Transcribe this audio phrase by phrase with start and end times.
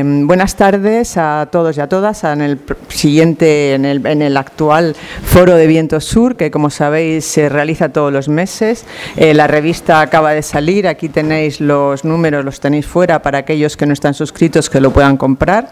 [0.00, 4.36] Em, buenas tardes a todos y a todas en el siguiente, en el, en el,
[4.36, 8.84] actual foro de Viento Sur, que como sabéis se realiza todos los meses.
[9.16, 13.76] Eh, la revista acaba de salir, aquí tenéis los números, los tenéis fuera para aquellos
[13.76, 15.70] que no están suscritos que lo puedan comprar.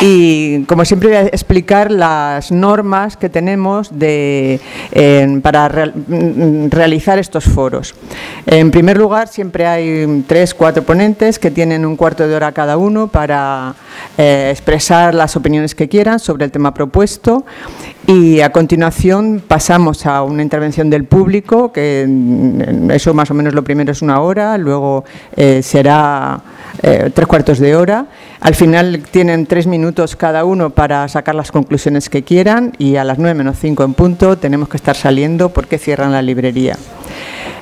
[0.00, 4.58] Y como siempre voy a explicar las normas que tenemos de,
[4.90, 7.94] eh, para mm, realizar estos foros.
[8.46, 12.78] En primer lugar, siempre hay tres, cuatro ponentes que tienen un cuarto de hora cada
[12.78, 13.33] uno para
[14.18, 17.44] eh, expresar las opiniones que quieran sobre el tema propuesto
[18.06, 22.06] y a continuación pasamos a una intervención del público, que
[22.90, 25.04] eso más o menos lo primero es una hora, luego
[25.36, 26.40] eh, será
[26.82, 28.06] eh, tres cuartos de hora.
[28.40, 33.04] Al final tienen tres minutos cada uno para sacar las conclusiones que quieran y a
[33.04, 36.76] las nueve menos cinco en punto tenemos que estar saliendo porque cierran la librería.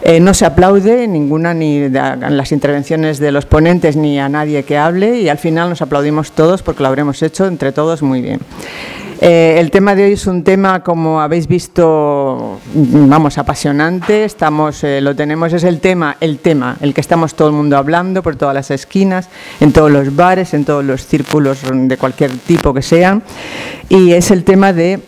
[0.04, 4.76] Eh, no se aplaude ninguna ni las intervenciones de los ponentes ni a nadie que
[4.76, 8.40] hable y al final nos aplaudimos todos porque lo habremos hecho entre todos muy bien.
[9.20, 14.24] Eh, el tema de hoy es un tema, como habéis visto, vamos, apasionante.
[14.24, 17.76] Estamos, eh, lo tenemos, es el tema, el tema, el que estamos todo el mundo
[17.76, 19.28] hablando por todas las esquinas,
[19.60, 23.22] en todos los bares, en todos los círculos de cualquier tipo que sean.
[23.88, 24.98] Y es el tema de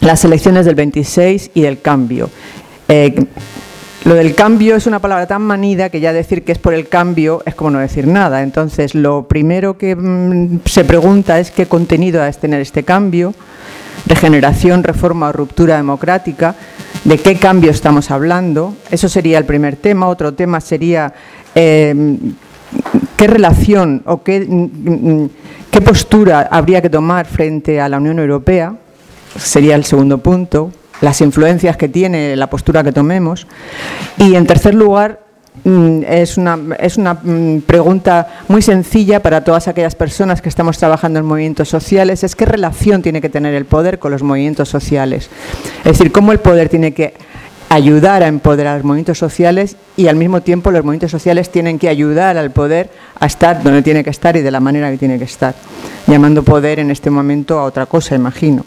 [0.00, 2.30] las elecciones del 26 y del cambio.
[4.04, 6.88] Lo del cambio es una palabra tan manida que ya decir que es por el
[6.88, 8.42] cambio es como no decir nada.
[8.42, 13.34] Entonces, lo primero que mm, se pregunta es qué contenido ha de tener este cambio,
[14.06, 16.54] regeneración, reforma o ruptura democrática,
[17.04, 18.74] de qué cambio estamos hablando.
[18.90, 20.08] Eso sería el primer tema.
[20.08, 21.12] Otro tema sería
[21.54, 21.94] eh,
[23.18, 25.30] qué relación o qué, mm, mm,
[25.70, 28.74] qué postura habría que tomar frente a la Unión Europea.
[29.36, 33.46] Sería el segundo punto las influencias que tiene la postura que tomemos.
[34.18, 35.20] Y en tercer lugar,
[35.64, 40.78] mm, es una, es una mm, pregunta muy sencilla para todas aquellas personas que estamos
[40.78, 44.68] trabajando en movimientos sociales, es qué relación tiene que tener el poder con los movimientos
[44.68, 45.30] sociales.
[45.78, 47.14] Es decir, cómo el poder tiene que
[47.70, 51.88] ayudar a empoderar los movimientos sociales y al mismo tiempo los movimientos sociales tienen que
[51.88, 55.18] ayudar al poder a estar donde tiene que estar y de la manera que tiene
[55.18, 55.54] que estar,
[56.08, 58.64] llamando poder en este momento a otra cosa, imagino.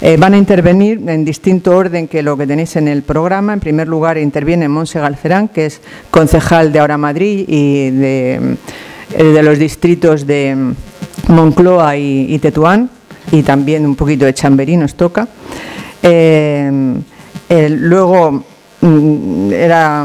[0.00, 3.52] Eh, van a intervenir en distinto orden que lo que tenéis en el programa.
[3.52, 8.56] En primer lugar interviene Monse Galcerán, que es concejal de Ahora Madrid y de,
[9.14, 10.72] eh, los distritos de
[11.28, 12.88] Moncloa y, Tetuán,
[13.30, 15.28] y también un poquito de Chamberí nos toca.
[16.02, 16.94] Eh,
[17.50, 18.44] luego
[18.80, 20.04] mm, era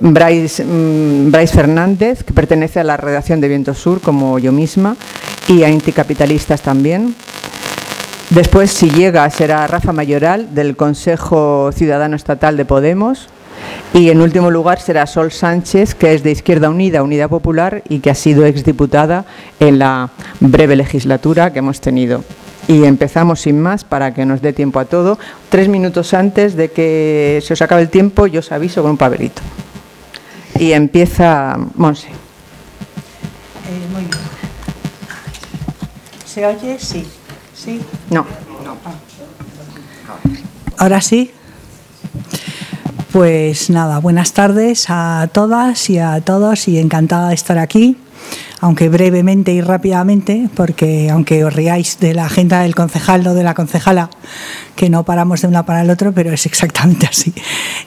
[0.00, 4.96] Bryce, mm, Bryce, Fernández, que pertenece a la redacción de Viento Sur, como yo misma,
[5.48, 7.14] y a Anticapitalistas también.
[8.30, 13.28] Después, si llega, será Rafa Mayoral, del Consejo Ciudadano Estatal de Podemos.
[13.92, 18.00] Y en último lugar será Sol Sánchez, que es de Izquierda Unida, Unidad Popular, y
[18.00, 19.24] que ha sido exdiputada
[19.60, 22.24] en la breve legislatura que hemos tenido.
[22.66, 25.18] Y empezamos sin más para que nos dé tiempo a todo.
[25.50, 28.96] Tres minutos antes de que se os acabe el tiempo, yo os aviso con un
[28.96, 29.42] papelito.
[30.58, 32.08] Y empieza Monse.
[32.08, 32.12] Eh,
[33.92, 34.12] muy bien.
[36.24, 36.78] ¿Se oye?
[36.78, 37.06] Sí.
[37.54, 37.80] ¿Sí?
[38.10, 38.26] No.
[40.78, 41.30] ¿Ahora sí?
[43.12, 47.96] Pues nada, buenas tardes a todas y a todos y encantada de estar aquí
[48.64, 53.42] aunque brevemente y rápidamente, porque aunque os riáis de la agenda del concejal o de
[53.42, 54.08] la concejala,
[54.74, 57.34] que no paramos de una para el otro, pero es exactamente así.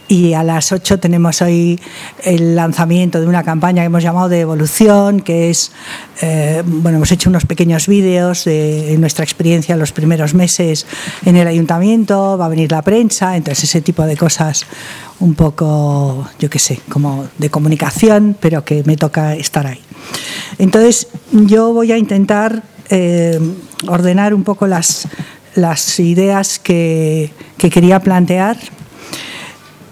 [0.08, 1.80] Y a las 8 tenemos hoy
[2.24, 5.72] el lanzamiento de una campaña que hemos llamado de evolución, que es,
[6.22, 10.86] eh, bueno, hemos hecho unos pequeños vídeos de nuestra experiencia en los primeros meses
[11.26, 14.68] en el ayuntamiento, va a venir la prensa, entonces ese tipo de cosas
[15.19, 19.79] un poco, yo qué sé, como de comunicación, pero que me toca estar ahí.
[20.57, 23.39] Entonces, yo voy a intentar eh,
[23.88, 25.07] ordenar un poco las,
[25.55, 28.57] las ideas que, quería plantear.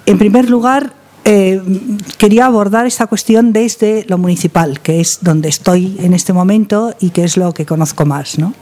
[0.05, 0.93] En primer lugar,
[1.23, 1.61] eh,
[2.17, 7.09] quería abordar esta cuestión desde lo municipal, que es donde estoy en este momento y
[7.09, 8.37] que es lo que conozco más.
[8.37, 8.53] ¿no?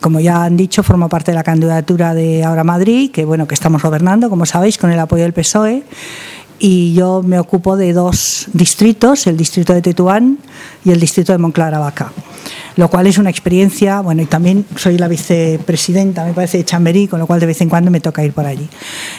[0.00, 3.54] Como ya han dicho, formo parte de la candidatura de Ahora Madrid, que bueno, que
[3.54, 5.84] estamos gobernando, como sabéis, con el apoyo del PSOE
[6.60, 10.38] y yo me ocupo de dos distritos, el distrito de Tetuán
[10.84, 12.12] y el distrito de Monclar Vaca,
[12.76, 17.08] lo cual es una experiencia, bueno, y también soy la vicepresidenta, me parece, de Chamberí,
[17.08, 18.68] con lo cual de vez en cuando me toca ir por allí.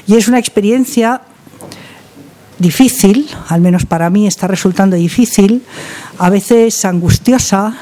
[0.05, 1.21] Y es una experiencia
[2.59, 5.63] difícil, al menos para mí está resultando difícil,
[6.19, 7.75] a veces angustiosa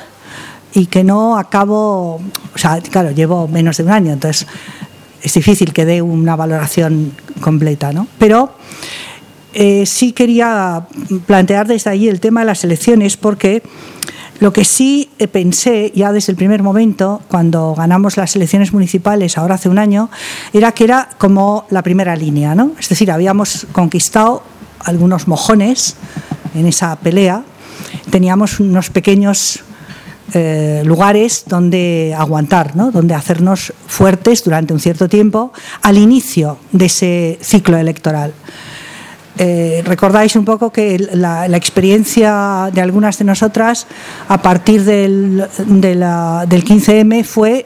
[0.74, 4.48] y que no acabo, o sea, claro, llevo menos de un año, entonces
[5.22, 8.08] es difícil que dé una valoración completa, ¿no?
[8.18, 8.54] Pero
[9.54, 10.86] eh, sí quería
[11.26, 13.64] plantear desde ahí el tema de las elecciones porque
[14.40, 19.56] Lo que sí pensé ya desde el primer momento, cuando ganamos las elecciones municipales, ahora
[19.56, 20.10] hace un año,
[20.54, 22.72] era que era como la primera línea, ¿no?
[22.80, 24.42] Es decir, habíamos conquistado
[24.80, 25.98] algunos mojones
[26.56, 27.44] en esa pelea,
[28.12, 29.60] teníamos unos pequeños
[30.34, 32.92] eh, lugares donde aguantar, ¿no?
[32.92, 38.34] donde hacernos fuertes durante un cierto tiempo al inicio de ese ciclo electoral.
[39.38, 43.88] Eh, recordáis un poco que la, experiencia de algunas de nosotras
[44.28, 47.66] a partir del, del 15M fue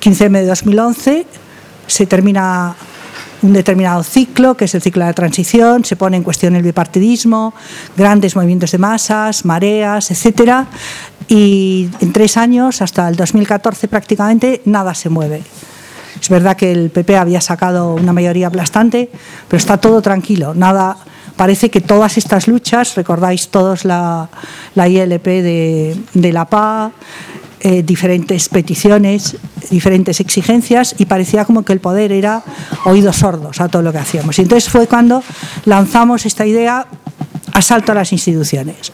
[0.00, 1.26] 15M de 2011,
[1.86, 2.74] se termina
[3.42, 6.62] un determinado ciclo, que es el ciclo de la transición, se pone en cuestión el
[6.62, 7.54] bipartidismo,
[7.96, 10.66] grandes movimientos de masas, mareas, etcétera,
[11.26, 15.42] y en tres años, hasta el 2014 prácticamente, nada se mueve.
[16.20, 19.10] Es verdad que el PP había sacado una mayoría aplastante,
[19.48, 20.96] pero está todo tranquilo, nada.
[21.36, 24.28] Parece que todas estas luchas, recordáis todos la,
[24.74, 26.90] ILP de, de la PA,
[27.60, 29.36] eh, diferentes peticiones,
[29.68, 32.44] diferentes exigencias y parecía como que el poder era
[32.84, 34.38] oídos sordos a todo lo que hacíamos.
[34.38, 35.24] Y entonces fue cuando
[35.64, 36.86] lanzamos esta idea
[37.52, 38.92] asalto a las instituciones.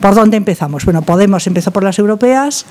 [0.00, 0.84] ¿Por dónde empezamos?
[0.84, 2.66] Bueno, Podemos empezó por las europeas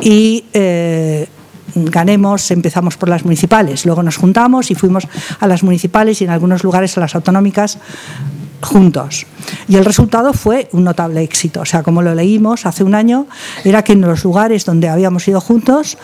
[0.00, 1.28] y eh,
[1.74, 3.84] ganemos, empezamos por las municipales.
[3.86, 5.06] Luego nos juntamos y fuimos
[5.40, 7.78] a las municipales y en algunos lugares a las autonómicas
[8.62, 9.26] juntos.
[9.68, 11.60] Y el resultado fue un notable éxito.
[11.60, 13.26] O sea, como lo leímos hace un año,
[13.64, 15.98] era que en los lugares donde habíamos ido juntos,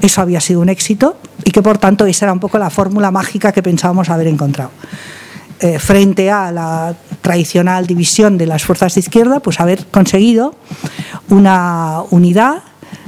[0.00, 3.10] eso había sido un éxito y que por tanto esa era un poco la fórmula
[3.10, 4.70] mágica que pensábamos haber encontrado.
[5.60, 10.54] Eh, frente a la tradicional división de las fuerzas de izquierda, pues haber conseguido
[11.30, 12.62] una unidad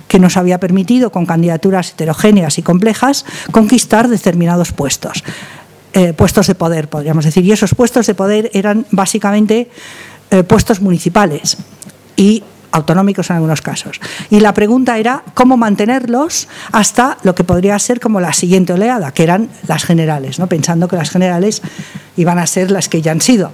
[0.09, 5.23] que nos había permitido, con candidaturas heterogéneas y complejas, conquistar determinados puestos.
[5.93, 7.45] Eh, puestos de poder, podríamos decir.
[7.45, 9.71] Y esos puestos de poder eran básicamente
[10.33, 11.57] eh, puestos municipales
[12.17, 14.01] y autonómicos en algunos casos.
[14.31, 19.13] Y la pregunta era cómo mantenerlos hasta lo que podría ser como la siguiente oleada,
[19.13, 20.47] que eran las generales, ¿no?
[20.47, 21.63] pensando que las generales
[22.17, 23.53] iban a ser las que ya han sido.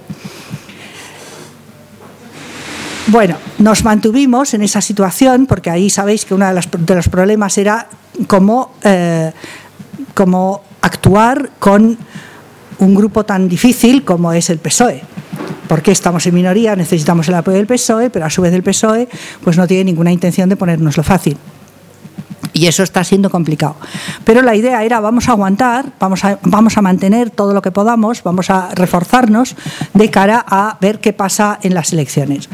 [3.07, 7.87] Bueno, nos mantuvimos en esa situación porque ahí sabéis que uno de los, problemas era
[8.27, 9.31] cómo, eh,
[10.13, 11.97] cómo actuar con
[12.79, 15.16] un grupo tan difícil como es el PSOE.
[15.67, 19.07] Porque estamos en minoría, necesitamos el apoyo del PSOE, pero a su vez el PSOE
[19.43, 21.37] pues no tiene ninguna intención de ponernos lo fácil.
[22.53, 23.75] Y eso está siendo complicado.
[24.23, 27.71] Pero la idea era, vamos a aguantar, vamos a, vamos a mantener todo lo que
[27.71, 29.55] podamos, vamos a reforzarnos
[29.93, 32.49] de cara a ver qué pasa en las elecciones.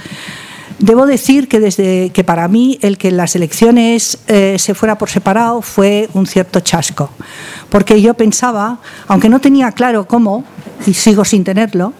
[0.79, 5.09] Debo decir que desde que para mí el que las elecciones eh, se fuera por
[5.09, 7.09] separado fue un cierto chasco,
[7.69, 10.43] porque yo pensaba, aunque no tenía claro cómo,
[10.85, 11.93] y sigo sin tenerlo,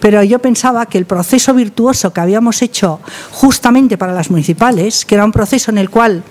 [0.00, 3.00] pero yo pensaba que el proceso virtuoso que habíamos hecho
[3.30, 6.22] justamente para las municipales, que era un proceso en el cual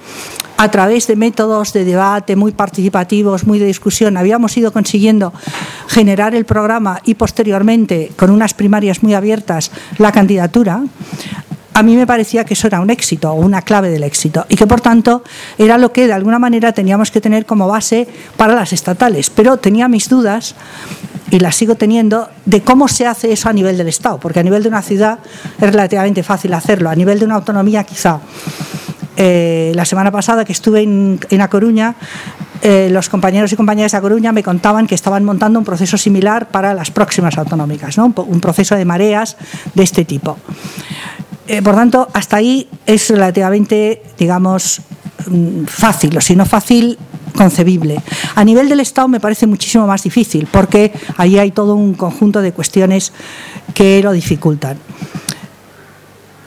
[0.57, 5.31] a través de métodos de debate muy participativos, muy de discusión, habíamos ido consiguiendo
[5.87, 10.83] generar el programa y posteriormente, con unas primarias muy abiertas, la candidatura,
[11.77, 14.65] a mí me parecía que eso era un éxito una clave del éxito y que
[14.65, 15.23] por tanto
[15.59, 19.29] era lo que de alguna manera teníamos que tener como base para las estatales.
[19.29, 20.55] Pero tenía mis dudas
[21.29, 24.43] y las sigo teniendo de cómo se hace eso a nivel del Estado, porque a
[24.43, 25.19] nivel de una ciudad
[25.61, 28.21] es relativamente fácil hacerlo, a nivel de una autonomía quizá.
[29.15, 31.93] Eh, la semana pasada que estuve en, A Coruña,
[32.63, 35.95] eh, los compañeros y compañeras de A Coruña me contaban que estaban montando un proceso
[35.95, 38.11] similar para las próximas autonómicas, ¿no?
[38.15, 39.37] un proceso de mareas
[39.75, 40.39] de este tipo.
[41.47, 44.81] Eh, por tanto, hasta ahí es relativamente, digamos,
[45.27, 46.97] mm, fácil, o si no fácil,
[47.35, 48.01] concebible.
[48.35, 52.41] A nivel del Estado me parece muchísimo más difícil, porque ahí hay todo un conjunto
[52.41, 53.13] de cuestiones
[53.73, 54.77] que lo dificultan.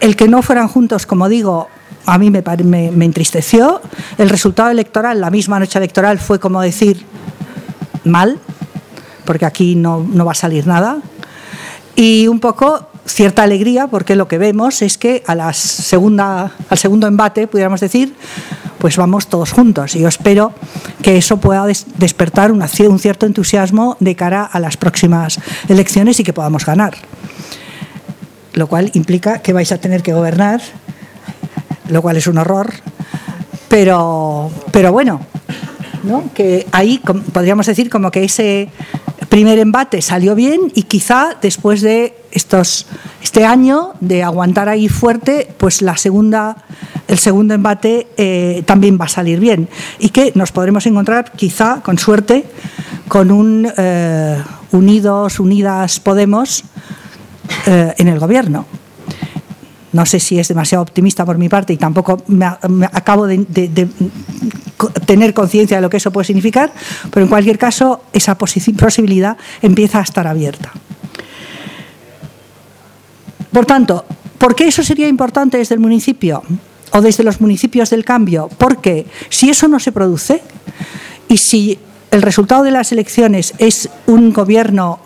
[0.01, 1.69] El que no fueran juntos, como digo,
[2.05, 2.43] a mí me,
[2.91, 3.81] me, entristeció.
[4.19, 7.07] El resultado electoral, la misma noche electoral, fue como decir
[8.05, 8.39] mal,
[9.25, 10.99] porque aquí no, no va a salir nada.
[11.95, 16.79] Y un poco cierta alegría porque lo que vemos es que a la segunda, al
[16.79, 18.15] segundo embate, pudiéramos decir,
[18.79, 19.95] pues vamos todos juntos.
[19.95, 20.53] Y yo espero
[21.03, 25.39] que eso pueda despertar un cierto entusiasmo de cara a las próximas
[25.69, 26.95] elecciones y que podamos ganar.
[28.55, 30.61] Lo cual implica que vais a tener que gobernar,
[31.89, 32.73] lo cual es un horror,
[33.69, 35.21] pero, pero bueno,
[36.35, 37.01] que ahí
[37.33, 38.69] podríamos decir como que ese
[39.31, 42.87] primer embate salió bien y quizá después de estos,
[43.23, 46.57] este año de aguantar ahí fuerte, pues la segunda,
[47.09, 49.69] el segundo embate eh, también va a salir bien
[49.99, 52.45] y que nos podremos encontrar quizá con suerte
[53.09, 56.65] con un eh, Unidos, Unidas Podemos
[57.67, 58.67] eh, en el gobierno.
[59.93, 63.45] No sé si es demasiado optimista por mi parte y tampoco me, acabo de,
[65.07, 66.73] tener conciencia de lo que eso puede significar,
[67.11, 70.73] pero en cualquier caso esa posibilidad empieza a estar abierta.
[73.53, 74.05] Por tanto,
[74.39, 76.43] ¿por qué eso sería importante desde el municipio
[76.93, 78.49] o desde los municipios del cambio?
[78.59, 80.43] Porque si eso no se produce
[81.29, 81.79] y si
[82.13, 85.01] el resultado de las elecciones es un gobierno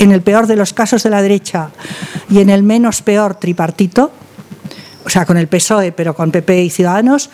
[0.00, 1.70] en el peor de los casos de la derecha
[2.30, 4.10] y en el menos peor tripartito,
[5.04, 7.30] o sea, con el PSOE, pero con PP y Ciudadanos,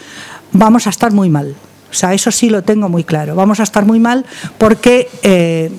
[0.52, 1.54] vamos a estar muy mal.
[1.90, 3.36] O sea, eso sí lo tengo muy claro.
[3.36, 4.26] Vamos a estar muy mal
[4.58, 5.70] porque eh,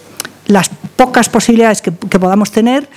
[0.48, 2.90] las pocas posibilidades que, podamos tener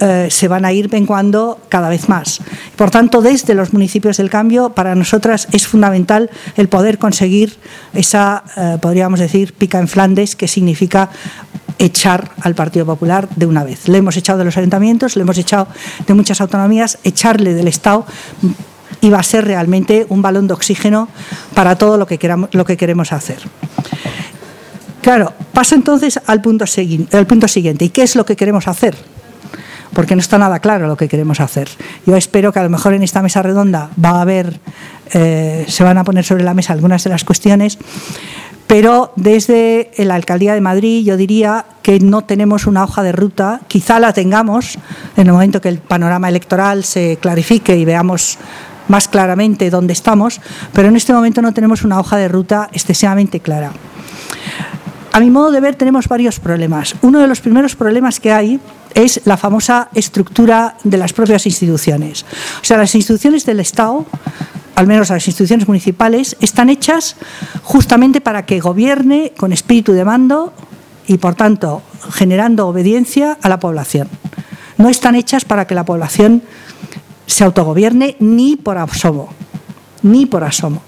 [0.00, 2.40] eh, se van a ir menguando cada vez más.
[2.76, 7.56] Por tanto, desde los municipios del cambio, para nosotras es fundamental el poder conseguir
[7.94, 11.10] esa, eh, podríamos decir, pica en Flandes, que significa
[11.78, 13.88] echar al Partido Popular de una vez.
[13.88, 15.66] Le hemos echado de los ayuntamientos, le hemos echado
[16.06, 18.06] de muchas autonomías, echarle del Estado
[19.00, 21.08] iba a ser realmente un balón de oxígeno
[21.54, 23.38] para todo lo que, queramos, lo que queremos hacer.
[25.06, 26.64] Claro, paso entonces al punto,
[27.12, 27.84] al punto siguiente.
[27.84, 28.96] ¿Y qué es lo que queremos hacer?
[29.94, 31.68] Porque no está nada claro lo que queremos hacer.
[32.04, 34.58] Yo espero que a lo mejor en esta mesa redonda va a haber,
[35.12, 37.78] eh, se van a poner sobre la mesa algunas de las cuestiones
[38.66, 43.60] pero desde la Alcaldía de Madrid yo diría que no tenemos una hoja de ruta,
[43.68, 44.76] quizá la tengamos
[45.16, 48.38] en el momento que el panorama electoral se clarifique y veamos
[48.88, 50.40] más claramente dónde estamos,
[50.72, 53.70] pero en este momento no tenemos una hoja de ruta excesivamente clara.
[55.16, 56.94] A mi modo de ver tenemos varios problemas.
[57.00, 58.60] Uno de los primeros problemas que hay
[58.92, 62.26] es la famosa estructura de las propias instituciones.
[62.60, 64.04] O sea, las instituciones del Estado
[64.74, 67.16] al menos las instituciones municipales, están hechas
[67.62, 70.52] justamente para que gobierne con espíritu de mando
[71.06, 71.80] y, por tanto,
[72.12, 74.10] generando obediencia a la población.
[74.76, 76.42] No están hechas para que la población
[77.26, 79.30] se autogobierne ni por asomo,
[80.02, 80.82] ni por asomo.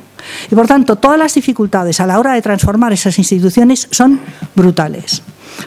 [0.50, 4.20] Y por tanto, todas las dificultades a la hora de transformar esas instituciones son
[4.54, 5.22] brutales.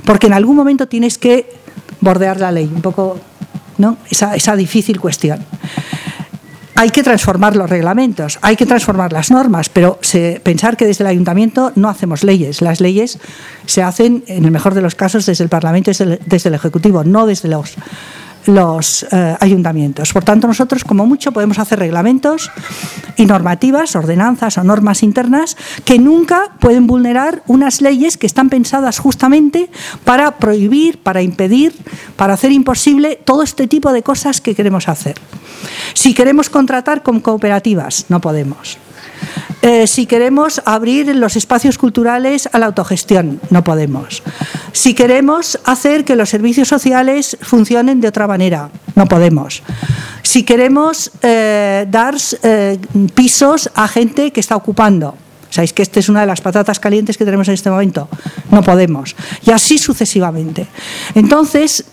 [0.06, 1.54] Porque en algún momento tienes que
[2.00, 3.20] bordear la ley, un poco
[3.78, 3.98] ¿no?
[4.10, 5.46] esa, esa difícil cuestión
[6.82, 10.00] hay que transformar los reglamentos, hay que transformar las normas, pero
[10.42, 12.64] pensar que desde el ayuntamiento no hacemos leyes.
[12.64, 13.20] Las leyes
[13.68, 15.94] se hacen, en el mejor de los casos, desde el Parlamento y
[16.26, 17.76] desde el, Ejecutivo, no desde los,
[18.46, 20.14] los eh, ayuntamientos.
[20.14, 22.52] Por tanto, nosotros, como mucho, podemos hacer reglamentos
[23.18, 29.00] y normativas, ordenanzas o normas internas que nunca pueden vulnerar unas leyes que están pensadas
[29.00, 29.70] justamente
[30.04, 31.74] para prohibir, para impedir,
[32.16, 35.16] para hacer imposible todo este tipo de cosas que queremos hacer.
[35.94, 38.78] Si queremos contratar con cooperativas, no podemos.
[39.62, 44.24] Eh, si queremos abrir los espacios culturales a la autogestión, no podemos.
[44.72, 49.62] Si queremos hacer que los servicios sociales funcionen de otra manera, no podemos.
[50.24, 52.80] Si queremos eh, dar eh,
[53.14, 55.16] pisos a gente que está ocupando,
[55.52, 58.08] Sabéis que esta es una de las patatas calientes que tenemos en este momento.
[58.52, 59.18] No podemos.
[59.46, 60.66] Y así sucesivamente.
[61.14, 61.84] Entonces,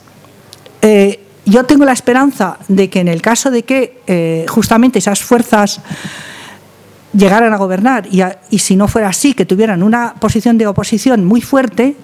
[1.45, 5.81] yo tengo la esperanza de que en el caso de que justamente esas fuerzas
[7.13, 11.41] llegaran a gobernar y, si no fuera así, que tuvieran una posición de oposición muy
[11.41, 11.97] fuerte,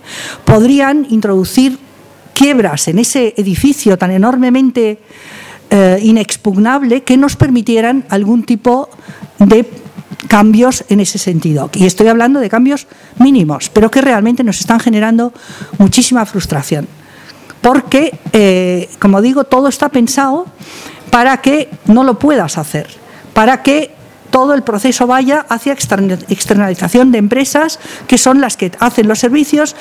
[0.44, 1.78] podrían introducir
[2.34, 4.98] quiebras en ese edificio tan enormemente
[5.70, 8.88] eh, inexpugnable que nos permitieran algún tipo
[9.38, 9.68] de
[10.28, 11.70] cambios en ese sentido.
[11.74, 12.86] Y estoy hablando de cambios
[13.18, 15.32] mínimos, pero que realmente nos están generando
[15.78, 16.88] muchísima frustración
[17.64, 20.44] porque, eh, como digo, todo está pensado
[21.08, 22.88] para que no lo puedas hacer,
[23.32, 23.93] para que
[24.34, 29.76] todo el proceso vaya hacia externalización de empresas que son las que hacen los servicios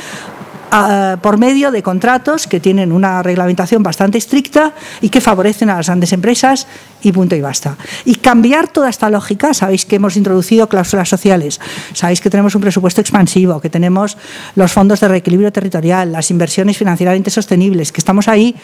[1.21, 5.87] por medio de contratos que tienen una reglamentación bastante estricta y que favorecen a las
[5.87, 6.67] grandes empresas
[7.03, 7.77] y punto y basta.
[8.05, 11.59] Y cambiar toda esta lógica, sabéis que hemos introducido cláusulas sociales,
[11.93, 14.17] sabéis que tenemos un presupuesto expansivo, que tenemos
[14.55, 18.55] los fondos de reequilibrio territorial, las inversiones financieramente sostenibles, que estamos ahí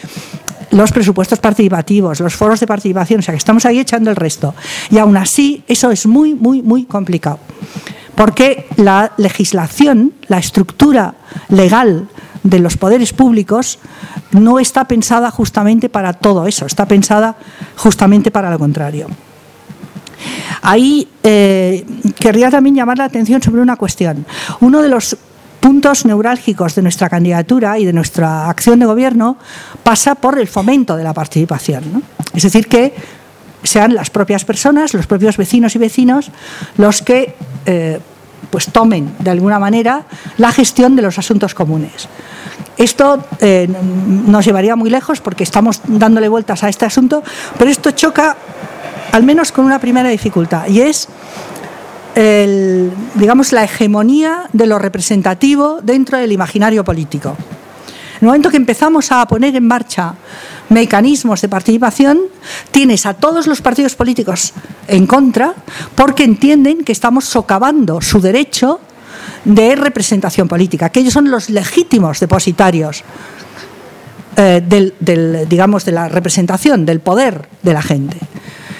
[0.71, 4.55] los presupuestos participativos, los foros de participación, o sea que estamos ahí echando el resto.
[4.89, 7.39] Y aún así, eso es muy, muy, muy complicado
[8.19, 11.13] porque la legislación, la estructura
[11.47, 12.09] legal
[12.43, 13.79] de los poderes públicos
[14.31, 17.37] no está pensada justamente para todo eso, está pensada
[17.77, 19.07] justamente para lo contrario.
[20.61, 21.85] Ahí eh,
[22.19, 24.25] querría también llamar la atención sobre una cuestión.
[24.59, 25.15] Uno de los
[25.61, 29.37] puntos neurálgicos de nuestra candidatura y de nuestra acción de gobierno
[29.81, 32.03] pasa por el fomento de la participación.
[32.33, 32.93] Es decir, que
[33.63, 36.31] sean las propias personas, los propios vecinos y vecinos,
[36.77, 37.35] los que
[37.65, 37.99] eh,
[38.49, 40.03] pues tomen de alguna manera
[40.37, 42.07] la gestión de los asuntos comunes.
[42.77, 47.23] Esto eh, nos llevaría muy lejos porque estamos dándole vueltas a este asunto,
[47.57, 48.37] pero esto choca
[49.11, 51.09] al menos con una primera dificultad y es
[53.15, 57.37] digamos, la hegemonía de lo representativo dentro del imaginario político.
[58.19, 60.15] En el momento que empezamos a poner en marcha
[60.69, 62.19] mecanismos de participación,
[62.71, 64.53] tienes a todos los partidos políticos
[64.87, 65.53] en contra
[65.95, 68.79] porque entienden que estamos socavando su derecho
[69.45, 73.03] de representación política, que ellos son los legítimos depositarios
[74.35, 78.17] eh, del, digamos, de la representación, del poder de la gente.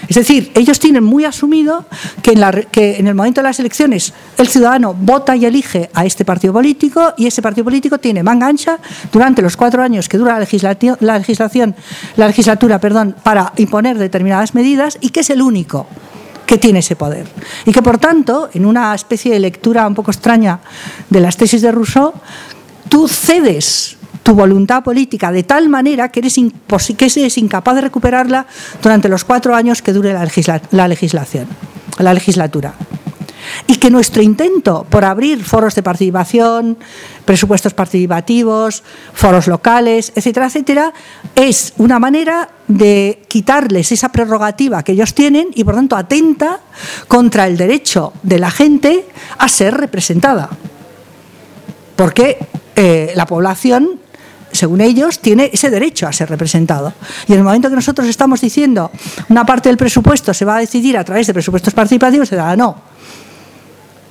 [0.09, 1.85] Es decir, ellos tienen muy asumido
[2.23, 6.51] que en, el momento de las elecciones el ciudadano vota y elige a este partido
[6.51, 8.79] político y ese partido político tiene manga ancha
[9.13, 11.75] durante los cuatro años que dura la, legislación,
[12.17, 15.85] la legislatura para imponer determinadas medidas y que es el único
[16.47, 17.27] que tiene ese poder.
[17.67, 20.59] Y que, por tanto, en una especie de lectura un poco extraña
[21.07, 22.13] de las tesis de Rousseau,
[22.89, 23.98] tú cedes
[24.29, 28.45] tu voluntad política de tal manera que eres, que incapaz de recuperarla
[28.79, 30.29] durante los cuatro años que dure la,
[30.69, 31.47] la legislación,
[31.97, 32.75] la legislatura
[33.65, 36.77] y que nuestro intento por abrir foros de participación,
[37.25, 38.83] presupuestos participativos,
[39.15, 40.93] foros locales, etcétera, etcétera,
[41.33, 46.59] es una manera de quitarles esa prerrogativa que ellos tienen y por tanto atenta
[47.07, 49.07] contra el derecho de la gente
[49.39, 50.49] a ser representada.
[51.95, 52.37] Porque
[52.75, 53.99] eh, la población
[54.51, 56.93] según ellos, tiene ese derecho a ser representado.
[57.27, 58.91] Y en el momento que nosotros estamos diciendo
[59.29, 62.55] una parte del presupuesto se va a decidir a través de presupuestos participativos, se da
[62.55, 62.89] no.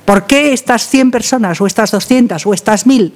[0.09, 3.13] ¿Por qué estas 100 personas, o estas 200, o estas 1000,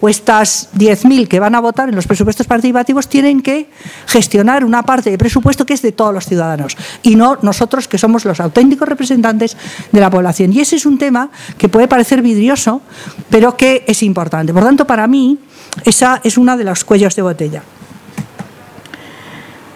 [0.00, 3.68] o estas 10.000 que van a votar en los presupuestos participativos tienen que
[4.06, 7.98] gestionar una parte de presupuesto que es de todos los ciudadanos y no nosotros que
[7.98, 9.56] somos los auténticos representantes
[9.90, 10.52] de la población?
[10.52, 12.80] Y ese es un tema que puede parecer vidrioso,
[13.28, 14.52] pero que es importante.
[14.52, 15.40] Por tanto, para mí,
[15.84, 17.62] esa es una de los cuellos de botella.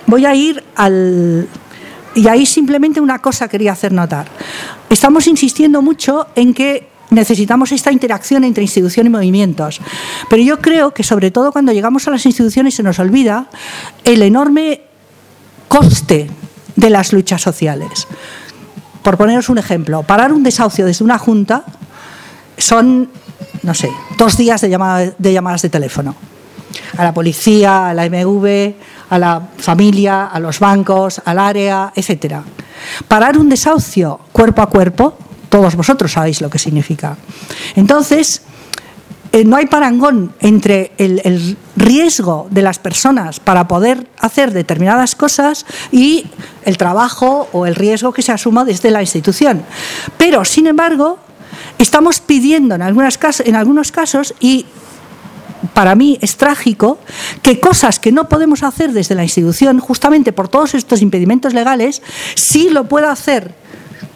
[0.07, 1.49] Voy a ir al...
[2.14, 4.26] Y ahí simplemente una cosa quería hacer notar.
[4.88, 9.80] Estamos insistiendo mucho en que necesitamos esta interacción entre institución y movimientos.
[10.28, 13.47] Pero yo creo que sobre todo cuando llegamos a las instituciones se nos olvida
[14.04, 14.82] el enorme
[15.69, 16.30] coste
[16.76, 18.08] de las luchas sociales.
[19.02, 21.65] Por poneros un ejemplo, parar un desahucio desde una junta
[22.58, 23.08] son
[23.62, 26.14] no sé, dos días de, llamadas de teléfono.
[26.96, 28.74] A la policía, a la MV,
[29.10, 32.42] a la familia, a los bancos, al área, etcétera.
[33.08, 35.16] Parar un desahucio cuerpo a cuerpo,
[35.48, 37.16] todos vosotros sabéis lo que significa.
[37.74, 38.42] Entonces,
[39.32, 45.66] eh, no hay parangón entre el, riesgo de las personas para poder hacer determinadas cosas
[45.92, 46.26] y
[46.64, 49.62] el trabajo o el riesgo que se asuma desde la institución.
[50.18, 51.18] Pero, sin embargo,
[51.82, 54.66] estamos pidiendo en, en algunos casos, y
[55.75, 56.99] para mí es trágico,
[57.43, 62.02] que cosas que no podemos hacer desde la institución, justamente por todos estos impedimentos legales,
[62.34, 63.54] sí lo pueda hacer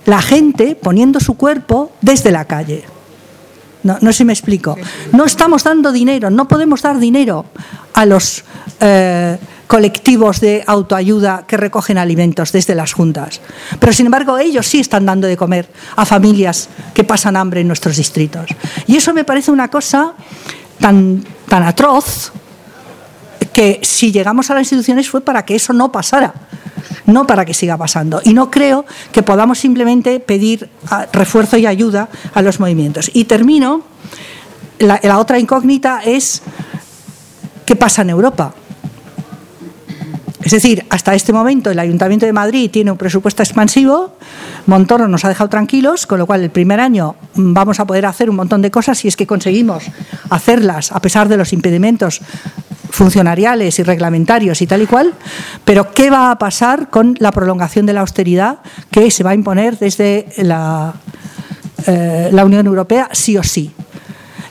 [0.07, 2.85] la gente poniendo su cuerpo desde la calle.
[3.83, 4.77] No, no sé si me explico.
[5.13, 7.45] No estamos dando dinero, no podemos dar dinero
[7.93, 8.45] a los...
[8.81, 9.39] Eh,
[9.75, 13.41] colectivos de autoayuda que recogen alimentos desde las juntas.
[13.81, 17.67] Pero sin embargo ellos sí están dando de comer a familias que pasan hambre en
[17.67, 18.47] nuestros distritos.
[18.87, 20.15] Y eso me parece una cosa
[20.79, 22.31] tan, tan atroz
[23.53, 26.33] que si llegamos a las instituciones fue para que eso no pasara,
[27.07, 28.21] no para que siga pasando.
[28.23, 33.11] Y no creo que podamos simplemente pedir ah, refuerzo y ayuda a los movimientos.
[33.13, 33.83] Y termino,
[34.79, 36.43] la, la otra incógnita es
[37.67, 38.55] qué pasa en Europa
[40.45, 44.17] es decir, hasta este momento el Ayuntamiento de Madrid tiene un presupuesto expansivo,
[44.67, 48.29] Montoro nos ha dejado tranquilos, con lo cual el primer año vamos a poder hacer
[48.29, 49.85] un montón de cosas si es que conseguimos
[50.29, 52.21] hacerlas a pesar de los impedimentos
[52.91, 55.15] funcionariales y reglamentarios y tal y cual,
[55.65, 58.59] pero ¿qué va a pasar con la prolongación de la austeridad
[58.91, 60.95] que se va a imponer desde la,
[61.87, 63.73] eh, Unión Europea sí o sí?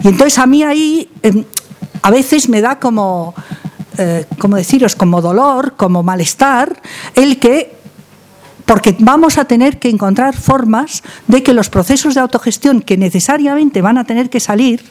[0.03, 1.45] Y entonces a mí ahí em,
[2.01, 3.33] a veces me da como
[3.97, 6.81] eh, como deciros, como dolor, como malestar,
[7.15, 7.83] el que
[8.65, 13.81] porque vamos a tener que encontrar formas de que los procesos de autogestión que necesariamente
[13.81, 14.81] van a tener que salir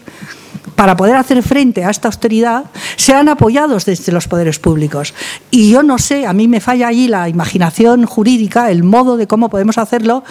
[0.77, 2.65] para poder hacer frente a esta austeridad
[2.97, 5.15] sean apoyados desde los poderes públicos.
[5.51, 9.27] Y yo no sé, a mí me falla allí la imaginación jurídica, el modo de
[9.27, 10.25] cómo podemos hacerlo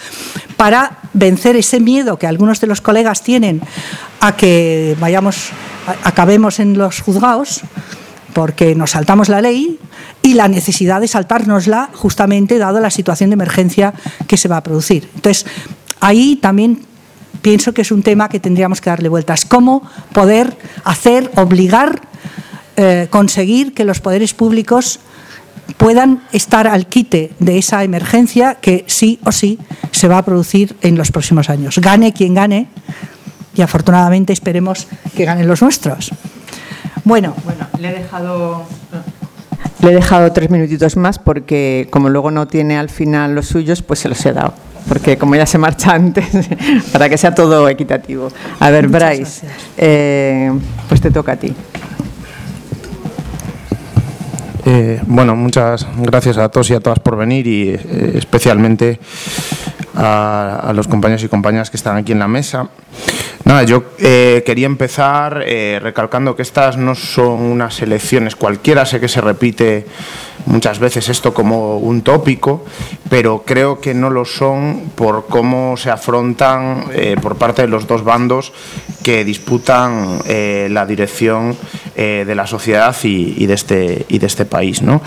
[0.58, 3.62] para vencer ese miedo que algunos de los colegas tienen
[4.20, 5.50] a que vayamos,
[6.04, 7.62] acabemos en los juzgados
[8.34, 9.80] porque nos saltamos la ley
[10.22, 13.94] y la necesidad de saltárnosla justamente dado la situación de emergencia
[14.28, 15.10] que se va a producir.
[15.16, 15.46] Entonces,
[16.00, 16.86] ahí también
[17.42, 19.46] pienso que es un tema que tendríamos que darle vueltas.
[19.46, 22.02] ¿Cómo poder hacer, obligar
[22.78, 25.02] eh, conseguir que los poderes públicos
[25.78, 29.60] puedan estar al quite de esa emergencia que sí o sí
[29.92, 31.80] se va a producir en los próximos años.
[31.80, 32.68] Gane quien gane
[33.56, 36.12] y afortunadamente esperemos que ganen los nuestros.
[37.04, 38.66] Bueno, bueno le he dejado
[39.82, 43.82] le he dejado tres minutitos más porque como luego no tiene al final los suyos,
[43.82, 44.54] pues se los he dado.
[44.88, 46.26] Porque como ya se marcha antes,
[46.92, 48.30] para que sea todo equitativo.
[48.60, 50.52] A ver, Bryce, eh,
[50.88, 51.54] pues te toca a ti.
[54.66, 59.00] Eh, bueno, muchas gracias a todos y a todas por venir y eh, especialmente
[59.96, 62.70] a, los compañeros y compañeras que están aquí en la mesa.
[63.44, 65.44] Nada, yo eh, quería empezar
[65.82, 69.86] recalcando que estas no son unas elecciones cualquiera, sé que se repite
[70.46, 72.66] muchas veces esto como un tópico,
[73.10, 77.88] pero creo que no lo son por cómo se afrontan eh, por parte de los
[77.88, 78.54] dos bandos
[79.04, 81.56] que disputan eh, la dirección
[81.96, 84.82] eh, de la sociedad y, de este, y de este país.
[84.82, 85.02] ¿no?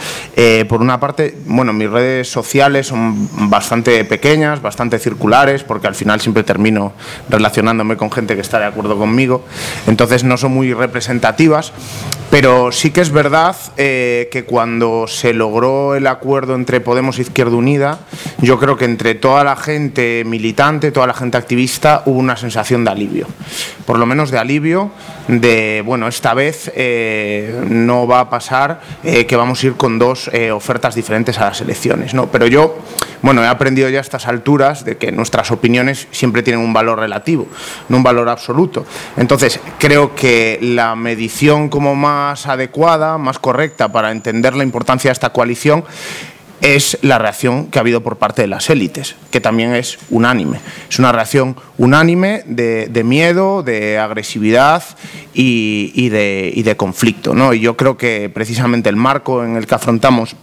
[0.69, 6.21] por una parte, bueno, mis redes sociales son bastante pequeñas, bastante circulares, porque al final
[6.21, 6.93] siempre termino
[7.29, 9.45] relacionándome con gente que está de acuerdo conmigo,
[9.87, 11.73] entonces no son muy representativas,
[12.35, 17.55] pero sí que es verdad que cuando se logró el acuerdo entre Podemos e Izquierda
[17.55, 18.01] Unida,
[18.39, 22.85] yo creo que entre toda la gente militante, toda la gente activista, hubo una sensación
[22.85, 23.29] de alivio.
[23.87, 24.91] Por lo menos de alivio,
[25.29, 29.99] de, bueno, esta vez eh, no va a pasar eh, que vamos a ir con
[29.99, 32.15] dos eh, ofertas diferentes a las elecciones.
[32.15, 32.27] ¿no?
[32.27, 32.79] Pero yo,
[33.23, 36.99] bueno, he aprendido ya a estas alturas de que nuestras opiniones siempre tienen un valor
[36.99, 37.47] relativo,
[37.89, 38.85] no un valor absoluto.
[39.17, 45.13] Entonces, creo que la medición como más adecuada, más correcta para entender la importancia de
[45.13, 45.85] esta coalición
[46.61, 50.61] es la reacción que ha habido por parte de las élites, que también es unánime.
[50.89, 54.83] Es una reacción unánime de, miedo, de agresividad
[55.35, 57.35] y, de, y de conflicto.
[57.35, 57.53] ¿no?
[57.53, 60.37] Y yo creo que precisamente el marco en el que afrontamos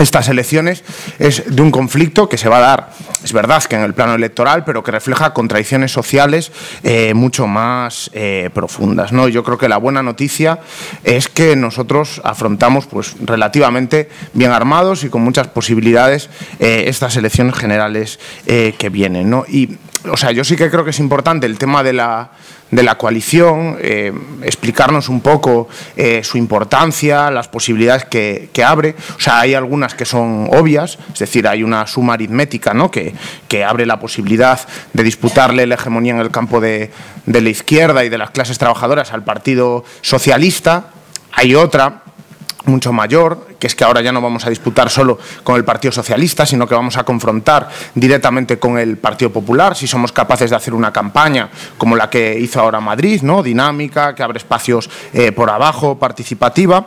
[0.00, 0.82] estas elecciones
[1.18, 2.90] es de un conflicto que se va a dar,
[3.22, 8.10] es verdad que en el plano electoral, pero que refleja contradicciones sociales eh, mucho más
[8.14, 9.12] eh, profundas.
[9.12, 9.28] ¿no?
[9.28, 10.60] Yo creo que la buena noticia
[11.04, 17.54] es que nosotros afrontamos pues, relativamente bien armados y con muchas posibilidades eh, estas elecciones
[17.56, 19.30] generales que vienen.
[19.30, 19.44] ¿no?
[19.46, 19.76] Y,
[20.10, 22.30] o sea, yo sí que creo que es importante el tema de la
[22.70, 28.94] de la coalición, eh, explicarnos un poco eh, su importancia, las posibilidades que, abre.
[29.16, 32.90] O sea, hay algunas que son obvias, es decir, hay una suma aritmética ¿no?
[32.90, 33.14] que,
[33.48, 34.60] que abre la posibilidad
[34.92, 36.90] de disputarle la hegemonía en el campo de,
[37.26, 40.90] de la izquierda y de las clases trabajadoras al Partido Socialista.
[41.32, 42.02] Hay otra
[42.64, 45.92] mucho mayor, que es que ahora ya no vamos a disputar solo con el Partido
[45.92, 50.56] Socialista, sino que vamos a confrontar directamente con el Partido Popular, si somos capaces de
[50.56, 53.42] hacer una campaña como la que hizo ahora Madrid, ¿no?
[53.42, 56.86] dinámica, que abre espacios eh, por abajo, participativa.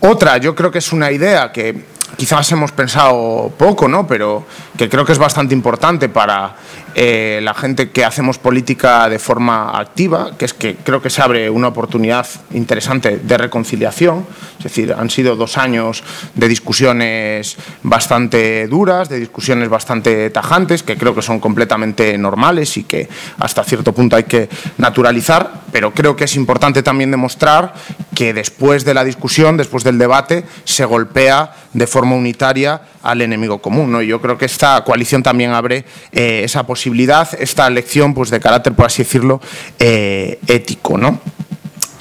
[0.00, 4.06] Otra, yo creo que es una idea que quizás hemos pensado poco, ¿no?
[4.06, 4.44] pero
[4.76, 6.56] que creo que es bastante importante para
[6.96, 11.22] eh, la gente que hacemos política de forma activa, que es que creo que se
[11.22, 14.26] abre una oportunidad interesante de reconciliación.
[14.58, 16.02] Es decir, han sido dos años
[16.34, 22.84] de discusiones bastante duras, de discusiones bastante tajantes, que creo que son completamente normales y
[22.84, 23.08] que
[23.38, 27.74] hasta cierto punto hay que naturalizar, pero creo que es importante también demostrar
[28.14, 33.58] que después de la discusión, después del debate, se golpea de forma unitaria al enemigo
[33.58, 33.92] común.
[33.92, 34.00] ¿no?
[34.00, 38.72] Yo creo que esta coalición también abre eh, esa posibilidad, esta elección pues, de carácter,
[38.74, 39.40] por así decirlo,
[39.78, 40.98] eh, ético.
[40.98, 41.20] ¿no?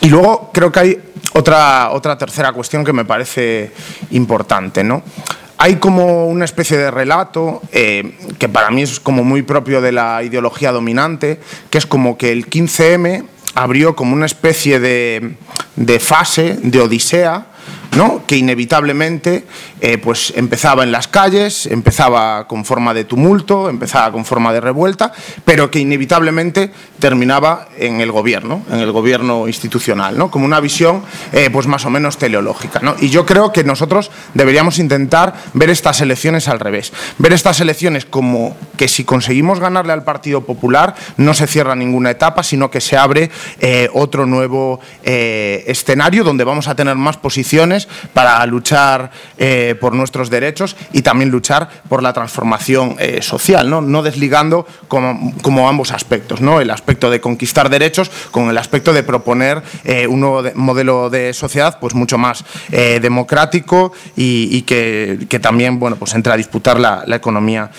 [0.01, 0.99] Y luego creo que hay
[1.33, 3.71] otra, otra tercera cuestión que me parece
[4.11, 4.83] importante.
[4.83, 5.03] ¿no?
[5.57, 9.93] hay como una especie de relato eh, que para mí es como muy propio de
[9.93, 15.35] la ideología dominante, que es como que el 15M abrió como una especie de,
[15.75, 17.47] de fase, de odisea,
[17.95, 18.25] ¿no?
[18.25, 19.45] que inevitablemente
[19.81, 24.61] eh, pues empezaba en las calles, empezaba con forma de tumulto, empezaba con forma de
[24.61, 25.11] revuelta,
[25.45, 30.31] pero que inevitablemente terminaba en el gobierno, en el gobierno institucional, ¿no?
[30.31, 32.81] como una visión eh, pues más o menos teleológica.
[32.99, 38.05] Y yo creo que nosotros deberíamos intentar ver estas elecciones al revés, ver estas elecciones
[38.05, 42.81] como que si conseguimos ganarle al Partido Popular no se cierra ninguna etapa, sino que
[42.81, 43.29] se abre
[43.59, 47.82] eh, otro nuevo escenario donde vamos a tener más posiciones
[48.13, 53.81] para luchar eh, por nuestros derechos y también luchar por la transformación eh, social, ¿no?
[53.81, 56.61] no desligando como, como, ambos aspectos, ¿no?
[56.61, 61.33] el aspecto de conquistar derechos con el aspecto de proponer eh, un nuevo modelo de
[61.33, 67.03] sociedad pues mucho más democrático y, que, que, también bueno, pues entra a disputar la,
[67.05, 67.69] la economía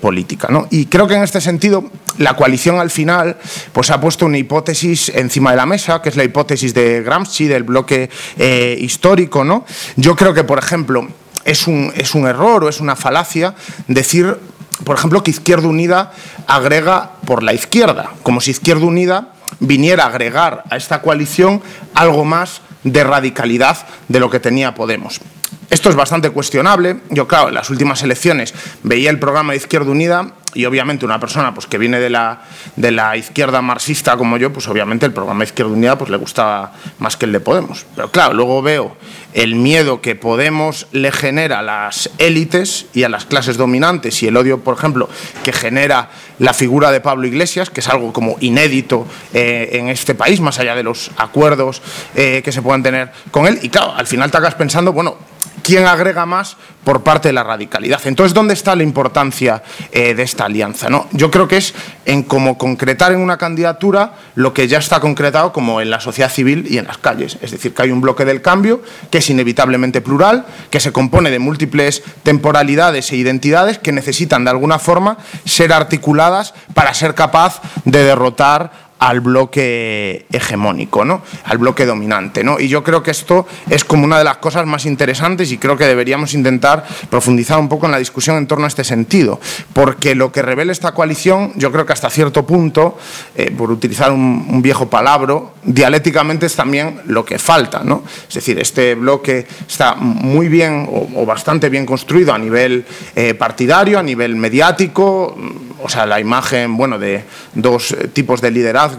[0.00, 0.48] política.
[0.50, 0.66] ¿no?
[0.70, 3.36] Y creo que en este sentido la coalición al final
[3.72, 7.46] pues ha puesto una hipótesis encima de la mesa, que es la hipótesis de Gramsci,
[7.46, 9.42] del bloque eh, histórico.
[9.42, 9.64] ¿no?
[9.96, 11.08] Yo creo que, por ejemplo,
[11.44, 13.54] es un, es un error o es una falacia
[13.88, 14.36] decir,
[14.84, 16.12] por ejemplo, que Izquierda Unida
[16.46, 21.62] agrega por la izquierda, como si Izquierda Unida viniera a agregar a esta coalición
[21.94, 25.20] algo más de radicalidad de lo que tenía Podemos.
[25.68, 27.00] Esto es bastante cuestionable.
[27.10, 31.18] Yo, claro, en las últimas elecciones veía el programa de Izquierda Unida y obviamente una
[31.18, 32.42] persona pues, que viene de la,
[32.76, 36.72] de la izquierda marxista como yo, pues obviamente el programa Izquierda Unida pues, le gustaba
[36.98, 37.86] más que el de Podemos.
[37.96, 38.96] Pero claro, luego veo
[39.32, 44.26] el miedo que Podemos le genera a las élites y a las clases dominantes y
[44.26, 45.08] el odio, por ejemplo,
[45.44, 50.14] que genera la figura de Pablo Iglesias, que es algo como inédito eh, en este
[50.14, 51.82] país, más allá de los acuerdos
[52.14, 53.58] eh, que se puedan tener con él.
[53.62, 55.16] Y claro, al final te acabas pensando, bueno,
[55.62, 58.00] quién agrega más por parte de la radicalidad.
[58.04, 60.88] Entonces, ¿dónde está la importancia eh, de esta alianza?
[60.90, 61.06] ¿no?
[61.12, 65.52] Yo creo que es en cómo concretar en una candidatura lo que ya está concretado
[65.52, 67.38] como en la sociedad civil y en las calles.
[67.40, 71.30] Es decir, que hay un bloque del cambio que es inevitablemente plural, que se compone
[71.30, 77.60] de múltiples temporalidades e identidades que necesitan de alguna forma ser articuladas para ser capaz
[77.84, 81.22] de derrotar al bloque hegemónico, ¿no?
[81.44, 82.44] al bloque dominante.
[82.44, 82.60] ¿no?
[82.60, 85.76] Y yo creo que esto es como una de las cosas más interesantes y creo
[85.76, 89.40] que deberíamos intentar profundizar un poco en la discusión en torno a este sentido,
[89.72, 92.96] porque lo que revela esta coalición, yo creo que hasta cierto punto,
[93.34, 95.34] eh, por utilizar un, viejo palabra,
[95.64, 97.82] dialécticamente es también lo que falta.
[97.82, 98.04] ¿no?
[98.28, 102.84] Es decir, este bloque está muy bien o, bastante bien construido a nivel
[103.16, 105.36] eh, partidario, a nivel mediático,
[105.82, 108.91] o sea, la imagen bueno, de dos tipos de liderazgo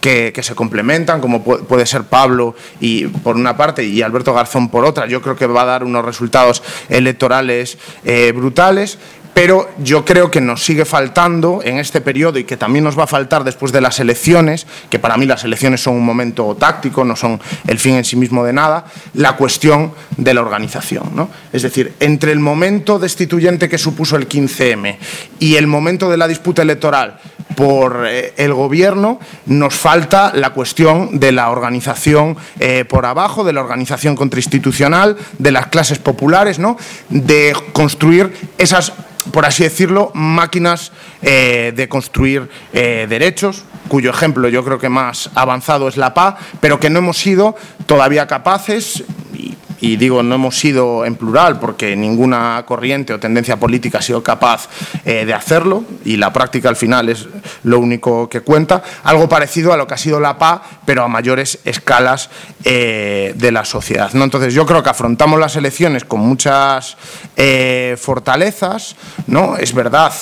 [0.00, 4.84] que, se complementan, como puede ser Pablo y por una parte y Alberto Garzón por
[4.84, 8.98] otra, yo creo que va a dar unos resultados electorales eh, brutales
[9.34, 13.04] pero yo creo que nos sigue faltando en este periodo y que también nos va
[13.04, 17.04] a faltar después de las elecciones, que para mí las elecciones son un momento táctico,
[17.04, 21.10] no son el fin en sí mismo de nada, la cuestión de la organización.
[21.14, 21.30] ¿no?
[21.52, 24.96] Es decir, entre el momento destituyente que supuso el 15M
[25.38, 27.18] y el momento de la disputa electoral
[27.56, 33.52] por eh, el gobierno, nos falta la cuestión de la organización eh, por abajo, de
[33.52, 36.76] la organización contrainstitucional, de las clases populares, ¿no?
[37.08, 38.92] de construir esas
[39.32, 45.88] por así decirlo, máquinas eh, de construir derechos, cuyo ejemplo yo creo que más avanzado
[45.88, 49.56] es la PA, pero que no hemos sido todavía capaces, y
[49.96, 54.68] digo no hemos sido en plural porque ninguna corriente o tendencia política ha sido capaz
[55.04, 57.28] eh, de hacerlo y la práctica al final es
[57.62, 61.08] lo único que cuenta, algo parecido a lo que ha sido la PA, pero a
[61.08, 62.30] mayores escalas
[62.64, 64.12] eh, de la sociedad.
[64.12, 64.24] ¿no?
[64.24, 66.96] Entonces yo creo que afrontamos las elecciones con muchas
[67.36, 69.56] eh, fortalezas, ¿no?
[69.56, 70.12] es verdad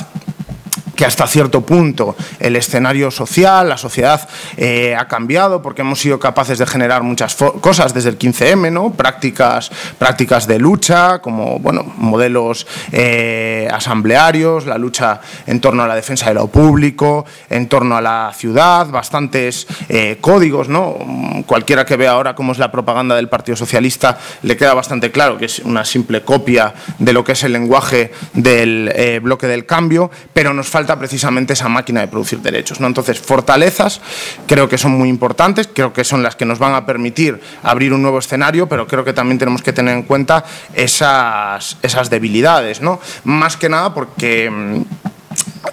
[0.98, 6.18] que hasta cierto punto el escenario social, la sociedad eh, ha cambiado porque hemos sido
[6.18, 8.90] capaces de generar muchas cosas desde el 15M, ¿no?
[8.90, 15.94] prácticas, prácticas de lucha, como bueno, modelos eh, asamblearios, la lucha en torno a la
[15.94, 20.68] defensa de lo público, en torno a la ciudad, bastantes eh, códigos.
[20.68, 20.96] ¿no?
[21.46, 25.38] Cualquiera que vea ahora cómo es la propaganda del Partido Socialista le queda bastante claro
[25.38, 30.10] que es una simple copia de lo que es el lenguaje del bloque del cambio,
[30.32, 32.78] pero nos falta precisamente esa máquina de producir derechos.
[32.78, 32.86] ¿no?
[32.86, 34.00] Entonces, fortalezas
[34.46, 37.92] creo que son muy importantes, creo que son las que nos van a permitir abrir
[37.92, 42.80] un nuevo escenario, pero creo que también tenemos que tener en cuenta esas, esas debilidades,
[42.80, 43.00] ¿no?
[43.24, 44.82] Más que nada porque mm,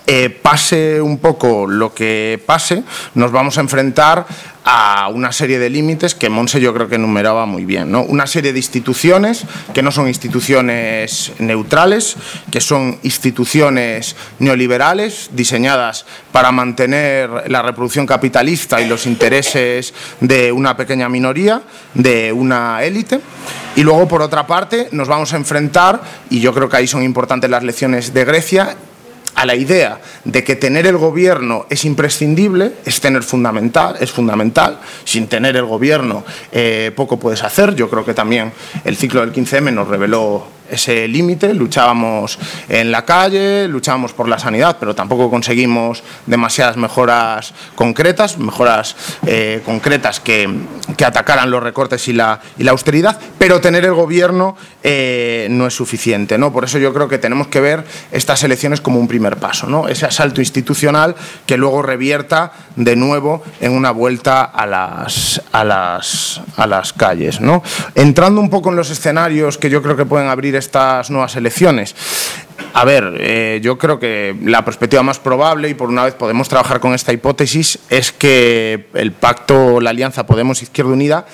[0.08, 2.84] eh, pase un poco lo que pase,
[3.16, 4.26] nos vamos a enfrentar
[4.68, 7.92] a una serie de límites que Monse yo creo que enumeraba muy bien.
[7.92, 8.02] ¿no?
[8.02, 12.16] Una serie de instituciones que no son instituciones neutrales,
[12.52, 20.76] que son instituciones neoliberales diseñadas para mantener la reproducción capitalista y los intereses de una
[20.76, 21.62] pequeña minoría,
[21.94, 23.22] de una élite.
[23.76, 27.04] Y luego, por otra parte, nos vamos a enfrentar, y yo creo que ahí son
[27.04, 28.76] importantes las lecciones de Grecia,
[29.36, 34.80] a la idea de que tener el gobierno es imprescindible, es tener fundamental, es fundamental.
[35.04, 37.76] Sin tener el gobierno eh, poco puedes hacer.
[37.76, 43.06] Yo creo que también el ciclo del 15M nos reveló ese límite, luchábamos en la
[43.06, 50.50] calle, luchábamos por la sanidad, pero tampoco conseguimos demasiadas mejoras concretas, mejoras eh, concretas que,
[51.06, 55.74] atacaran los recortes y la, y la austeridad, pero tener el gobierno eh, no es
[55.76, 56.38] suficiente.
[56.38, 56.52] ¿no?
[56.52, 59.88] Por eso yo creo que tenemos que ver estas elecciones como un primer paso, ¿no?
[59.88, 66.42] ese asalto institucional que luego revierta de nuevo en una vuelta a las, a las,
[66.58, 67.40] a las calles.
[67.40, 67.62] ¿no?
[67.94, 71.96] Entrando un poco en los escenarios que yo creo que pueden abrir estas nuevas elecciones,
[72.78, 76.50] a ver, eh, yo creo que la perspectiva más probable, y por una vez podemos
[76.50, 81.26] trabajar con esta hipótesis, es que el pacto, la alianza Podemos-Izquierda Unida,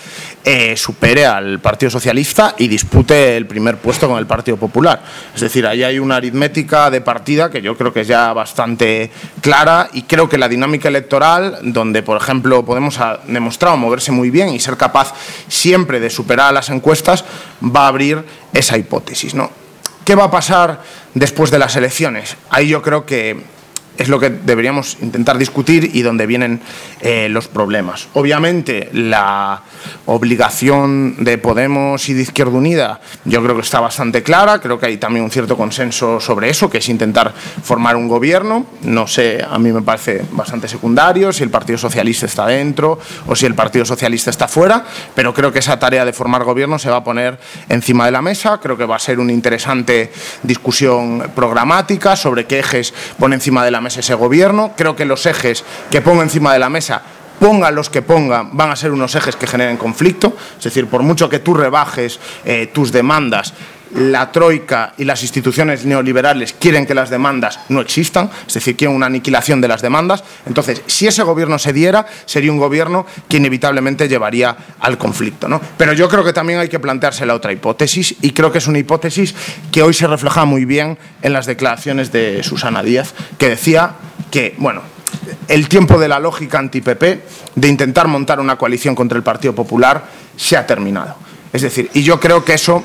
[0.46, 5.02] eh, supere al Partido Socialista y dispute el primer puesto con el Partido Popular.
[5.34, 9.10] Es decir, ahí hay una aritmética de partida que yo creo que es ya bastante
[9.42, 14.30] clara y creo que la dinámica electoral, donde, por ejemplo, Podemos ha demostrado moverse muy
[14.30, 15.16] bien y ser capaz
[15.48, 17.26] siempre de superar las encuestas,
[17.64, 18.24] va a abrir
[18.54, 19.34] esa hipótesis.
[19.34, 19.61] ¿no?
[20.06, 20.82] ¿Qué va a pasar
[21.14, 22.36] después de las elecciones?
[22.50, 23.44] Ahí yo creo que
[23.98, 26.62] es lo que deberíamos intentar discutir y donde vienen
[27.02, 28.08] eh, los problemas.
[28.14, 29.62] Obviamente, la
[30.06, 34.88] obligación de Podemos y de Izquierda Unida yo creo que está bastante clara, creo que
[34.88, 38.66] hay también un cierto consenso sobre eso, que es intentar formar un gobierno.
[38.84, 43.36] No sé, a mí me parece bastante secundario si el Partido Socialista está dentro o
[43.36, 46.90] si el Partido Socialista está fuera, pero creo que esa tarea de formar gobierno se
[46.90, 48.60] va a poner encima de la mesa.
[48.62, 50.12] Creo que va a ser una interesante
[50.44, 54.74] discusión programática sobre qué ejes pone encima de la mesa ese gobierno.
[54.78, 57.02] Creo que los ejes que pongo encima de la mesa
[57.40, 60.38] ponga los que pongan, van a ser unos ejes que generen conflicto.
[60.58, 63.54] Es decir, por mucho que tú rebajes eh, tus demandas,
[63.96, 68.96] la troika y las instituciones neoliberales quieren que las demandas no existan, es decir, quieren
[68.96, 70.24] una aniquilación de las demandas.
[70.46, 75.48] Entonces, si ese gobierno se diera, sería un gobierno que inevitablemente llevaría al conflicto.
[75.48, 75.62] ¿no?
[75.78, 78.68] Pero yo creo que también hay que plantearse la otra hipótesis y creo que es
[78.68, 79.36] una hipótesis
[79.72, 83.96] que hoy se refleja muy bien en las declaraciones de Susana Díaz, que decía
[84.30, 84.82] que, bueno,
[85.48, 87.22] el tiempo de la lógica anti-PP,
[87.56, 90.04] de intentar montar una coalición contra el Partido Popular,
[90.36, 91.16] se ha terminado.
[91.54, 92.84] Es decir, y yo creo que eso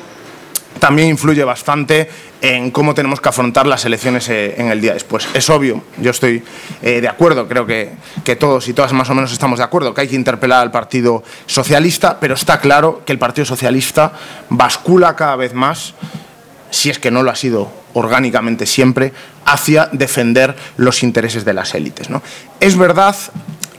[0.78, 2.08] también influye bastante
[2.40, 5.28] en cómo tenemos que afrontar las elecciones eh, en el día después.
[5.34, 6.42] Es obvio, yo estoy
[6.82, 7.92] eh, de acuerdo, creo que,
[8.24, 10.70] que, todos y todas más o menos estamos de acuerdo, que hay que interpelar al
[10.70, 14.12] Partido Socialista, pero está claro que el Partido Socialista
[14.50, 15.94] bascula cada vez más,
[16.70, 19.12] si es que no lo ha sido orgánicamente siempre,
[19.46, 22.10] hacia defender los intereses de las élites.
[22.10, 22.22] ¿no?
[22.60, 23.16] Es verdad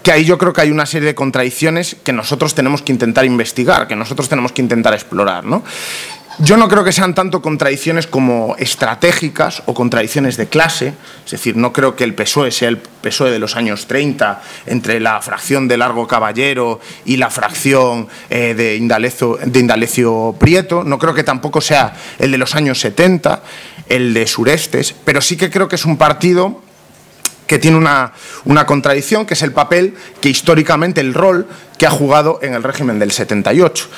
[0.02, 3.26] que ahí yo creo que hay una serie de contradicciones que nosotros tenemos que intentar
[3.26, 5.44] investigar, que nosotros tenemos que intentar explorar.
[5.44, 5.64] ¿no?
[6.40, 10.94] Yo no creo que sean tanto contradicciones como estratégicas o contradicciones de clase,
[11.26, 15.00] es decir, no creo que el PSOE sea el PSOE de los años 30 entre
[15.00, 21.00] la fracción de Largo Caballero y la fracción eh, de, Indalecio, de Indalecio Prieto, no
[21.00, 23.42] creo que tampoco sea el de los años 70,
[23.90, 26.62] el de Surestes, pero sí que creo que es un partido
[27.48, 28.14] que tiene una,
[28.46, 31.48] una, contradicción, que es el papel que históricamente, el rol
[31.80, 33.90] que ha jugado en el régimen del 78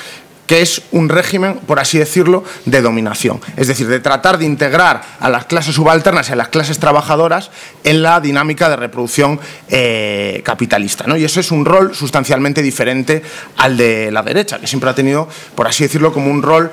[0.50, 3.40] que es un régimen, por así decirlo, de dominación.
[3.56, 7.52] Es decir, de tratar de integrar a las clases subalternas y a las clases trabajadoras
[7.84, 11.04] en la dinámica de reproducción eh, capitalista.
[11.06, 11.16] ¿no?
[11.16, 13.22] Y eso es un rol sustancialmente diferente
[13.58, 16.72] al de la derecha, que siempre ha tenido, por así decirlo, como un rol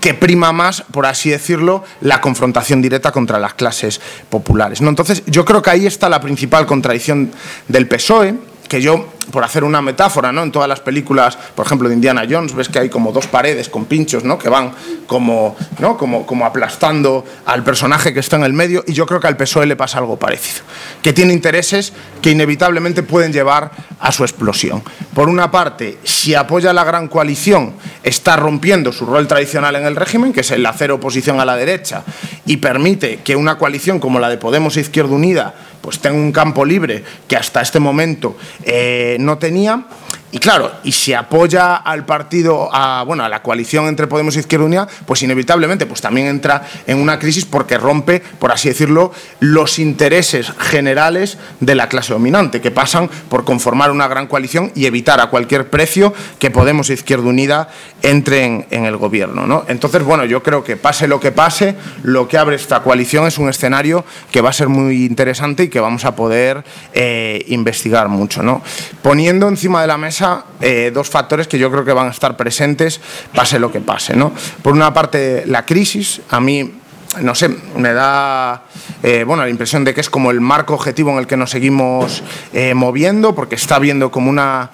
[0.00, 4.00] que prima más, por así decirlo, la confrontación directa contra las clases
[4.30, 4.80] populares.
[4.80, 4.88] ¿no?
[4.88, 7.30] Entonces, yo creo que ahí está la principal contradicción
[7.68, 8.36] del PSOE,
[8.70, 10.42] que yo por hacer una metáfora, ¿no?
[10.42, 13.68] En todas las películas, por ejemplo, de Indiana Jones, ves que hay como dos paredes
[13.68, 14.38] con pinchos, ¿no?
[14.38, 14.72] Que van
[15.06, 15.96] como, ¿no?
[15.96, 19.36] como, como aplastando al personaje que está en el medio y yo creo que al
[19.36, 20.64] PSOE le pasa algo parecido,
[21.02, 24.82] que tiene intereses que inevitablemente pueden llevar a su explosión.
[25.14, 29.96] Por una parte, si apoya la gran coalición, está rompiendo su rol tradicional en el
[29.96, 32.02] régimen, que es el hacer oposición a la derecha,
[32.46, 36.32] y permite que una coalición como la de Podemos e Izquierda Unida pues tenga un
[36.32, 39.84] campo libre que hasta este momento eh, no tenía.
[40.34, 44.40] Y claro, y si apoya al partido, a, bueno, a la coalición entre Podemos y
[44.40, 49.12] Izquierda Unida, pues inevitablemente pues también entra en una crisis porque rompe, por así decirlo,
[49.38, 54.86] los intereses generales de la clase dominante, que pasan por conformar una gran coalición y
[54.86, 57.68] evitar a cualquier precio que Podemos e Izquierda Unida
[58.02, 59.46] entren en el gobierno.
[59.46, 59.64] ¿no?
[59.68, 63.38] Entonces, bueno, yo creo que pase lo que pase, lo que abre esta coalición es
[63.38, 68.08] un escenario que va a ser muy interesante y que vamos a poder eh, investigar
[68.08, 68.42] mucho.
[68.42, 68.62] ¿no?
[69.00, 70.23] Poniendo encima de la mesa
[70.60, 73.00] eh, dos factores que yo creo que van a estar presentes
[73.34, 74.16] pase lo que pase.
[74.16, 74.32] ¿no?
[74.62, 76.80] Por una parte, la crisis, a mí
[77.20, 78.64] no sé, me da
[79.02, 81.50] eh, bueno, la impresión de que es como el marco objetivo en el que nos
[81.50, 84.70] seguimos eh, moviendo, porque está habiendo como una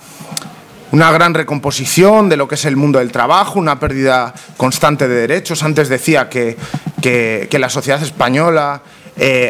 [0.93, 5.15] una gran recomposición de lo que es el mundo del trabajo, una pérdida constante de
[5.15, 5.63] derechos.
[5.63, 6.57] Antes decía que,
[7.01, 8.83] que, la sociedad española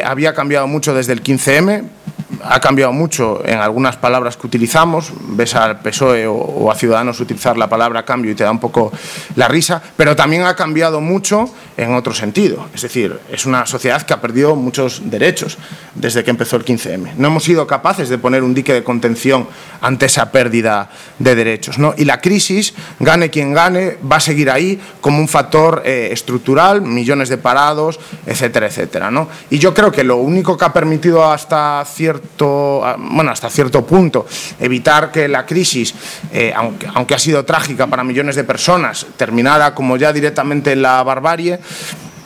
[0.05, 1.83] había cambiado mucho desde el 15M,
[2.43, 5.11] ha cambiado mucho en algunas palabras que utilizamos.
[5.29, 8.91] Ves al PSOE o, a Ciudadanos utilizar la palabra cambio y te da un poco
[9.35, 12.67] la risa, pero también ha cambiado mucho en otro sentido.
[12.73, 15.57] Es decir, es una sociedad que ha perdido muchos derechos
[15.95, 17.13] desde que empezó el 15M.
[17.17, 19.47] No hemos sido capaces de poner un dique de contención
[19.81, 20.89] ante esa pérdida
[21.19, 21.77] de derechos.
[21.77, 21.93] ¿no?
[21.97, 26.81] Y la crisis, gane quien gane, va a seguir ahí como un factor eh, estructural,
[26.81, 29.11] millones de parados, etcétera, etcétera.
[29.11, 29.27] ¿no?
[29.49, 34.25] Y yo creo que lo único que ha permitido hasta cierto bueno, hasta cierto punto,
[34.59, 35.93] evitar que la crisis,
[36.31, 40.81] eh, aunque, aunque ha sido trágica para millones de personas, terminara como ya directamente en
[40.81, 41.59] la barbarie,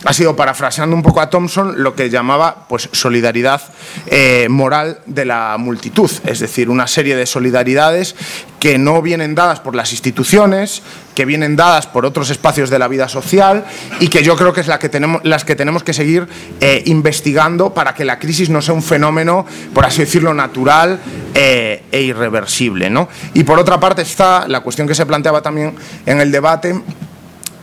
[0.05, 3.61] ha sido, parafraseando un poco a Thompson, lo que llamaba pues, solidaridad
[4.05, 8.15] eh, moral de la multitud, es decir, una serie de solidaridades
[8.59, 10.83] que no vienen dadas por las instituciones,
[11.15, 13.65] que vienen dadas por otros espacios de la vida social
[13.99, 16.27] y que yo creo que es la que tenemos, las que tenemos que seguir
[16.61, 20.99] eh, investigando para que la crisis no sea un fenómeno, por así decirlo, natural
[21.33, 22.89] eh, e irreversible.
[22.89, 23.09] ¿no?
[23.33, 25.75] Y por otra parte está la cuestión que se planteaba también
[26.05, 26.75] en el debate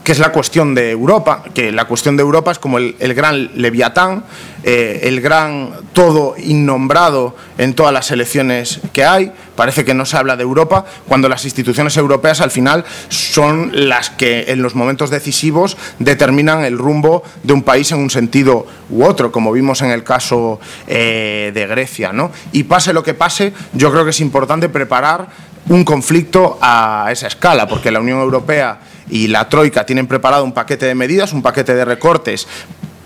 [0.04, 3.50] que es la cuestión de Europa, que la cuestión de Europa es como el, gran
[3.54, 4.24] leviatán,
[4.64, 9.32] eh, el gran todo innombrado en todas las elecciones que hay.
[9.54, 14.10] Parece que no se habla de Europa cuando las instituciones europeas al final son las
[14.10, 19.04] que en los momentos decisivos determinan el rumbo de un país en un sentido u
[19.04, 22.12] otro, como vimos en el caso eh, de Grecia.
[22.12, 22.32] ¿no?
[22.52, 27.26] Y pase lo que pase, yo creo que es importante preparar un conflicto a esa
[27.26, 31.42] escala, porque la Unión Europea y la Troika tienen preparado un paquete de medidas, un
[31.42, 32.46] paquete de recortes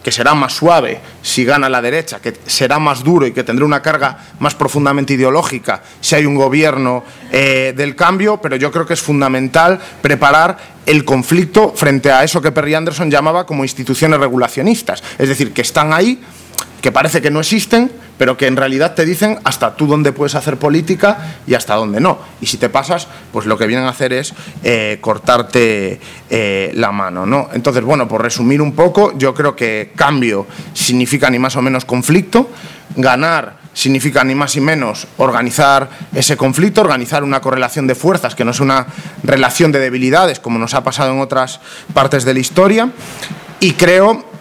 [0.06, 3.64] que será más suave si gana la derecha, que será más duro y que tendrá
[3.64, 7.02] una carga más profundamente ideológica si hay un gobierno
[7.32, 12.40] eh, del cambio, pero yo creo que es fundamental preparar el conflicto frente a eso
[12.40, 16.22] que Perry Anderson llamaba como instituciones regulacionistas, es decir, que están ahí,
[16.80, 20.34] que parece que no existen, pero que en realidad te dicen hasta tú dónde puedes
[20.34, 22.18] hacer política y hasta dónde no.
[22.40, 26.00] Y si te pasas, pues lo que vienen a hacer es eh, cortarte
[26.30, 27.26] eh, la mano.
[27.26, 27.48] ¿no?
[27.52, 31.84] Entonces, bueno, por resumir un poco, yo creo que cambio significa ni más o menos
[31.84, 32.50] conflicto,
[32.94, 38.42] ganar significa ni más ni menos organizar ese conflicto, organizar una correlación de fuerzas que
[38.42, 38.86] no es una
[39.22, 41.60] relación de debilidades como nos ha pasado en otras
[41.92, 42.90] partes de la historia.
[43.60, 44.35] Y creo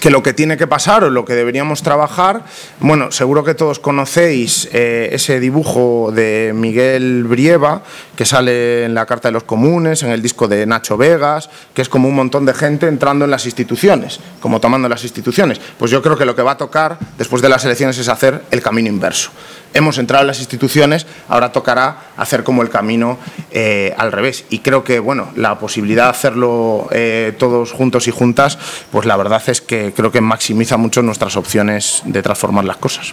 [0.00, 2.42] que lo que tiene que pasar o lo que deberíamos trabajar,
[2.80, 7.82] bueno, seguro que todos conocéis eh, ese dibujo de Miguel Brieva,
[8.16, 11.82] que sale en la Carta de los Comunes, en el disco de Nacho Vegas, que
[11.82, 15.60] es como un montón de gente entrando en las instituciones, como tomando las instituciones.
[15.78, 18.42] Pues yo creo que lo que va a tocar después de las elecciones es hacer
[18.50, 19.30] el camino inverso
[19.74, 23.18] hemos entrado en las instituciones, ahora tocará hacer como el camino
[23.50, 24.44] eh, al revés.
[24.50, 28.58] Y creo que, bueno, la posibilidad de hacerlo eh, todos juntos y juntas,
[28.90, 33.12] pues la verdad es que creo que maximiza mucho nuestras opciones de transformar las cosas.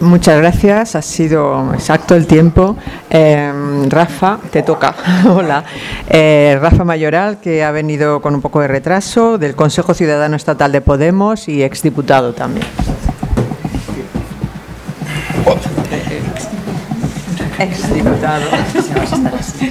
[0.00, 2.74] Muchas gracias, ha sido exacto el tiempo.
[3.10, 3.52] Eh,
[3.86, 4.94] Rafa, te toca.
[5.28, 5.62] Hola.
[6.08, 10.80] Rafa Mayoral, que ha venido con un poco de retraso, del Consejo Ciudadano Estatal de
[10.80, 12.66] Podemos y exdiputado también.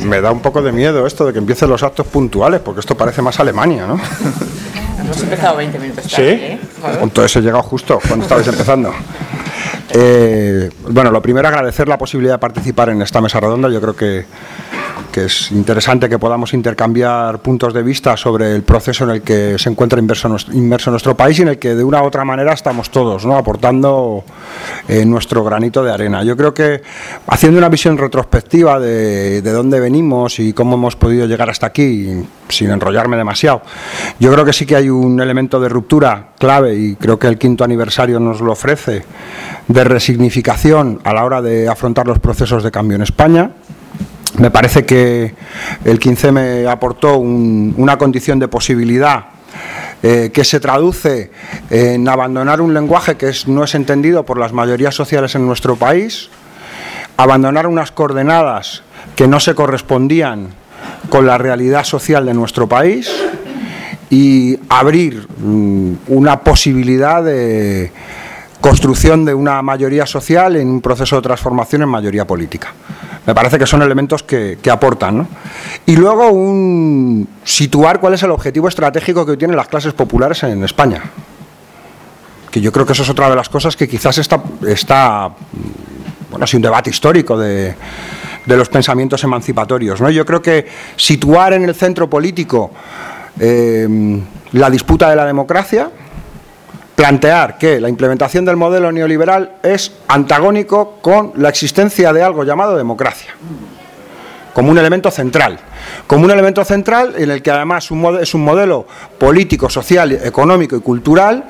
[0.05, 2.95] Me da un poco de miedo esto de que empiecen los actos puntuales, porque esto
[2.95, 3.99] parece más Alemania, ¿no?
[4.99, 6.37] Hemos empezado 20 minutos tarde.
[6.37, 6.59] Sí, ¿eh?
[7.01, 8.93] entonces he llegado justo cuando estabais empezando.
[9.91, 13.69] Eh, bueno, lo primero agradecer la posibilidad de participar en esta mesa redonda.
[13.69, 14.25] Yo creo que
[15.11, 19.57] que es interesante que podamos intercambiar puntos de vista sobre el proceso en el que
[19.57, 22.89] se encuentra inmerso, nuestro país y en el que de una u otra manera estamos
[22.89, 23.37] todos ¿no?
[23.37, 24.23] aportando
[24.87, 26.23] eh, nuestro granito de arena.
[26.23, 26.81] Yo creo que
[27.27, 32.23] haciendo una visión retrospectiva de, de dónde venimos y cómo hemos podido llegar hasta aquí,
[32.49, 33.61] sin enrollarme demasiado,
[34.19, 37.37] yo creo que sí que hay un elemento de ruptura clave y creo que el
[37.37, 39.03] quinto aniversario nos lo ofrece
[39.67, 43.51] de resignificación a la hora de afrontar los procesos de cambio en España.
[44.39, 45.35] Me parece que
[45.83, 49.25] el 15 me aportó una condición de posibilidad
[50.01, 51.29] eh, que se traduce
[51.69, 56.29] en abandonar un lenguaje que no es entendido por las mayorías sociales en nuestro país,
[57.17, 58.83] abandonar unas coordenadas
[59.17, 60.51] que no se correspondían
[61.09, 63.11] con la realidad social de nuestro país
[64.09, 67.91] y abrir mm, una posibilidad de
[68.61, 72.73] construcción de una mayoría social en un proceso de transformación en mayoría política.
[73.29, 75.27] Me parece que son elementos que, aportan.
[75.85, 80.63] Y luego un, situar cuál es el objetivo estratégico que tienen las clases populares en
[80.63, 81.03] España.
[82.49, 85.31] Que yo creo que eso es otra de las cosas que quizás está,
[86.31, 87.75] bueno, sí, un debate histórico de,
[88.47, 90.01] los pensamientos emancipatorios.
[90.01, 90.09] ¿no?
[90.09, 90.65] Yo creo que
[90.95, 92.71] situar en el centro político
[93.39, 94.23] eh,
[94.53, 95.91] la disputa de la democracia,
[96.99, 102.75] plantear que la implementación del modelo neoliberal es antagónico con la existencia de algo llamado
[102.75, 103.33] democracia,
[104.53, 105.57] como un elemento central.
[106.07, 107.89] Como un elemento central en el que además
[108.19, 108.85] es un modelo
[109.17, 111.45] político, social, económico y cultural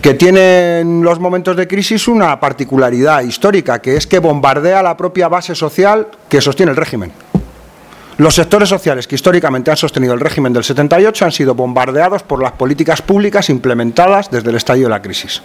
[0.00, 4.96] que tiene en los momentos de crisis una particularidad histórica, que es que bombardea la
[4.96, 7.10] propia base social que sostiene el régimen.
[8.20, 12.42] Los sectores sociales que históricamente han sostenido el régimen del 78 han sido bombardeados por
[12.42, 15.40] las políticas públicas implementadas desde el estallido de la crisis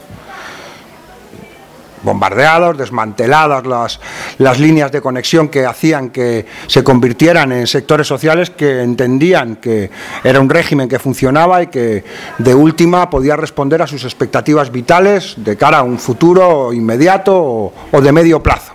[2.04, 4.00] bombardeados, desmanteladas las,
[4.40, 9.90] las líneas de conexión que hacían que se convirtieran en sectores sociales que entendían que
[10.24, 12.04] era un régimen que funcionaba y que
[12.38, 18.02] de última podía responder a sus expectativas vitales de cara a un futuro inmediato o,
[18.02, 18.74] de medio plazo.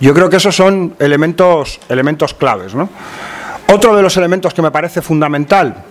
[0.00, 2.72] Yo creo que esos son elementos, elementos claves.
[3.68, 5.84] Otro de los elementos que me parece fundamental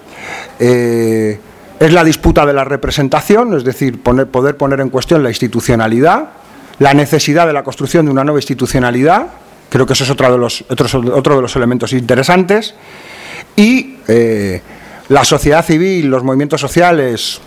[0.60, 1.40] eh,
[1.80, 6.30] es la disputa de la representación, es decir, poder poner en cuestión la institucionalidad
[6.80, 9.28] la necesidad de la construcción de una nueva institucionalidad,
[9.70, 12.76] creo que eso es otro de los, otro de los elementos interesantes,
[13.56, 14.62] y eh,
[15.10, 17.42] la sociedad civil, los movimientos sociales,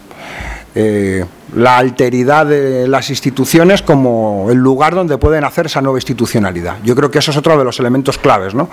[0.75, 6.77] eh, la alteridad de las instituciones como el lugar donde pueden hacer esa nueva institucionalidad.
[6.85, 8.55] Yo creo que eso es otro de los elementos claves.
[8.55, 8.69] ¿no?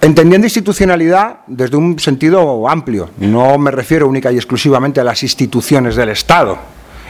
[0.00, 5.96] Entendiendo institucionalidad desde un sentido amplio, no me refiero única y exclusivamente a las instituciones
[5.96, 6.58] del Estado,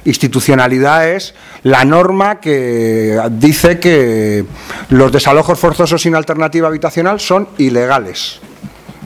[0.05, 4.45] Institucionalidad es la norma que dice que
[4.91, 8.39] los desalojos forzosos sin alternativa habitacional son ilegales.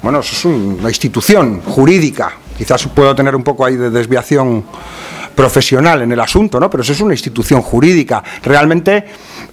[0.03, 2.32] Bueno, eso es una institución jurídica.
[2.59, 4.65] Quizás puedo tener un poco ahí de desviación
[5.35, 6.69] profesional en el asunto, ¿no?
[6.69, 8.25] Pero eso es una institución jurídica.
[8.43, 9.05] Realmente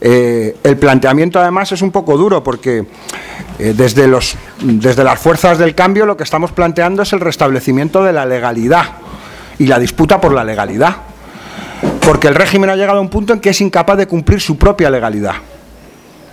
[0.01, 2.85] eh, el planteamiento además es un poco duro porque
[3.59, 8.03] eh, desde, los, desde las fuerzas del cambio lo que estamos planteando es el restablecimiento
[8.03, 8.85] de la legalidad
[9.59, 10.95] y la disputa por la legalidad
[12.05, 14.57] porque el régimen ha llegado a un punto en que es incapaz de cumplir su
[14.57, 15.35] propia legalidad.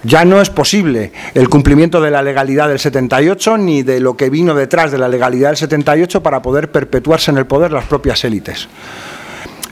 [0.05, 4.31] Ya no es posible el cumplimiento de la legalidad del 78 ni de lo que
[4.31, 8.25] vino detrás de la legalidad del 78 para poder perpetuarse en el poder las propias
[8.25, 8.69] élites.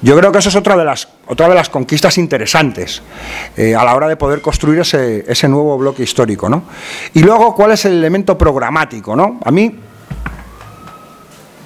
[0.03, 3.03] Yo creo que eso es otra de las, de las conquistas interesantes
[3.57, 6.49] eh, a la hora de poder construir ese, ese nuevo bloque histórico.
[6.49, 6.63] ¿no?
[7.13, 9.15] Y luego, ¿cuál es el elemento programático?
[9.15, 9.41] ¿no?
[9.45, 9.75] A mí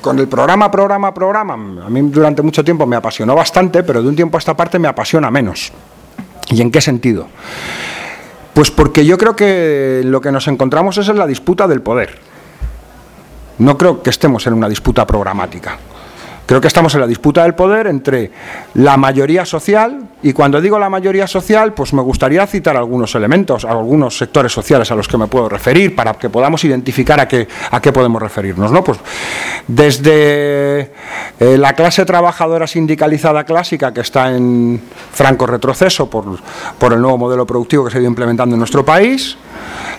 [0.01, 4.09] con el programa, programa, programa, a mí durante mucho tiempo me apasionó bastante, pero de
[4.09, 5.73] un tiempo a esta parte me apasiona menos.
[6.51, 7.29] ¿Y en qué sentido?
[8.55, 12.19] Pues porque yo creo que lo que nos encontramos es en la disputa del poder.
[13.59, 15.79] No creo que estemos en una disputa programática.
[16.47, 18.31] Creo que estamos en la disputa del poder entre
[18.75, 23.65] la mayoría social, y cuando digo la mayoría social, pues me gustaría citar algunos elementos,
[23.65, 27.49] algunos sectores sociales a los que me puedo referir, para que podamos identificar a qué,
[27.71, 28.71] a qué podemos referirnos.
[28.71, 28.85] ¿no?
[28.85, 28.99] Pues
[29.67, 30.93] desde
[31.41, 34.83] eh, la clase trabajadora sindicalizada clásica, que está en
[35.13, 36.39] franco retroceso por,
[36.79, 39.39] por el nuevo modelo productivo que se ha ido implementando en nuestro país,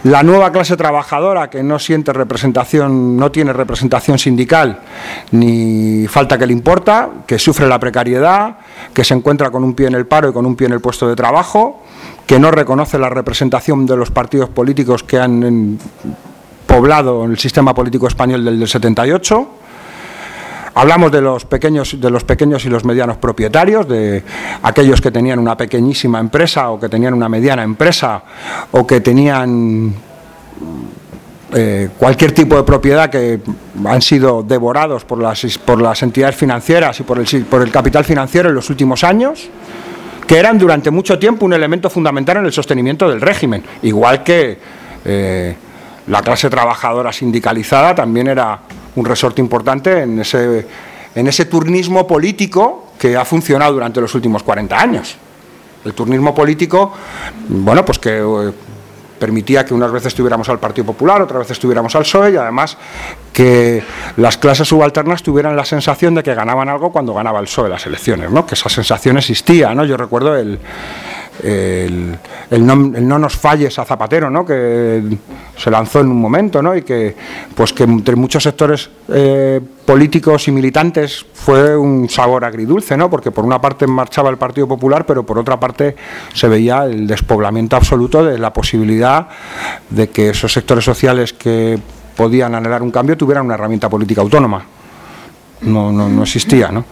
[0.06, 4.82] la nueva clase trabajadora que no siente representación, no tiene representación sindical
[5.32, 8.58] ni falta que le importa, que sufre la precariedad,
[8.94, 10.80] que se encuentra con un pie en el paro y con un pie en el
[10.80, 11.82] puesto de trabajo,
[12.28, 15.80] que no reconoce la representación de los partidos políticos que han
[16.68, 19.50] poblado el sistema político español del 78
[20.78, 24.22] Hablamos de los pequeños, de los pequeños y los medianos propietarios, de
[24.62, 28.22] aquellos que tenían una pequeñísima empresa o que tenían una mediana empresa
[28.72, 29.96] o que tenían
[31.54, 33.40] eh, cualquier tipo de propiedad que
[33.86, 38.04] han sido devorados por las, por las entidades financieras y por el, por el capital
[38.04, 39.48] financiero en los últimos años,
[40.28, 44.60] que eran durante mucho tiempo un elemento fundamental en el sostenimiento del régimen, igual que
[45.06, 45.56] eh,
[46.08, 48.60] la clase trabajadora sindicalizada también era
[48.96, 50.66] un resorte importante en ese,
[51.14, 55.18] en ese turnismo político que ha funcionado durante los últimos 40 años.
[55.84, 56.94] El turnismo político,
[57.48, 58.52] bueno, pues que eh,
[59.20, 62.78] permitía que unas veces tuviéramos al Partido Popular, otras veces tuviéramos al PSOE y además
[63.32, 63.84] que
[64.18, 67.86] las clases subalternas tuvieran la sensación de que ganaban algo cuando ganaba el PSOE las
[67.86, 68.46] elecciones, ¿no?
[68.46, 69.74] que esa sensación existía.
[69.74, 69.86] ¿no?
[69.86, 70.60] Yo recuerdo el,
[71.44, 72.18] el,
[72.60, 74.46] no, nos falles a Zapatero, ¿no?
[74.46, 75.18] que
[75.58, 76.76] se lanzó en un momento ¿no?
[76.76, 77.16] y que,
[77.54, 83.10] pues que entre muchos sectores eh, políticos y militantes fue un sabor agridulce, ¿no?
[83.10, 85.96] porque por una parte marchaba el Partido Popular, pero por otra parte
[86.34, 89.28] se veía el despoblamiento absoluto de la posibilidad
[89.90, 91.80] de que esos sectores sociales que
[92.16, 94.66] podían anhelar un cambio tuvieran una herramienta política autónoma
[95.62, 96.70] no, no, no existía.
[96.70, 96.86] ¿no?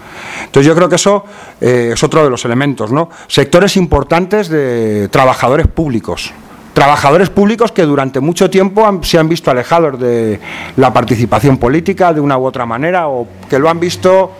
[0.45, 1.26] Entonces yo creo que eso
[1.61, 2.91] eh, es otro de los elementos.
[2.91, 3.09] ¿no?
[3.28, 6.32] Sectores importantes de trabajadores públicos.
[6.74, 10.39] Trabajadores públicos que durante mucho tiempo se han visto alejados de
[10.76, 14.32] la participación política de una u otra manera o que lo han visto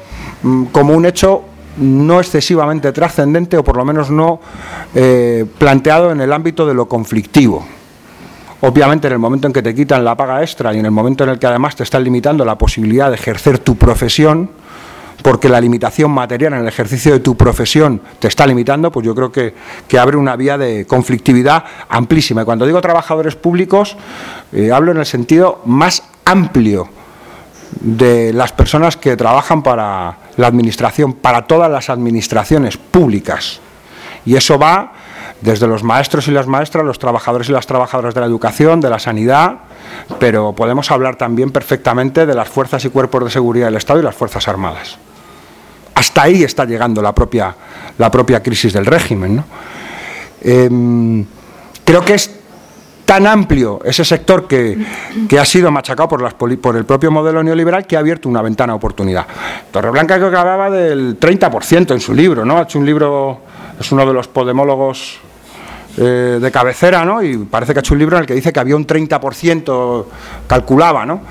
[0.42, 1.44] mm, como un hecho
[1.78, 4.40] no excesivamente trascendente o por lo menos no
[4.94, 7.66] eh, planteado en el ámbito de lo conflictivo.
[8.66, 11.26] Obviamente en el momento en que te quitan la paga extra y en el momento
[11.26, 14.50] en el que además te están limitando la posibilidad de ejercer tu profesión,
[15.22, 19.14] porque la limitación material en el ejercicio de tu profesión te está limitando, pues yo
[19.14, 19.54] creo que,
[20.00, 22.44] abre una vía de conflictividad amplísima.
[22.44, 23.98] Y cuando digo trabajadores públicos,
[24.54, 26.88] eh, hablo en el sentido más amplio
[27.82, 33.60] de las personas que trabajan para la administración, para todas las administraciones públicas.
[34.26, 34.94] Y eso va
[35.44, 38.90] desde los maestros y las maestras, los trabajadores y las trabajadoras de la educación, de
[38.90, 39.58] la sanidad,
[40.18, 44.04] pero podemos hablar también perfectamente de las fuerzas y cuerpos de seguridad del Estado y
[44.04, 44.98] las Fuerzas Armadas.
[45.96, 47.54] Hasta ahí está llegando la propia,
[47.98, 49.44] la propia crisis del régimen.
[50.42, 51.26] Em,
[51.84, 52.40] creo que es
[53.04, 54.78] tan amplio ese sector que,
[55.38, 58.72] ha sido machacado por, las, por el propio modelo neoliberal que ha abierto una ventana
[58.72, 59.28] de oportunidad.
[59.72, 62.60] Torreblanca creo que hablaba del 30% en su libro, ¿no?
[62.60, 63.42] Ha hecho un libro,
[63.78, 65.20] es uno de los podemólogos
[65.96, 67.22] eh, de cabecera, ¿no?
[67.22, 70.06] Y parece que ha hecho un libro en el que dice que había un 30%,
[70.48, 71.22] calculaba, ¿no?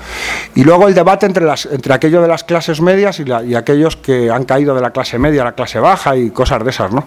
[0.55, 3.97] Y luego el debate entre, las, entre aquello de las clases medias y, y, aquellos
[3.97, 6.93] que han caído de la clase media a la clase baja y cosas de esas,
[6.93, 7.05] ¿no?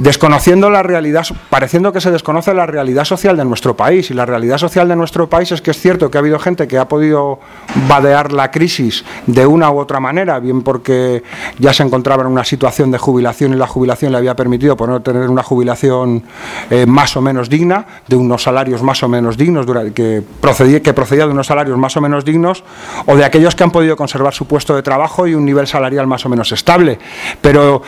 [0.00, 4.10] Desconociendo la realidad, pareciendo que se desconoce la realidad social de nuestro país.
[4.10, 6.66] Y la realidad social de nuestro país es que es cierto que ha habido gente
[6.66, 7.38] que ha podido
[7.86, 11.22] vadear la crisis de una u otra manera, bien porque
[11.58, 15.02] ya se encontraba en una situación de jubilación y la jubilación le había permitido no
[15.02, 16.22] tener una jubilación
[16.70, 21.32] eh, más o menos digna, de unos salarios más o menos dignos, que procedía de
[21.32, 22.64] unos salarios más o menos dignos,
[23.04, 26.06] o de aquellos que han podido conservar su puesto de trabajo y un nivel salarial
[26.06, 26.98] más o menos estable.
[27.42, 27.82] Pero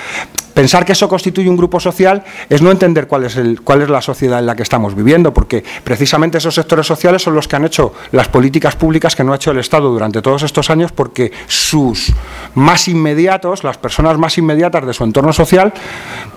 [0.54, 3.88] Pensar que eso constituye un grupo social es no entender cuál es, el, cuál es
[3.88, 7.56] la sociedad en la que estamos viviendo, porque precisamente esos sectores sociales son los que
[7.56, 10.92] han hecho las políticas públicas que no ha hecho el Estado durante todos estos años,
[10.92, 12.12] porque sus
[12.54, 15.72] más inmediatos, las personas más inmediatas de su entorno social,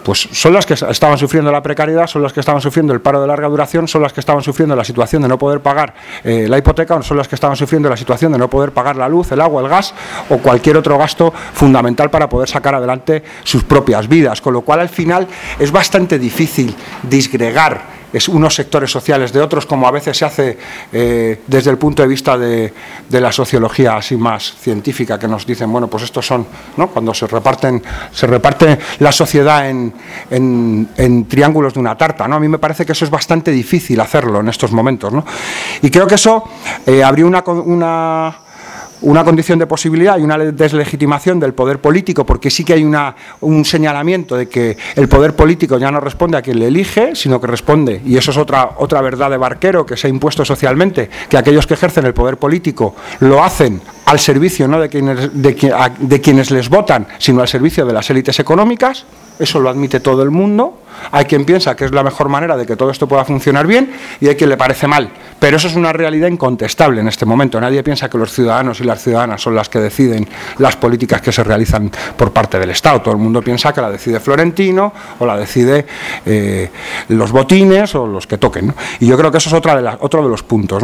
[0.04, 3.22] pues son las que estaban sufriendo la precariedad, son las que estaban sufriendo el paro
[3.22, 5.94] de larga duración, son las que estaban sufriendo la situación de no poder pagar
[6.24, 9.10] eh, la hipoteca, son las que estaban sufriendo la situación de no poder pagar la
[9.10, 9.94] luz, el agua, el gas
[10.30, 14.80] o cualquier otro gasto fundamental para poder sacar adelante sus propias vidas, con lo cual
[14.80, 15.28] al final
[15.60, 17.96] es bastante difícil disgregar
[18.30, 20.58] unos sectores sociales de otros, como a veces se hace
[20.92, 22.74] eh, desde el punto de vista de,
[23.10, 26.46] la sociología así más científica, que nos dicen, bueno, pues estos son,
[26.78, 26.88] ¿no?
[26.88, 29.94] cuando se reparten, se reparte la sociedad en,
[30.30, 32.36] en, triángulos de una tarta, ¿no?
[32.36, 35.26] A mí me parece que eso es bastante difícil hacerlo en estos momentos, ¿no?
[35.82, 36.44] Y creo que eso
[36.86, 38.45] eh, abrió una
[39.06, 43.16] una condición de posibilidad y una deslegitimación del poder político, porque sí que hay una,
[43.42, 47.40] un señalamiento de que el poder político ya no responde a quien le elige, sino
[47.40, 51.10] que responde, y eso es otra, otra verdad de Barquero que se ha impuesto socialmente,
[51.30, 55.74] que aquellos que ejercen el poder político lo hacen al servicio no de quienes, de,
[56.00, 59.06] de quienes les votan, sino al servicio de las élites económicas,
[59.40, 60.80] eso lo admite todo el mundo,
[61.12, 63.92] hay quien piensa que es la mejor manera de que todo esto pueda funcionar bien
[64.20, 65.10] y hay quien le parece mal.
[65.40, 67.60] Pero eso es una realidad incontestable en este momento.
[67.60, 70.28] Nadie piensa que los ciudadanos y las ciudadanas son las que deciden
[70.58, 73.02] las políticas que se realizan por parte del Estado.
[73.02, 75.86] Todo el mundo piensa que la decide Florentino o la decide
[76.26, 76.72] eh,
[77.10, 78.74] los botines o los que toquen.
[79.00, 80.84] Y yo creo que eso es otra de otro de los puntos.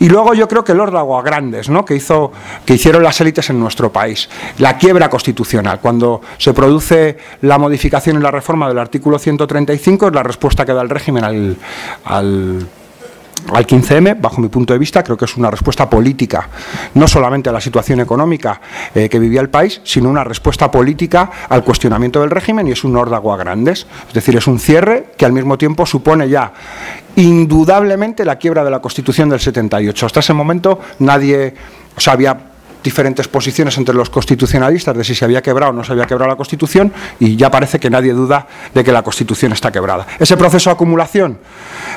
[0.00, 1.84] Y luego yo creo que el órdago a grandes ¿no?
[1.84, 2.32] que, hizo,
[2.64, 4.28] que hicieron las élites en nuestro país,
[4.58, 10.08] la quiebra constitucional, cuando se produce la modificación y la reforma del artículo 130 35
[10.08, 11.56] es la respuesta que da el régimen al,
[12.04, 12.66] al
[13.52, 16.48] al 15M, bajo mi punto de vista, creo que es una respuesta política,
[16.94, 18.60] no solamente a la situación económica
[18.94, 22.84] eh, que vivía el país, sino una respuesta política al cuestionamiento del régimen y es
[22.84, 23.86] un órdago a grandes.
[24.06, 26.52] Es decir, es un cierre que al mismo tiempo supone ya
[27.16, 30.06] indudablemente la quiebra de la Constitución del 78.
[30.06, 31.54] Hasta ese momento nadie,
[31.96, 35.84] o sea, había diferentes posiciones entre los constitucionalistas de si se había quebrado o no
[35.84, 39.52] se había quebrado la Constitución y ya parece que nadie duda de que la Constitución
[39.52, 40.06] está quebrada.
[40.18, 41.38] Ese proceso de acumulación,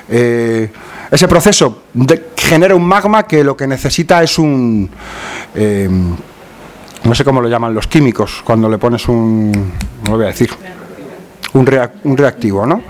[0.10, 0.72] eh,
[1.10, 1.84] ese proceso
[2.38, 4.90] genera un magma que lo que necesita es un...
[5.56, 5.90] Eh,
[7.04, 9.74] no sé cómo lo llaman los químicos, cuando le pones un...
[10.10, 10.50] voy a decir.
[11.54, 12.82] Un, un reactivo, ¿no?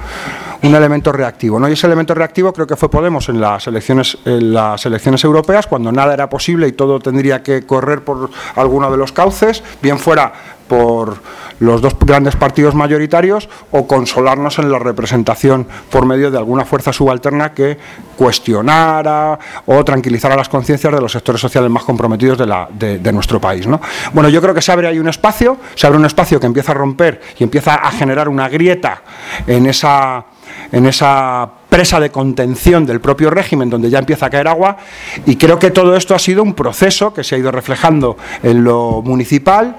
[0.64, 1.60] Un elemento reactivo.
[1.60, 1.70] ¿no?
[1.70, 5.68] Y ese elemento reactivo creo que fue Podemos en las elecciones, en las elecciones europeas,
[5.68, 10.00] cuando nada era posible y todo tendría que correr por alguno de los cauces, bien
[10.00, 10.32] fuera
[10.68, 11.18] por
[11.60, 16.92] los dos grandes partidos mayoritarios o consolarnos en la representación por medio de alguna fuerza
[16.92, 17.78] subalterna que
[18.18, 23.68] cuestionara o tranquilizara las conciencias de los sectores sociales más comprometidos de, de, nuestro país.
[23.68, 23.80] ¿no?
[24.14, 26.72] Bueno, yo creo que se abre ahí un espacio, se abre un espacio que empieza
[26.72, 29.02] a romper y empieza a generar una grieta
[29.48, 30.26] en esa
[30.72, 34.78] en esa presa de contención del propio régimen donde ya empieza a caer agua
[35.26, 38.64] y creo que todo esto ha sido un proceso que se ha ido reflejando en
[38.64, 39.76] lo municipal,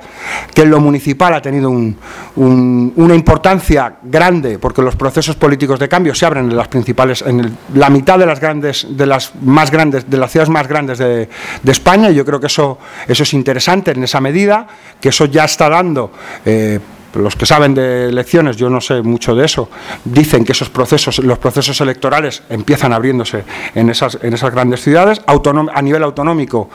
[0.53, 6.15] que en lo municipal ha tenido una importancia grande porque los procesos políticos de cambio
[6.15, 10.11] se abren en las principales, en la mitad de las grandes, de las más grandes,
[10.11, 11.29] de las ciudades más grandes de,
[11.67, 14.67] España y yo creo que eso, es interesante en esa medida,
[15.01, 16.11] que eso ya está dando
[16.45, 16.79] eh,
[17.17, 19.69] los que saben de elecciones, yo no sé mucho de eso,
[20.05, 23.45] dicen que esos procesos, los procesos electorales empiezan abriéndose
[23.75, 25.21] en esas, en esas grandes ciudades.
[25.27, 26.69] a nivel autonómico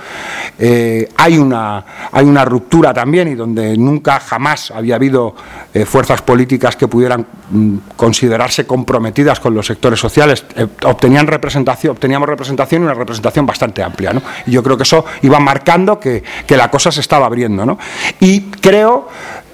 [0.60, 5.36] eh, hay, una, hay una ruptura también y donde nunca jamás había habido
[5.74, 10.46] eh, fuerzas políticas que pudieran mm, considerarse comprometidas con los sectores sociales.
[10.56, 14.14] Eh, obtenían representación, obteníamos representación y una representación bastante amplia.
[14.46, 17.66] Y yo creo que eso iba marcando que, que la cosa se estaba abriendo.
[17.66, 17.78] ¿no?
[18.20, 19.08] Y creo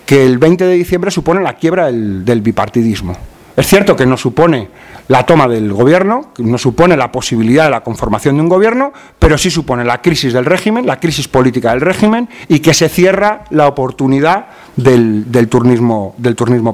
[0.08, 3.16] que el 20 de diciembre supone la quiebra del, bipartidismo.
[3.58, 4.70] Es cierto que no supone
[5.10, 9.38] la toma del gobierno, no supone la posibilidad de la conformación de un gobierno, pero
[9.38, 13.43] sí supone la crisis del régimen, la crisis política del régimen y que se cierra
[13.49, 14.47] la oportunidad
[14.78, 16.16] del, turnismo,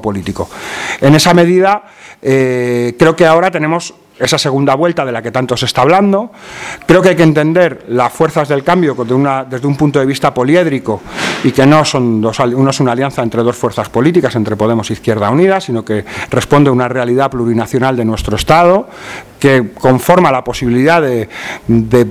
[0.00, 0.48] político.
[1.00, 1.84] En esa medida,
[2.22, 6.30] eh, creo que ahora tenemos esa segunda vuelta de la que tanto se está hablando.
[6.86, 11.02] Creo que hay que entender las fuerzas del cambio desde un punto de vista poliédrico
[11.42, 14.88] y que no, son dos, no es una alianza entre dos fuerzas políticas, entre Podemos
[14.90, 18.88] y Izquierda Unida, sino que responde a una realidad plurinacional de nuestro Estado,
[19.38, 21.28] que conforma la posibilidad de,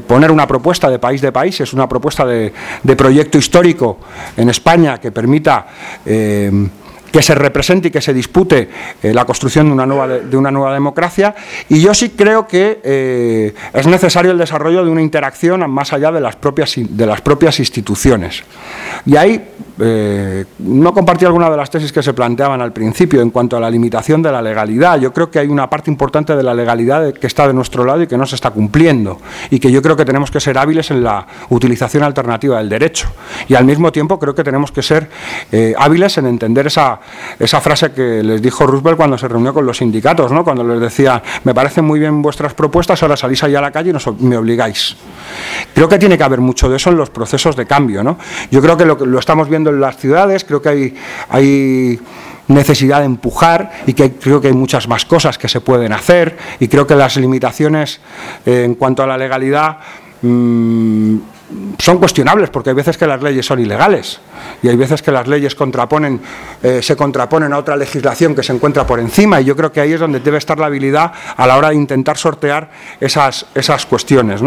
[0.07, 2.51] poner una propuesta de país de países, una propuesta de,
[2.97, 3.99] proyecto histórico
[4.35, 5.67] en España que permita...
[6.05, 6.69] Eh,
[7.13, 8.67] que se represente y que se dispute
[9.03, 11.35] eh, la construcción de una, nueva, de, una nueva democracia.
[11.69, 16.11] Y yo sí creo que eh, es necesario el desarrollo de una interacción más allá
[16.11, 18.43] de las propias, de las propias instituciones.
[19.05, 19.47] Y ahí
[19.79, 23.59] eh, no compartí alguna de las tesis que se planteaban al principio en cuanto a
[23.59, 24.99] la limitación de la legalidad.
[24.99, 28.01] Yo creo que hay una parte importante de la legalidad que está de nuestro lado
[28.01, 29.19] y que no se está cumpliendo.
[29.51, 33.07] Y que yo creo que tenemos que ser hábiles en la utilización alternativa del derecho.
[33.47, 35.09] Y al mismo tiempo creo que tenemos que ser
[35.77, 37.02] hábiles en entender esa
[37.39, 40.43] esa frase que les dijo Roosevelt cuando se reunió con los sindicatos, ¿no?
[40.43, 43.91] cuando les decía, me parecen muy bien vuestras propuestas, ahora salís ahí a la calle
[43.91, 44.95] y me obligáis.
[45.73, 48.03] Creo que tiene que haber mucho de eso en los procesos de cambio.
[48.03, 48.17] ¿no?
[48.51, 50.95] Yo creo que lo, lo estamos viendo en las ciudades, creo que hay,
[51.29, 51.99] hay
[52.47, 56.37] necesidad de empujar y que creo que hay muchas más cosas que se pueden hacer
[56.59, 58.01] y creo que las limitaciones
[58.45, 59.77] eh, en cuanto a la legalidad
[60.21, 61.17] mm,
[61.77, 64.19] son cuestionables porque hay veces que las leyes son ilegales
[64.61, 66.21] y hay veces que las leyes contraponen,
[66.61, 69.81] eh, se contraponen a otra legislación que se encuentra por encima y yo creo que
[69.81, 72.69] ahí es donde debe estar la habilidad a la hora de intentar sortear
[72.99, 74.41] esas, esas cuestiones.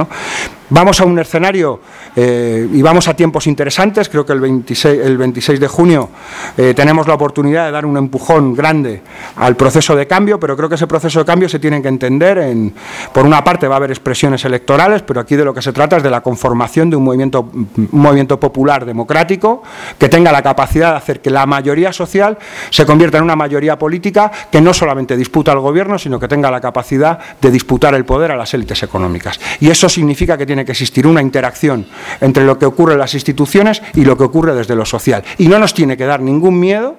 [0.68, 1.80] Vamos a un escenario
[2.16, 6.10] eh, y vamos a tiempos interesantes, creo que el 26, el 26 de junio
[6.56, 9.02] eh, tenemos la oportunidad de dar un empujón grande
[9.36, 12.38] al proceso de cambio, pero creo que ese proceso de cambio se tiene que entender
[12.38, 12.74] en,
[13.12, 15.98] por una parte va a haber expresiones electorales, pero aquí de lo que se trata
[15.98, 19.62] es de la conformación de un movimiento, un movimiento popular democrático
[19.98, 22.38] que tenga la capacidad de hacer que la mayoría social
[22.70, 26.50] se convierta en una mayoría política que no solamente disputa al gobierno, sino que tenga
[26.50, 29.40] la capacidad de disputar el poder a las élites económicas.
[29.60, 31.86] Y eso significa que tiene que existir una interacción
[32.20, 35.24] entre lo que ocurre en las instituciones y lo que ocurre desde lo social.
[35.38, 36.96] Y no nos tiene que dar ningún miedo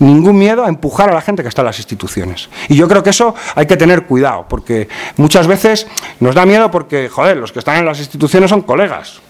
[0.00, 2.48] ningún miedo a empujar a la gente que está en las instituciones.
[2.68, 5.86] Y yo creo que eso hay que tener cuidado, porque muchas veces
[6.20, 9.20] nos da miedo porque, joder, los que están en las instituciones son colegas.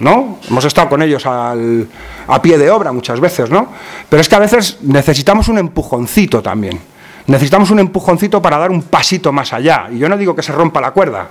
[0.00, 0.38] ¿No?
[0.48, 1.86] Hemos estado con ellos al,
[2.26, 3.68] a pie de obra muchas veces, ¿no?
[4.08, 6.80] Pero es que a veces necesitamos un empujoncito también.
[7.26, 9.88] Necesitamos un empujoncito para dar un pasito más allá.
[9.90, 11.28] Y yo no digo que se rompa la cuerda,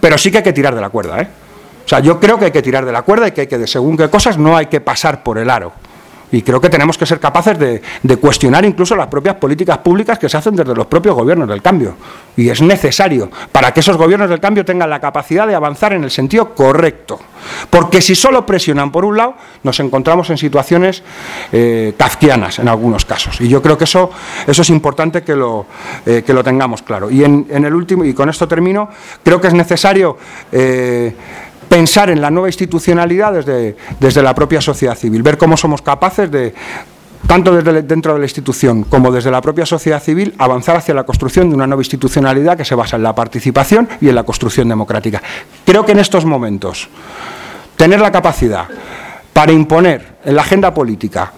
[0.00, 1.28] pero sí que hay que tirar de la cuerda, ¿eh?
[1.84, 3.66] O sea, yo creo que hay que tirar de la cuerda y que hay que,
[3.66, 5.72] según qué cosas, no hay que pasar por el aro.
[6.32, 10.28] Y creo que tenemos que ser capaces de, cuestionar incluso las propias políticas públicas que
[10.28, 11.94] se hacen desde los propios gobiernos del cambio.
[12.36, 16.04] Y es necesario para que esos gobiernos del cambio tengan la capacidad de avanzar en
[16.04, 17.18] el sentido correcto.
[17.68, 21.02] Porque si solo presionan por un lado, nos encontramos en situaciones
[21.52, 23.40] eh, kafkianas en algunos casos.
[23.40, 24.10] Y yo creo que eso,
[24.46, 25.66] es importante que lo,
[26.06, 27.10] eh, que lo tengamos claro.
[27.10, 28.88] Y en, el último, y con esto termino,
[29.22, 30.16] creo que es necesario.
[30.52, 31.14] Eh,
[31.70, 36.28] pensar en la nueva institucionalidad desde, desde la propia sociedad civil, ver cómo somos capaces
[36.28, 36.52] de,
[37.28, 41.04] tanto desde dentro de la institución como desde la propia sociedad civil, avanzar hacia la
[41.04, 44.68] construcción de una nueva institucionalidad que se basa en la participación y en la construcción
[44.68, 45.22] democrática.
[45.64, 46.88] Creo que en estos momentos
[47.76, 48.66] tener la capacidad
[49.32, 51.32] para imponer en la agenda política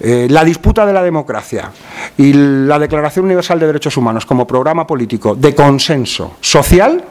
[0.00, 1.72] eh, la disputa de la democracia
[2.18, 7.02] y la Declaración Universal de Derechos Humanos como programa político de consenso social,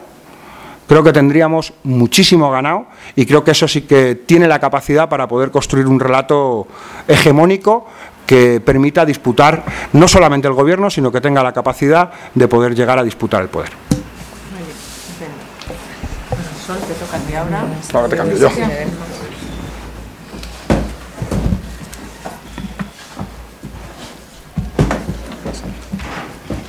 [0.88, 5.28] creo que tendríamos muchísimo ganado y creo que eso sí que tiene la capacidad para
[5.28, 6.66] poder construir un relato
[7.06, 7.86] hegemónico
[8.26, 12.98] que permita disputar no solamente el gobierno, sino que tenga la capacidad de poder llegar
[12.98, 13.70] a disputar el poder.
[17.94, 18.50] Ahora te cambio yo.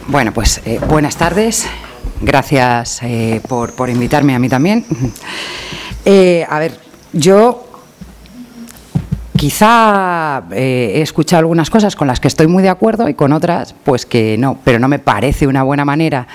[0.07, 1.67] Bueno, pues eh, buenas tardes.
[2.21, 4.85] Gracias eh, por, por, invitarme a mí también.
[6.05, 6.79] Eh, a ver,
[7.11, 7.68] yo
[9.39, 13.31] Quizá eh, he escuchado algunas cosas con las que estoy muy de acuerdo y con
[13.31, 16.27] otras, pues que no, pero no me parece una buena manera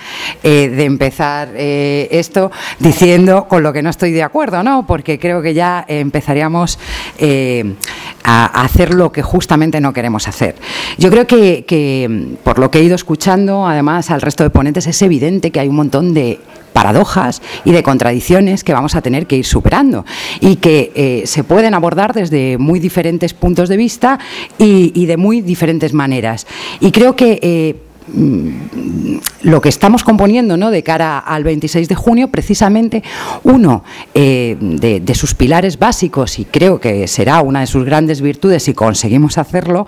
[0.43, 4.87] eh, de empezar eh, esto diciendo con lo que no estoy de acuerdo, ¿no?
[4.87, 6.79] Porque creo que ya empezaríamos
[8.25, 10.57] a hacer lo que justamente no queremos hacer.
[10.97, 14.87] Yo creo que, que, por lo que he ido escuchando, además al resto de ponentes,
[14.87, 16.41] es evidente que hay un montón de
[16.75, 20.05] paradojas y de contradicciones que vamos a tener que ir superando
[20.41, 24.19] y que eh, se pueden abordar desde muy diferentes puntos de vista
[24.59, 26.47] y, de muy diferentes maneras.
[26.81, 27.77] Y creo que eh,
[28.13, 30.71] mm, lo que estamos componiendo ¿no?
[30.71, 33.05] de cara al 26 de junio, precisamente
[33.45, 38.21] uno eh, de, de, sus pilares básicos, y creo que será una de sus grandes
[38.21, 39.87] virtudes si conseguimos hacerlo,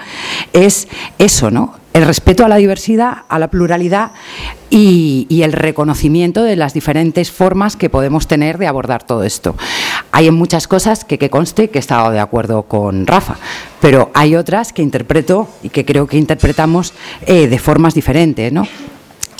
[0.53, 0.87] es
[1.19, 1.86] eso, ¿no?
[1.97, 4.11] El respeto a la diversidad, a la pluralidad
[4.69, 9.55] y, el reconocimiento de las diferentes formas que podemos tener de abordar todo esto.
[10.13, 13.37] Hay en muchas cosas que, conste que he estado de acuerdo con Rafa,
[13.81, 16.93] pero hay otras que interpreto y que creo que interpretamos
[17.27, 18.53] eh, de formas diferentes.
[18.53, 18.67] ¿no?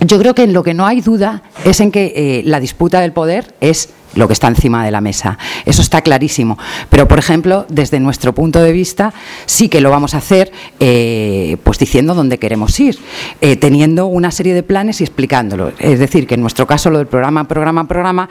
[0.01, 3.01] Yo creo que en lo que no hay duda es en que eh, la disputa
[3.01, 5.39] del poder es lo que está encima de la mesa.
[5.65, 6.59] Eso está clarísimo.
[6.91, 9.15] Pero, por ejemplo, desde nuestro punto de vista,
[9.47, 10.51] sí que lo vamos a hacer
[10.81, 12.99] eh, pues diciendo dónde queremos ir,
[13.41, 15.73] eh, teniendo una serie de planes y explicándolo.
[15.79, 18.29] Es decir, que en nuestro caso lo del programa, programa, programa,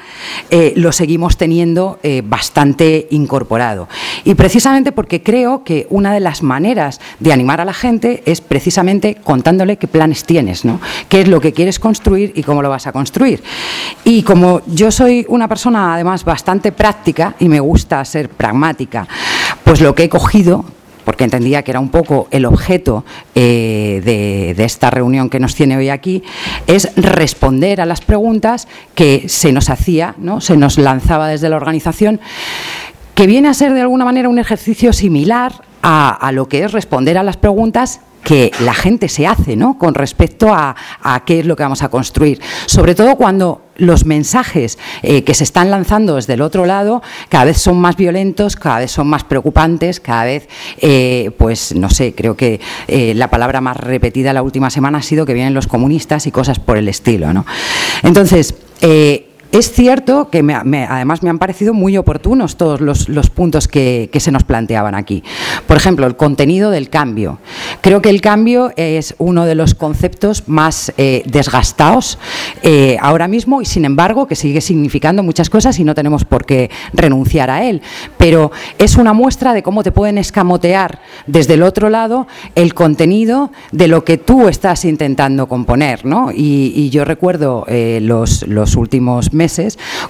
[0.49, 3.87] eh, lo seguimos teniendo bastante incorporado.
[4.23, 8.41] Y precisamente porque creo que una de las maneras de animar a la gente es
[8.41, 10.79] precisamente contándole qué planes tienes, ¿no?
[11.09, 13.43] qué es lo que quieres construir y cómo lo vas a construir.
[14.03, 19.07] Y como yo soy una persona además bastante práctica y me gusta ser pragmática,
[19.63, 20.65] pues lo que he cogido
[21.05, 23.05] porque entendía que era un poco el objeto
[23.35, 26.23] eh, de, esta reunión que nos tiene hoy aquí,
[26.65, 30.41] es responder a las preguntas que se nos hacía, ¿no?
[30.41, 32.19] se nos lanzaba desde la organización,
[33.13, 35.53] que viene a ser de alguna manera un ejercicio similar
[35.87, 39.77] a lo que es responder a las preguntas que la gente se hace ¿no?
[39.77, 40.75] con respecto a,
[41.25, 42.41] qué es lo que vamos a construir.
[42.65, 47.45] Sobre todo cuando los mensajes eh, que se están lanzando desde el otro lado cada
[47.45, 50.49] vez son más violentos, cada vez son más preocupantes, cada vez,
[50.79, 55.03] eh, pues no sé, creo que eh, la palabra más repetida la última semana ha
[55.03, 57.31] sido que vienen los comunistas y cosas por el estilo.
[57.31, 57.45] ¿no?
[58.01, 58.55] Entonces,
[59.55, 64.43] es cierto que además me han parecido muy oportunos todos los, puntos que, se nos
[64.43, 65.23] planteaban aquí.
[65.65, 67.39] Por ejemplo, el contenido del cambio.
[67.79, 72.19] Creo que el cambio es uno de los conceptos más eh, desgastados
[72.63, 76.45] eh, ahora mismo y, sin embargo, que sigue significando muchas cosas y no tenemos por
[76.45, 77.81] qué renunciar a él.
[78.17, 83.53] Pero es una muestra de cómo te pueden escamotear desde el otro lado el contenido
[83.71, 86.05] de lo que tú estás intentando componer.
[86.05, 86.31] ¿no?
[86.33, 89.44] Y, yo recuerdo eh, los, los últimos meses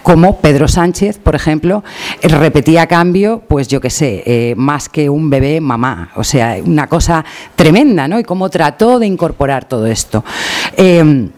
[0.04, 1.84] como Pedro Sánchez, por ejemplo,
[2.22, 6.12] eh, repetía a cambio, pues yo qué sé, eh, más que un bebé mamá.
[6.16, 7.24] O sea, una cosa
[7.56, 8.20] tremenda, ¿no?
[8.20, 10.24] Y cómo trató de incorporar todo esto.
[10.78, 11.30] Eh,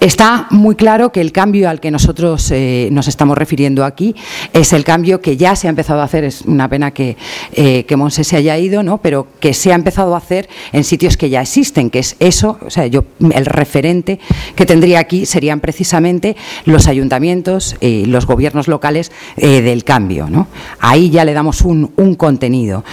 [0.00, 4.14] Está muy claro que el cambio al que nosotros eh, nos estamos refiriendo aquí
[4.52, 7.16] es el cambio que ya se ha empezado a hacer, es una pena que,
[7.52, 8.98] eh, que Monse se haya ido, ¿no?
[8.98, 12.58] pero que se ha empezado a hacer en sitios que ya existen, que es eso,
[12.64, 14.20] o sea, yo el referente
[14.56, 20.28] que tendría aquí serían precisamente los ayuntamientos y los gobiernos locales eh, del cambio.
[20.30, 20.48] ¿no?
[20.80, 22.84] Ahí ya le damos un, un contenido.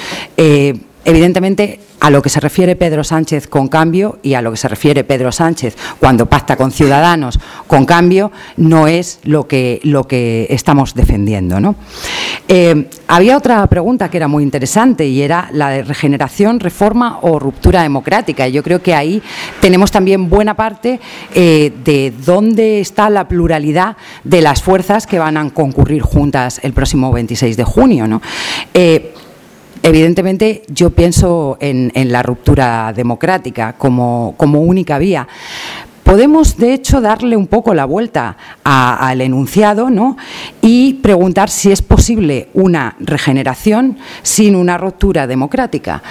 [1.04, 4.68] Evidentemente, a lo que se refiere Pedro Sánchez con cambio y a lo que se
[4.68, 10.47] refiere Pedro Sánchez cuando pacta con Ciudadanos con cambio, no es lo que, lo que
[10.49, 11.60] estamos defendiendo.
[11.60, 11.76] ¿no?
[12.47, 17.39] Eh, había otra pregunta que era muy interesante y era la de regeneración, reforma o
[17.39, 18.47] ruptura democrática.
[18.47, 19.22] Yo creo que ahí
[19.60, 20.99] tenemos también buena parte
[21.36, 26.74] eh, de dónde está la pluralidad de las fuerzas que van a concurrir juntas el
[26.74, 28.08] próximo 26 de junio.
[28.08, 28.22] ¿no?
[28.74, 29.14] Eh,
[29.84, 35.27] Evidentemente, yo pienso en, la ruptura democrática como, única vía.
[36.03, 40.17] Podemos, de hecho, darle un poco la vuelta al enunciado ¿no?
[40.61, 46.03] y preguntar si es posible una regeneración sin una ruptura democrática.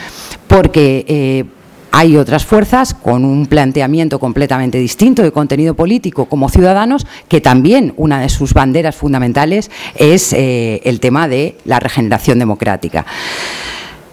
[0.48, 1.46] porque
[1.92, 7.92] hay otras fuerzas con un planteamiento completamente distinto de contenido político como ciudadanos que también
[7.96, 13.06] una de sus banderas fundamentales es eh, el tema de la regeneración democrática.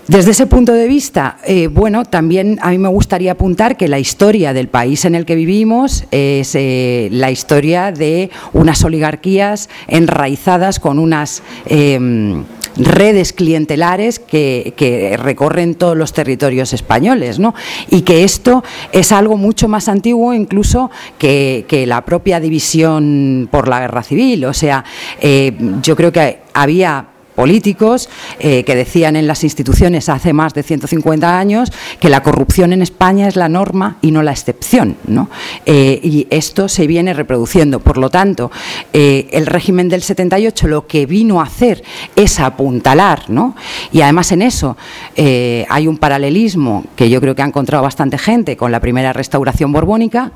[0.07, 3.99] Desde ese punto de vista, eh, bueno, también a mí me gustaría apuntar que la
[3.99, 10.79] historia del país en el que vivimos es eh, la historia de unas oligarquías enraizadas
[10.79, 12.45] con unas em,
[12.77, 17.53] redes clientelares que, recorren todos los territorios españoles, ¿no?
[17.89, 23.79] Y que esto es algo mucho más antiguo incluso que, la propia división por la
[23.79, 24.45] guerra civil.
[24.45, 24.83] O sea,
[25.21, 27.07] eh, yo creo que había
[27.37, 28.09] políticos
[28.39, 32.81] eh, que decían en las instituciones hace más de 150 años que la corrupción en
[32.81, 34.97] España es la norma y no la excepción.
[35.05, 35.29] ¿no?
[35.67, 37.79] Eh, y esto se viene reproduciendo.
[37.79, 38.49] Por lo tanto,
[38.91, 41.83] eh, el régimen del 78 lo que vino a hacer
[42.15, 43.55] es apuntalar, ¿no?
[43.91, 44.75] y además en eso
[45.15, 49.71] hay un paralelismo que yo creo que ha encontrado bastante gente con la primera restauración
[49.71, 50.31] borbónica,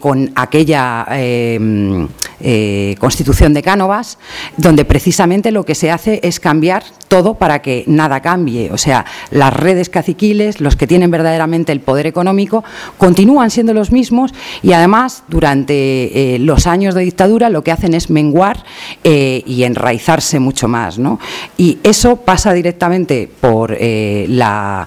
[0.00, 1.06] con aquella
[2.98, 4.18] constitución de Cánovas,
[4.56, 8.70] donde precisamente lo que se hace hace es cambiar todo para que nada cambie.
[8.70, 12.62] O sea, las redes caciquiles, los que tienen verdaderamente el poder económico,
[12.98, 14.32] continúan siendo los mismos
[14.62, 18.64] y además durante eh, los años de dictadura lo que hacen es menguar
[19.04, 20.98] eh, y enraizarse mucho más.
[20.98, 21.18] ¿no?
[21.56, 24.86] Y eso pasa directamente por eh, la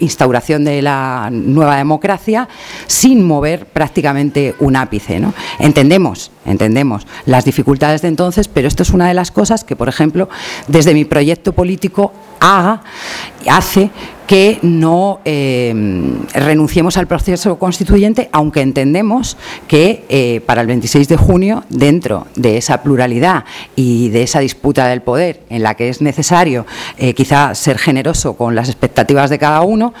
[0.00, 2.48] instauración de la nueva democracia
[2.86, 5.18] sin mover prácticamente un ápice.
[5.20, 5.34] ¿no?
[5.58, 9.88] Entendemos, entendemos las dificultades de entonces, pero esto es una de las cosas que, por
[9.88, 10.28] ejemplo,
[10.66, 13.90] desde mi proyecto político hace
[14.28, 15.74] que no eh,
[16.34, 22.58] renunciemos al proceso constituyente, aunque entendemos que eh, para el 26 de junio, dentro de
[22.58, 26.66] esa pluralidad y de esa disputa del poder en la que es necesario
[26.98, 29.94] eh, quizá ser generoso con las expectativas de cada uno,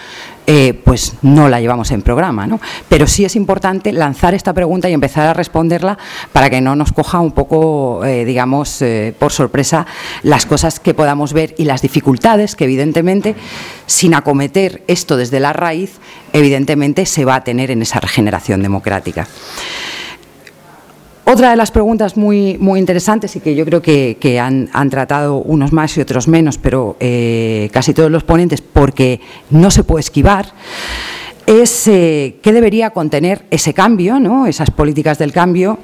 [0.84, 2.46] pues no la llevamos en programa.
[2.46, 2.60] ¿no?
[2.88, 5.98] Pero sí es importante lanzar esta pregunta y empezar a responderla
[6.32, 8.82] para que no nos coja un poco, digamos,
[9.18, 9.86] por sorpresa
[10.22, 13.34] las cosas que podamos ver y las dificultades que evidentemente,
[13.86, 15.98] sin acometer esto desde la raíz,
[16.32, 19.26] evidentemente se va a tener en esa regeneración democrática.
[21.30, 25.74] Otra de las preguntas muy, muy interesantes y que yo creo que, han, tratado unos
[25.74, 29.20] más y otros menos, pero eh, casi todos los ponentes, porque
[29.50, 30.46] no se puede esquivar,
[31.44, 34.46] es eh, qué debería contener ese cambio, ¿no?
[34.46, 35.78] esas políticas del cambio,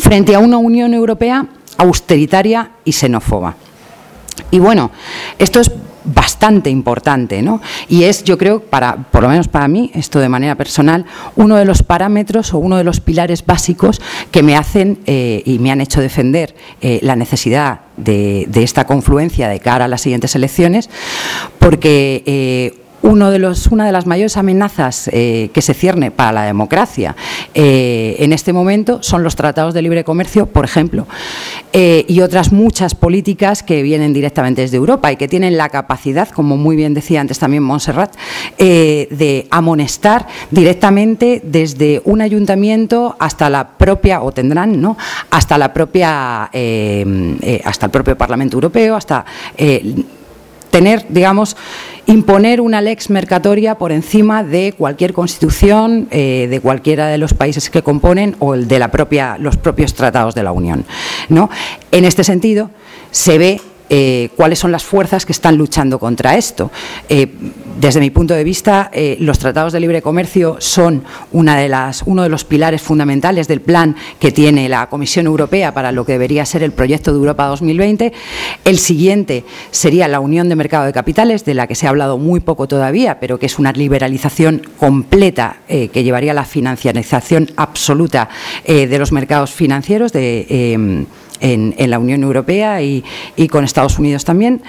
[0.00, 1.46] frente a una Unión Europea
[1.78, 3.54] austeritaria y xenófoba.
[4.50, 4.90] Y bueno,
[5.38, 5.70] esto es
[6.06, 7.60] bastante importante, ¿no?
[7.88, 11.04] Y es, yo creo, para, por lo menos para mí, esto de manera personal,
[11.34, 14.00] uno de los parámetros o uno de los pilares básicos
[14.30, 19.48] que me hacen eh, y me han hecho defender eh, la necesidad de, esta confluencia
[19.48, 20.90] de cara a las siguientes elecciones,
[21.58, 26.32] porque eh, uno de los, una de las mayores amenazas eh, que se cierne para
[26.32, 27.14] la democracia
[27.54, 31.06] eh, en este momento son los tratados de libre comercio, por ejemplo,
[31.72, 36.28] eh, y otras muchas políticas que vienen directamente desde Europa y que tienen la capacidad,
[36.28, 38.14] como muy bien decía antes también Montserrat,
[38.58, 44.96] de amonestar directamente desde un ayuntamiento hasta la propia, o tendrán, ¿no?
[45.30, 49.24] hasta la propia, hasta el propio Parlamento Europeo, hasta
[50.76, 51.56] tener, digamos,
[52.04, 57.70] imponer una lex mercatoria por encima de cualquier constitución eh, de cualquiera de los países
[57.70, 60.84] que componen o el de la propia, los propios tratados de la Unión.
[61.30, 61.48] ¿no?
[61.92, 62.70] En este sentido,
[63.10, 66.72] se ve eh, cuáles son las fuerzas que están luchando contra esto.
[67.08, 67.28] Eh,
[67.78, 72.02] desde mi punto de vista, eh, los tratados de libre comercio son una de las,
[72.04, 76.12] uno de los pilares fundamentales del plan que tiene la Comisión Europea para lo que
[76.12, 78.12] debería ser el proyecto de Europa 2020.
[78.64, 82.18] El siguiente sería la Unión de Mercado de Capitales, de la que se ha hablado
[82.18, 88.28] muy poco todavía, pero que es una liberalización completa que llevaría a la financiarización absoluta
[88.66, 91.06] de los mercados financieros de
[91.40, 93.04] en, la Unión Europea y,
[93.50, 94.62] con Estados Unidos también.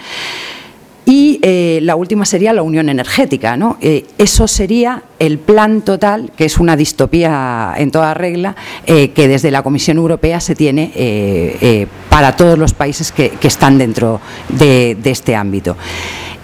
[1.07, 3.55] Y eh, la última sería la unión energética.
[3.55, 3.77] ¿no?
[3.79, 9.29] Eh, eso sería el plan total, que es una distopía en toda regla, eh, que
[9.29, 15.33] desde la Comisión Europea se tiene para todos los países que, están dentro de, este
[15.33, 15.77] ámbito.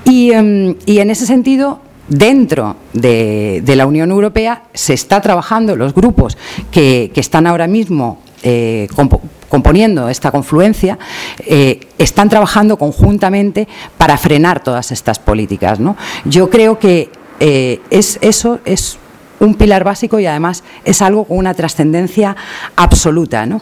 [0.06, 6.38] Em, y, en ese sentido, dentro de, la Unión Europea se está trabajando los grupos
[6.72, 8.22] que, están ahora mismo
[9.54, 10.98] componiendo esta confluencia,
[11.46, 13.68] eh, están trabajando conjuntamente
[14.00, 15.78] para frenar todas estas políticas.
[16.26, 18.98] Yo creo que eh, es, eso es
[19.44, 22.36] un pilar básico y además es algo con una trascendencia
[22.76, 23.46] absoluta.
[23.46, 23.62] ¿no?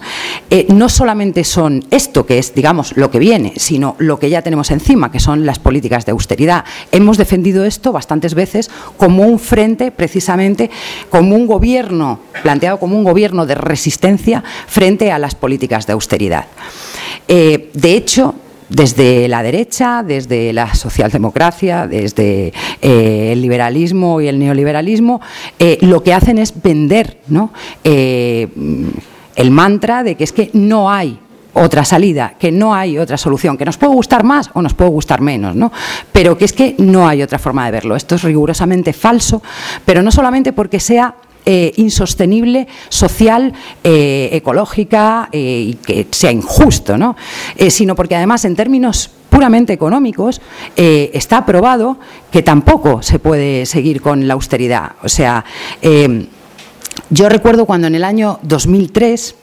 [0.49, 4.41] Eh, no solamente son esto que es, digamos, lo que viene, sino lo que ya
[4.41, 6.65] tenemos encima, que son las políticas de austeridad.
[6.91, 10.69] Hemos defendido esto bastantes veces como un frente, precisamente,
[11.09, 16.45] como un gobierno, planteado como un gobierno de resistencia frente a las políticas de austeridad.
[17.27, 18.35] Eh, de hecho,
[18.71, 25.19] desde la derecha, desde la socialdemocracia, desde eh, el liberalismo y el neoliberalismo,
[25.59, 27.17] eh, lo que hacen es vender
[27.83, 31.19] el mantra de que es que no hay
[31.53, 34.89] otra salida, que no hay otra solución, que nos puede gustar más o nos puede
[34.89, 35.71] gustar menos, ¿no?
[36.13, 37.95] Pero que es que no hay otra forma de verlo.
[37.95, 39.41] Esto es rigurosamente falso,
[39.83, 41.13] pero no solamente porque sea
[41.43, 43.51] eh, insostenible social,
[43.83, 47.15] eh, ecológica eh, y que sea injusto, ¿no?
[47.69, 50.39] sino porque además en términos puramente económicos
[50.75, 51.97] está probado
[52.31, 54.91] que tampoco se puede seguir con la austeridad.
[55.03, 55.43] O sea,
[57.09, 59.35] yo recuerdo cuando en el año 2003,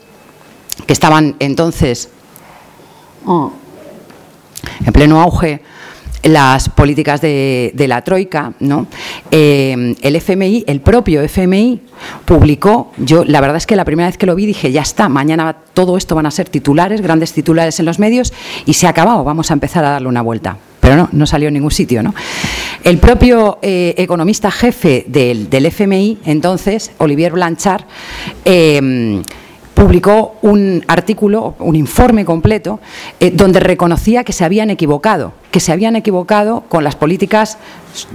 [0.87, 2.11] que estaban entonces
[4.85, 5.63] en pleno auge
[6.23, 8.87] las políticas de, la Troika, ¿no?
[9.31, 11.81] Eh, el FMI, el propio FMI,
[12.25, 15.09] publicó, yo la verdad es que la primera vez que lo vi dije, ya está,
[15.09, 18.33] mañana todo esto van a ser titulares, grandes titulares en los medios,
[18.67, 20.57] y se ha acabado, vamos a empezar a darle una vuelta.
[20.81, 22.03] Pero no, no salió en ningún sitio.
[22.03, 22.15] ¿no?
[22.85, 27.83] El propio eh, economista jefe del, del, FMI, entonces, Olivier Blanchard,
[28.45, 29.23] eh,
[29.79, 32.81] publicó un artículo, un informe completo,
[33.21, 37.59] eh, donde reconocía que se habían equivocado, que se habían equivocado con las políticas,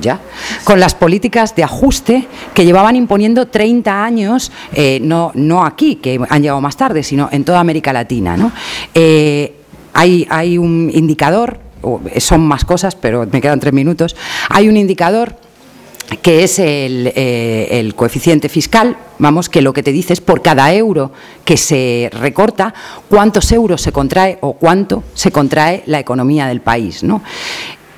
[0.01, 0.19] ya,
[0.65, 6.19] con las políticas de ajuste que llevaban imponiendo 30 años, eh, no, no aquí, que
[6.29, 8.35] han llegado más tarde, sino en toda América Latina.
[8.93, 9.55] Eh,
[9.93, 11.59] hay, hay un indicador,
[12.17, 14.17] son más cosas, pero me quedan tres minutos,
[14.49, 15.37] hay un indicador
[16.19, 20.73] que es eh, el, coeficiente fiscal, vamos, que lo que te dice es por cada
[20.73, 21.11] euro
[21.45, 22.73] que se recorta,
[23.09, 27.03] cuántos euros se contrae o cuánto se contrae la economía del país.
[27.03, 27.21] ¿no?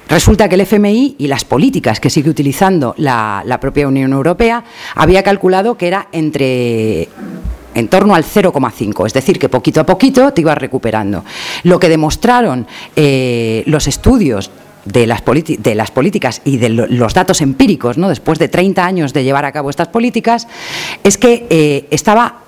[0.08, 4.64] Resulta que el FMI y las políticas que sigue utilizando la, propia Unión Europea
[4.96, 7.10] había calculado que era entre
[7.74, 11.26] en torno al 0,5, es decir, que poquito a poquito te ibas recuperando.
[11.64, 14.50] Lo que demostraron eh, los estudios
[14.86, 18.08] de las, políticas y de los datos empíricos, ¿no?
[18.08, 20.48] después de 30 años de llevar a cabo estas políticas,
[21.04, 22.44] es que eh, estaba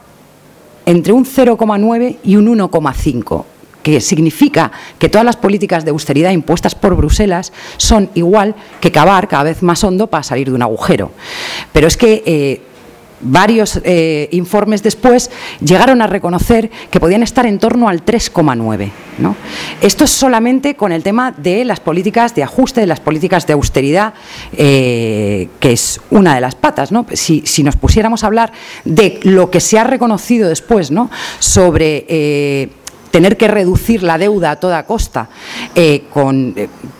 [0.85, 3.43] entre un 0,9 y un 1,5
[3.83, 9.29] que significa que todas las políticas de austeridad impuestas por Bruselas son igual que cavar
[9.29, 11.11] cada vez más hondo para salir de un agujero.
[11.71, 12.61] Pero es que eh,
[13.19, 18.91] varios eh, informes después llegaron a reconocer que podían estar en torno al 3,9.
[19.17, 19.35] ¿no?
[19.81, 23.53] Esto es solamente con el tema de las políticas de ajuste, de las políticas de
[23.53, 24.13] austeridad,
[24.53, 26.89] eh, que es una de las patas.
[27.13, 28.53] Si, nos pusiéramos a hablar
[28.85, 30.91] de lo que se ha reconocido después
[31.39, 32.69] sobre eh,
[33.11, 35.27] tener que reducir la deuda a toda costa,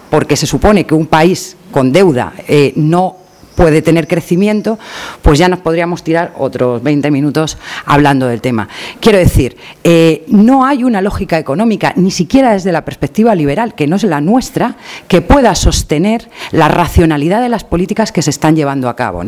[0.10, 2.34] porque se supone que un país con deuda
[2.76, 3.27] no
[3.58, 4.78] puede tener crecimiento,
[5.24, 8.70] pues ya nos podríamos tirar otros 20 minutos hablando del tema.
[9.00, 13.88] Quiero decir, eh, no hay una lógica económica, ni siquiera desde la perspectiva liberal, que
[13.88, 14.76] no es la nuestra,
[15.08, 19.24] que pueda sostener la racionalidad de las políticas que se están llevando a cabo.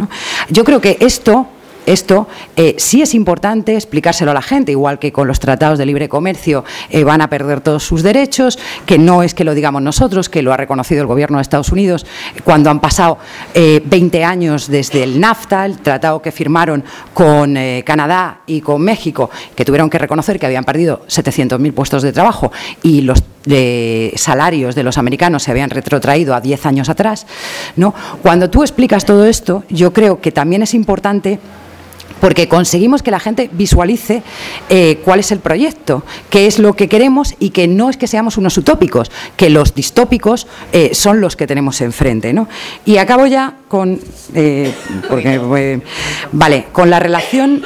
[0.50, 1.48] Yo creo que esto
[1.90, 5.88] esto eh, sí es importante explicárselo a la gente, igual que con los tratados de
[5.88, 9.82] libre comercio eh, van a perder todos sus derechos, que no es que lo digamos
[9.82, 12.06] nosotros, que lo ha reconocido el gobierno de Estados Unidos
[12.44, 13.18] cuando han pasado
[13.56, 16.84] 20 eh, años desde el NAFTA, el tratado que firmaron
[17.14, 22.14] con Canadá y con México, que tuvieron que reconocer que habían perdido 700.000 puestos de
[22.14, 22.52] trabajo
[22.84, 23.24] y los
[24.16, 27.26] salarios de los americanos se habían retrotraído a 10 años atrás.
[27.76, 27.96] ¿no?
[28.22, 31.40] Cuando tú explicas todo esto, yo creo que también es importante
[32.20, 34.24] porque conseguimos que la gente visualice
[34.70, 38.08] eh, cuál es el proyecto, qué es lo que queremos y que no es que
[38.08, 42.34] seamos unos utópicos, que los distópicos eh, son los que tenemos enfrente.
[42.34, 42.48] ¿no?
[42.86, 44.00] Y acabo ya con,
[44.34, 44.74] eh,
[46.32, 47.64] vale, con la relación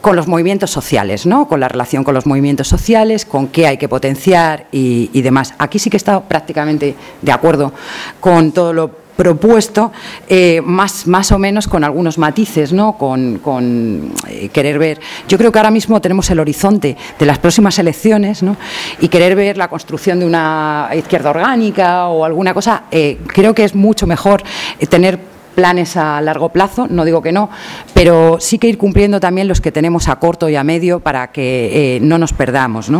[0.00, 1.48] con los movimientos sociales, ¿no?
[1.48, 5.54] con la relación con los movimientos sociales, con qué hay que potenciar y, y demás.
[5.56, 7.72] Aquí sí que he estado prácticamente de acuerdo
[8.20, 9.92] con todo lo propuesto
[10.28, 12.98] eh, más, más o menos con algunos matices, ¿no?
[12.98, 15.00] con, con eh, querer ver.
[15.28, 18.56] Yo creo que ahora mismo tenemos el horizonte de las próximas elecciones ¿no?
[19.00, 23.64] y querer ver la construcción de una izquierda orgánica o alguna cosa, eh, creo que
[23.64, 24.42] es mucho mejor
[24.88, 25.18] tener
[25.54, 27.48] planes a largo plazo, no digo que no,
[27.92, 31.28] pero sí que ir cumpliendo también los que tenemos a corto y a medio para
[31.30, 32.90] que no nos perdamos.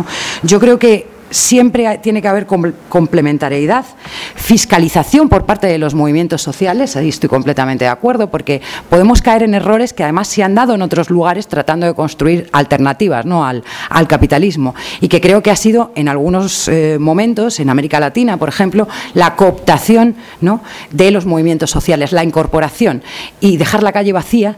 [0.41, 3.85] Yo creo que siempre tiene que haber complementariedad,
[4.35, 9.43] fiscalización por parte de los movimientos sociales, ahí estoy completamente de acuerdo, porque podemos caer
[9.43, 13.45] en errores que además se han dado en otros lugares tratando de construir alternativas ¿no?
[13.45, 13.63] al,
[14.07, 18.49] capitalismo y que creo que ha sido en algunos eh, momentos, en América Latina, por
[18.49, 20.61] ejemplo, la cooptación ¿no?
[20.91, 23.01] de los movimientos sociales, la incorporación
[23.39, 24.57] y dejar la calle vacía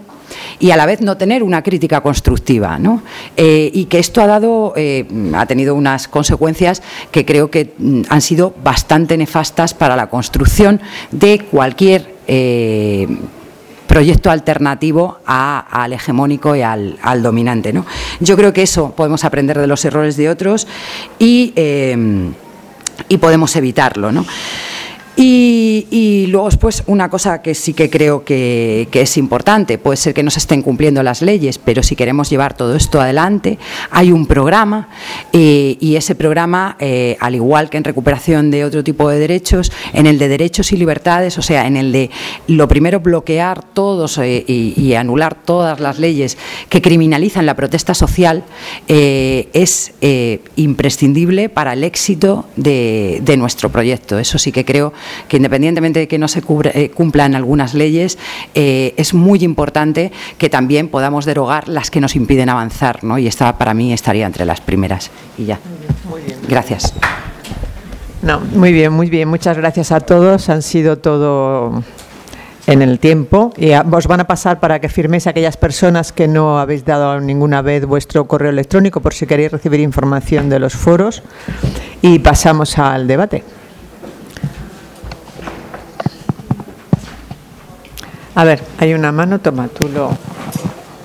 [0.60, 2.80] y a la vez no tener una crítica constructiva.
[2.80, 3.02] ¿no?
[3.36, 6.82] Eh, y que esto ha, dado, eh, ha tenido unas consecuencias
[7.12, 10.82] que creo que mm, han sido bastante nefastas para la construcción
[11.12, 13.08] de cualquier eh,
[13.88, 17.72] proyecto alternativo al hegemónico y al, dominante.
[17.74, 17.86] ¿no?
[18.20, 20.68] Yo creo que eso podemos aprender de los errores de otros
[21.20, 21.54] y,
[23.08, 24.12] y podemos evitarlo.
[24.12, 24.26] ¿no?
[25.19, 30.22] Y, luego, pues, una cosa que sí que creo que, es importante, puede ser que
[30.22, 33.57] no se estén cumpliendo las leyes, pero si queremos llevar todo esto adelante,
[33.89, 34.89] hay un programa
[35.34, 39.72] eh, y ese programa, eh, al igual que en recuperación de otro tipo de derechos,
[39.94, 42.11] en el de derechos y libertades, o sea, en el de
[42.48, 46.38] lo primero bloquear todos eh, y, anular todas las leyes
[46.69, 48.44] que criminalizan la protesta social,
[48.88, 49.94] es
[50.56, 54.18] imprescindible para el éxito de, de nuestro proyecto.
[54.18, 54.94] Eso sí que creo
[55.27, 56.41] que independientemente de que no se
[56.73, 58.17] eh, cumplan algunas leyes,
[58.53, 63.17] eh, es muy importante que también podamos derogar las que nos impiden avanzar, ¿no?
[63.17, 65.11] Y esta para mí estaría entre las primeras.
[65.38, 65.59] Y ya.
[66.09, 66.39] Muy bien.
[66.47, 66.93] Gracias.
[68.21, 69.29] No, muy bien, muy bien.
[69.29, 70.49] Muchas gracias a todos.
[70.49, 71.84] Han sido todo
[72.67, 76.27] en el tiempo y os van a pasar para que firméis a aquellas personas que
[76.27, 80.73] no habéis dado ninguna vez vuestro correo electrónico por si queréis recibir información de los
[80.73, 81.23] foros
[82.01, 83.43] y pasamos al debate.
[88.38, 90.11] A ver, hay una mano, toma, tú lo...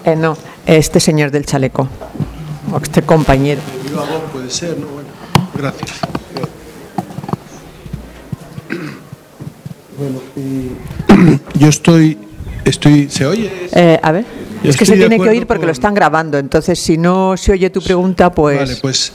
[0.05, 0.37] Eh, no,
[0.67, 1.89] este señor del chaleco,
[2.71, 3.63] o este compañero.
[4.31, 4.87] puede ser, ¿no?
[4.89, 5.09] Bueno,
[5.55, 5.93] gracias.
[9.97, 10.21] Bueno,
[11.55, 12.19] yo estoy,
[12.67, 13.51] estoy, ¿se oye?
[13.73, 14.27] Eh, a ver,
[14.63, 17.71] es que se tiene que oír porque lo están grabando, entonces si no se oye
[17.71, 18.59] tu pregunta, pues...
[18.59, 19.15] Vale, pues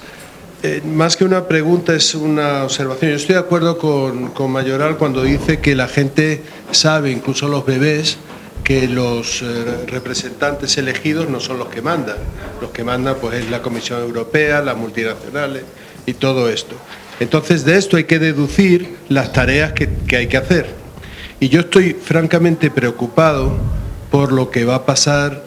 [0.63, 3.11] eh, más que una pregunta es una observación.
[3.11, 7.63] Yo estoy de acuerdo con, con, Mayoral cuando dice que la gente sabe, incluso los
[7.63, 8.17] bebés,
[8.63, 12.17] que los eh, representantes elegidos no son los que mandan.
[12.59, 15.63] Los que mandan pues es la Comisión Europea, las multinacionales
[16.07, 16.75] y todo esto.
[17.19, 20.73] Entonces de esto hay que deducir las tareas que, que hay que hacer.
[21.39, 23.55] Y yo estoy francamente preocupado
[24.09, 25.43] por lo que va a pasar,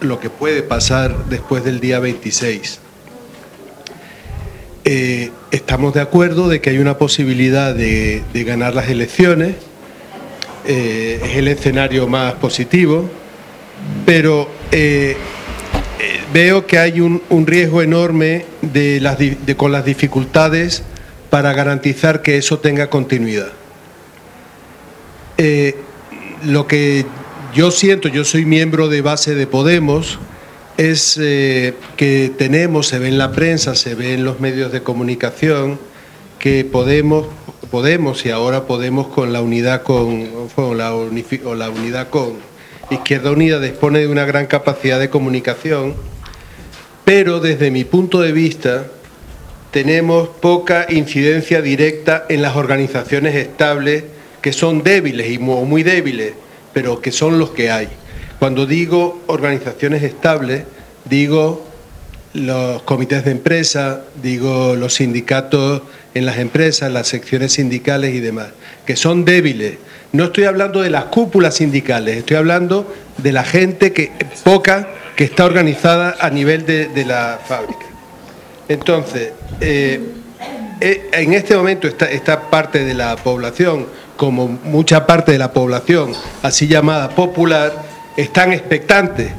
[0.00, 2.81] lo que puede pasar después del día 26
[4.84, 9.54] eh, estamos de acuerdo de que hay una posibilidad de, ganar las elecciones,
[10.66, 13.08] eh, es el escenario más positivo,
[14.04, 15.16] pero eh,
[16.32, 18.44] veo que hay un, riesgo enorme
[19.56, 20.82] con las dificultades
[21.30, 23.52] para garantizar que eso tenga continuidad.
[26.44, 27.06] lo que
[27.54, 30.18] yo siento, yo soy miembro de base de Podemos,
[30.90, 34.82] es eh, que tenemos, se ve en la prensa, se ve en los medios de
[34.82, 35.78] comunicación,
[36.38, 37.26] que podemos,
[37.70, 40.28] podemos y ahora podemos con la unidad con,
[40.76, 42.34] la, unidad con
[42.90, 45.94] Izquierda Unida dispone de una gran capacidad de comunicación,
[47.04, 48.86] pero desde mi punto de vista
[49.70, 54.04] tenemos poca incidencia directa en las organizaciones estables
[54.40, 56.32] que son débiles y muy débiles,
[56.72, 57.88] pero que son los que hay.
[58.42, 60.64] Cuando digo organizaciones estables,
[61.04, 61.64] digo
[62.34, 65.82] los comités de empresa, digo los sindicatos
[66.12, 68.48] en las empresas, las secciones sindicales y demás,
[68.84, 69.78] que son débiles.
[70.10, 74.10] No estoy hablando de las cúpulas sindicales, estoy hablando de la gente que
[74.42, 77.86] poca que está organizada a nivel de, la fábrica.
[78.68, 80.00] Entonces, eh,
[80.80, 83.86] eh, en este momento esta parte de la población,
[84.16, 86.10] como mucha parte de la población,
[86.42, 89.30] así llamada popular, están expectantes.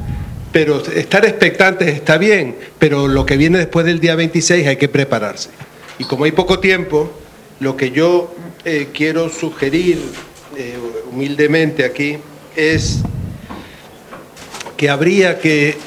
[0.52, 4.88] Pero estar expectantes está bien, pero lo que viene después del día 26 hay que
[4.88, 5.50] prepararse.
[5.98, 7.12] Y como hay poco tiempo,
[7.60, 10.00] lo que yo eh, quiero sugerir
[10.56, 10.78] eh,
[11.12, 12.18] humildemente aquí
[12.56, 13.00] es
[14.78, 15.78] que habría que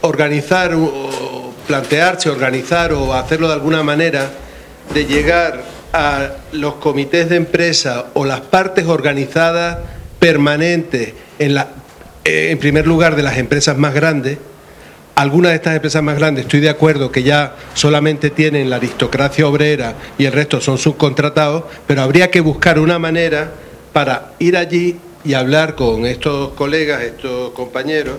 [0.00, 4.30] organizar o plantearse, organizar o hacerlo de alguna manera
[4.92, 9.78] de llegar a los comités de empresa o las partes organizadas
[10.18, 11.68] permanentes en la,
[12.24, 14.38] eh, en primer lugar, de las empresas más grandes.
[15.14, 19.46] Algunas de estas empresas más grandes, estoy de acuerdo que ya solamente tienen la aristocracia
[19.46, 23.52] obrera y el resto son subcontratados, pero habría que buscar una manera
[23.92, 28.16] para ir allí y hablar con estos colegas, estos compañeros,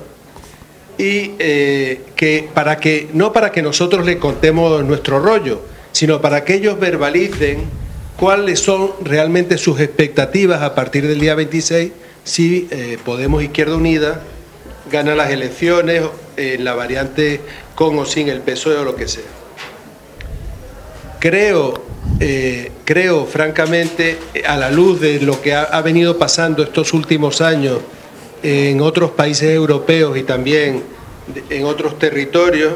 [0.98, 5.62] y eh, que para que no para que nosotros le contemos nuestro rollo,
[5.92, 7.66] sino para que ellos verbalicen
[8.18, 11.92] cuáles son realmente sus expectativas a partir del día 26
[12.26, 14.22] si eh, Podemos Izquierda Unida
[14.92, 16.04] gana las elecciones
[16.36, 17.40] en la variante
[17.76, 19.24] con o sin el PSOE o lo que sea.
[21.20, 21.82] Creo,
[22.20, 27.80] eh, creo francamente, a la luz de lo que ha, venido pasando estos últimos años
[28.44, 30.84] en otros países europeos y también
[31.50, 32.74] en otros territorios,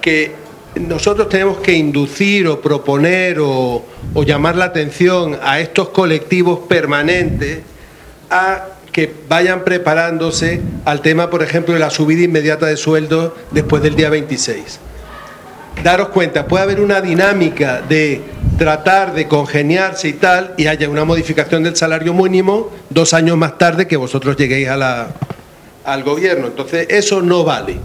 [0.00, 0.32] que
[0.74, 3.82] nosotros tenemos que inducir o proponer o
[4.26, 7.60] llamar la atención a estos colectivos permanentes
[8.30, 13.82] a que vayan preparándose al tema, por ejemplo, de la subida inmediata de sueldo después
[13.82, 14.80] del día 26.
[15.82, 18.20] Daros cuenta, puede haber una dinámica de
[18.58, 23.56] tratar de congeniarse y tal, y haya una modificación del salario mínimo dos años más
[23.56, 26.48] tarde que vosotros lleguéis al gobierno.
[26.48, 27.76] Entonces, eso no vale.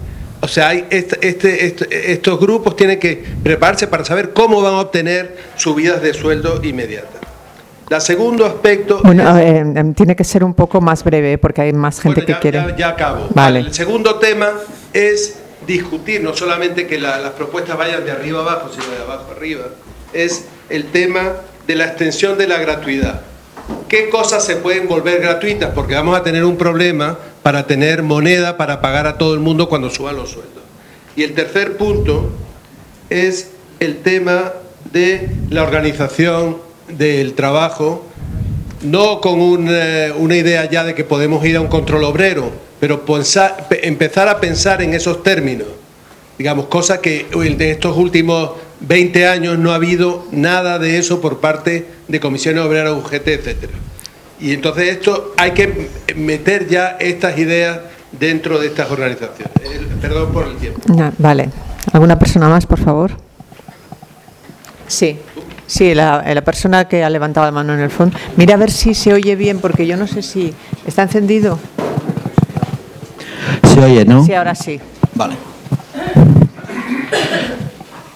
[0.41, 4.79] O sea, hay este, este, estos grupos tienen que prepararse para saber cómo van a
[4.79, 7.22] obtener subidas de sueldo inmediatas.
[7.89, 9.01] El segundo aspecto.
[9.03, 12.37] Bueno, eh, em, tiene que ser un poco más breve porque hay más gente que
[12.39, 12.59] quiere.
[12.59, 13.27] Ya, ya acabo.
[13.33, 13.59] Vale.
[13.59, 14.51] El segundo tema
[14.93, 15.37] es
[15.67, 19.65] discutir, no solamente que las propuestas vayan de arriba abajo, sino de abajo arriba,
[20.13, 21.33] es el tema
[21.67, 23.21] de la extensión de la gratuidad.
[23.87, 25.71] ¿Qué cosas se pueden volver gratuitas?
[25.73, 29.69] Porque vamos a tener un problema para tener moneda para pagar a todo el mundo
[29.69, 30.63] cuando suban los sueldos.
[31.15, 32.29] Y el tercer punto
[33.09, 34.51] es el tema
[34.91, 36.57] de la organización
[36.87, 38.05] del trabajo,
[38.81, 43.03] no con una idea ya de que podemos ir a un control obrero, pero
[43.81, 45.67] empezar a pensar en esos términos.
[46.37, 48.51] Digamos, cosa que en estos últimos
[48.81, 53.73] 20 años no ha habido nada de eso por parte de comisiones obreras, UGT, etcétera.
[54.39, 57.79] Y entonces esto hay que meter ya estas ideas
[58.11, 59.53] dentro de estas organizaciones.
[60.01, 60.81] Perdón por el tiempo.
[61.17, 61.49] vale.
[61.93, 63.11] ¿Alguna persona más, por favor?
[64.87, 65.17] Sí.
[65.73, 68.15] Sí, la, la, persona que ha levantado la mano en el fondo.
[68.37, 70.53] Mira a ver si se oye bien, porque yo no sé si
[70.85, 71.57] está encendido.
[73.63, 74.23] Se oye, ¿no?
[74.23, 74.79] Sí, ahora sí.
[75.15, 75.33] Vale.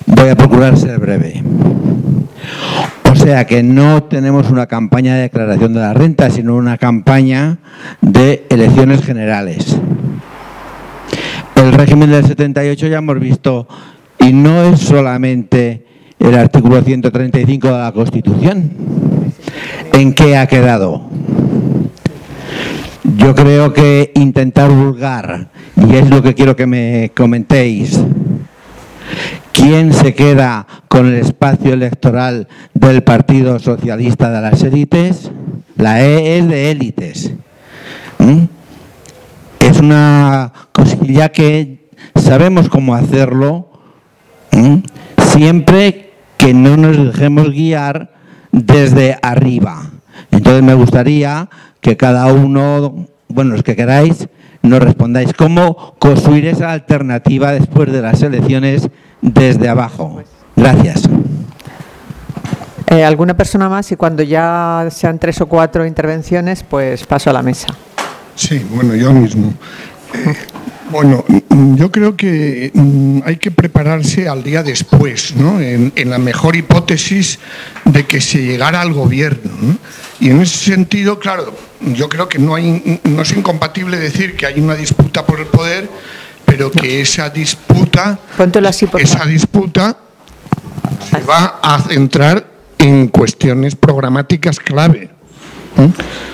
[0.05, 1.41] Voy a procurar ser breve.
[3.11, 7.57] O sea que no tenemos una campaña de declaración de la renta, sino una campaña
[8.01, 9.75] de elecciones generales.
[11.55, 13.67] El régimen del 78 ya hemos visto,
[14.19, 15.86] y no es solamente
[16.19, 18.71] el artículo 135 de la Constitución.
[19.93, 21.09] ¿En qué ha quedado?
[23.17, 27.99] Yo creo que intentar vulgar, y es lo que quiero que me comentéis,
[29.53, 35.31] ¿quién se queda con el espacio electoral del Partido Socialista de las Élites?
[35.77, 37.31] La E es de élites.
[38.17, 38.43] ¿Mm?
[39.59, 43.69] Es una cosilla que sabemos cómo hacerlo,
[44.51, 44.77] ¿Mm?
[45.33, 46.06] siempre
[46.37, 48.11] que no nos dejemos guiar
[48.51, 49.89] desde arriba.
[50.31, 51.49] Entonces me gustaría
[51.81, 54.27] que cada uno, bueno, los que queráis,
[54.61, 58.89] nos respondáis cómo construir esa alternativa después de las elecciones
[59.21, 60.21] desde abajo.
[60.55, 61.03] Gracias.
[62.87, 63.91] Eh, ¿Alguna persona más?
[63.91, 67.67] Y cuando ya sean tres o cuatro intervenciones, pues paso a la mesa.
[68.35, 69.53] Sí, bueno, yo mismo.
[70.13, 70.35] Eh,
[70.89, 71.25] bueno,
[71.75, 75.59] yo creo que mm, hay que prepararse al día después, ¿no?
[75.59, 77.39] en, la mejor hipótesis
[77.85, 79.77] de que se llegara al gobierno.
[80.19, 84.45] Y en ese sentido, claro, yo creo que no, hay, no es incompatible decir que
[84.45, 85.89] hay una disputa por el poder,
[86.45, 88.19] pero que esa disputa,
[88.97, 89.97] esa disputa
[91.09, 92.47] se va a centrar
[92.77, 95.09] en cuestiones programáticas clave.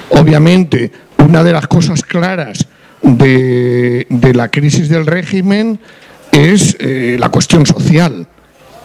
[0.09, 2.67] Obviamente, una de las cosas claras
[3.03, 5.79] de, la crisis del régimen
[6.31, 8.27] es eh, la cuestión social,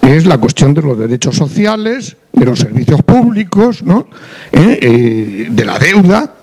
[0.03, 4.09] es la cuestión de los derechos sociales, de los servicios públicos, ¿no?
[4.53, 6.35] Eh, eh, de la deuda,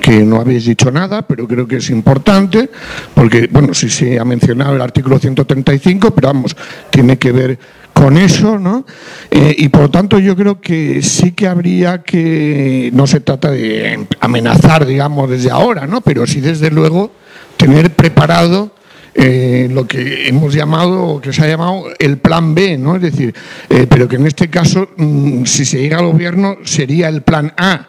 [0.00, 2.70] que no habéis dicho nada, pero creo que es importante,
[3.14, 6.56] porque, bueno, sí se ha mencionado el artículo 135, pero vamos,
[6.90, 7.58] tiene que ver
[8.02, 8.84] con eso, ¿no?
[9.30, 13.52] Eh, y por lo tanto yo creo que sí que habría que, no se trata
[13.52, 16.00] de amenazar, digamos, desde ahora, ¿no?
[16.00, 17.12] Pero sí desde luego
[17.56, 18.74] tener preparado
[19.14, 22.96] eh, lo que hemos llamado, o que se ha llamado el plan B, ¿no?
[22.96, 23.36] Es decir,
[23.70, 27.52] eh, pero que en este caso, mm, si se llega al gobierno, sería el plan
[27.56, 27.86] A.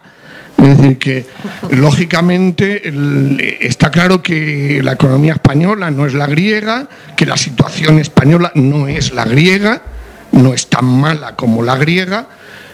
[0.59, 1.25] Es decir, que
[1.71, 2.83] lógicamente
[3.59, 6.87] está claro que la economía española no es la griega,
[7.17, 9.81] que la situación española no es la griega,
[10.33, 12.27] no es tan mala como la griega,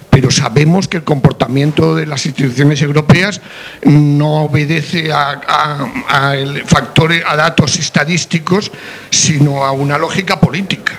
[0.10, 3.42] pero sabemos que el comportamiento de las instituciones europeas
[3.84, 5.88] no obedece a,
[6.66, 8.72] factores, a datos estadísticos,
[9.12, 10.94] sino a una lógica política.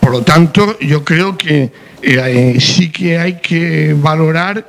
[0.00, 1.70] Por lo tanto, yo creo que
[2.02, 4.66] eh, sí que hay que valorar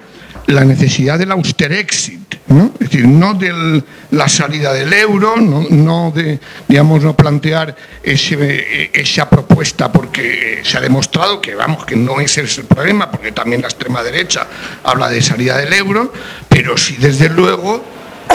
[0.48, 2.72] la necesidad del austerexit, ¿no?
[2.80, 9.92] es decir, no de la salida del euro, no, de, digamos, no plantear esa propuesta
[9.92, 13.68] porque se ha demostrado que, vamos, que no ese es el problema, porque también la
[13.68, 14.48] extrema derecha
[14.84, 16.12] habla de salida del euro,
[16.50, 17.84] pero sí, desde luego,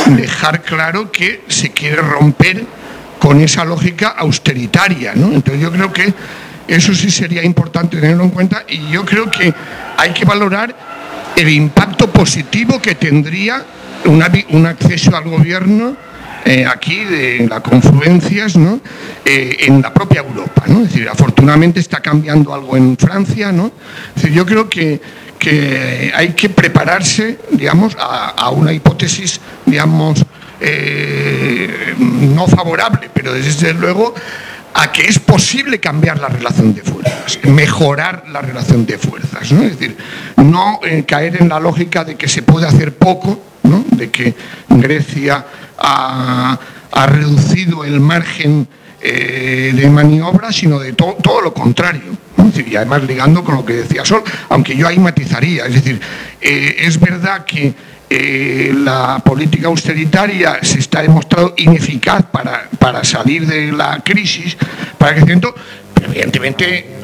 [0.06, 2.64] dejar claro que se quiere romper
[3.18, 5.32] con esa lógica austeritaria, ¿no?
[5.32, 6.12] Entonces yo creo que
[6.68, 9.52] eso sí sería importante tenerlo en cuenta y yo creo que
[9.96, 10.95] hay que valorar
[11.36, 13.64] el impacto positivo que tendría
[14.06, 15.96] un acceso al gobierno
[16.44, 18.80] eh, aquí de las confluencias ¿no?
[19.24, 20.62] Eh, en la propia Europa.
[20.68, 20.82] ¿no?
[20.82, 23.50] Es decir, afortunadamente está cambiando algo en Francia.
[23.50, 23.72] ¿no?
[24.14, 25.00] Es decir, yo creo que,
[26.14, 30.24] hay que prepararse digamos, a, una hipótesis digamos,
[30.60, 34.14] eh, no favorable, pero desde luego
[34.76, 39.50] a que es posible cambiar la relación de fuerzas, mejorar la relación de fuerzas.
[39.50, 39.62] ¿no?
[39.62, 39.96] Es decir,
[40.36, 43.84] no eh, caer en la lógica de que se puede hacer poco, ¿no?
[43.92, 44.34] de que
[44.68, 45.46] Grecia
[45.78, 46.58] ha,
[47.06, 48.68] reducido el margen
[49.00, 52.16] eh, de maniobra, sino de todo lo contrario.
[52.54, 56.00] y además ligando con lo que decía Sol, aunque yo ahí matizaría, es decir,
[56.40, 57.74] eh, es verdad que
[58.08, 64.56] eh, la política austeritaria se está demostrado ineficaz para, para salir de la crisis,
[64.96, 65.54] para el crecimiento,
[65.92, 66.98] pero evidentemente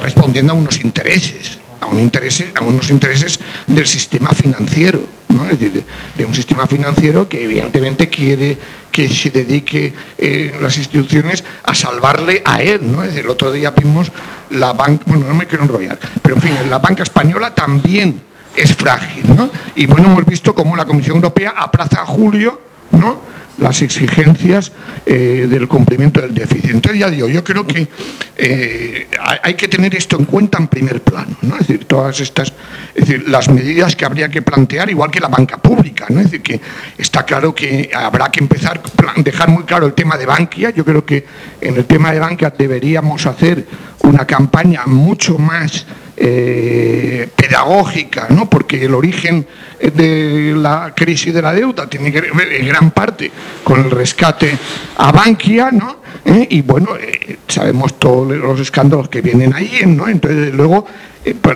[0.00, 6.34] respondiendo a unos intereses, a, un interés, a unos intereses del sistema financiero, de, un
[6.34, 8.58] sistema financiero que evidentemente quiere
[8.90, 12.80] que se dedique eh, las instituciones a salvarle a él.
[12.82, 13.04] ¿no?
[13.04, 14.10] el otro día vimos
[14.50, 18.27] la banca, bueno, no me quiero enrollar, pero en fin, la banca española también
[18.58, 19.24] es frágil.
[19.36, 19.50] ¿no?
[19.74, 22.60] Y bueno, hemos visto cómo la Comisión Europea aplaza a julio
[22.92, 23.20] ¿no?
[23.58, 24.72] las exigencias
[25.04, 26.70] eh, del cumplimiento del déficit.
[26.70, 27.88] Entonces ya digo, yo creo que
[28.36, 29.08] eh,
[29.42, 31.54] hay que tener esto en cuenta en primer plano, ¿no?
[31.54, 32.52] es decir, todas estas,
[32.94, 36.20] es decir, las medidas que habría que plantear, igual que la banca pública, ¿no?
[36.20, 36.60] es decir, que
[36.96, 38.80] está claro que habrá que empezar
[39.16, 41.26] dejar muy claro el tema de Bankia, yo creo que
[41.60, 43.66] en el tema de Bankia deberíamos hacer
[44.00, 45.86] una campaña mucho más
[46.20, 48.50] eh, pedagógica, ¿no?
[48.50, 49.46] porque el origen
[49.80, 53.30] de la crisis de la deuda tiene que ver en gran parte
[53.62, 54.58] con el rescate
[54.96, 55.98] a Bankia, ¿no?
[56.24, 56.46] ¿Eh?
[56.50, 60.08] y bueno, eh, sabemos todos los escándalos que vienen ahí, ¿no?
[60.08, 60.86] entonces luego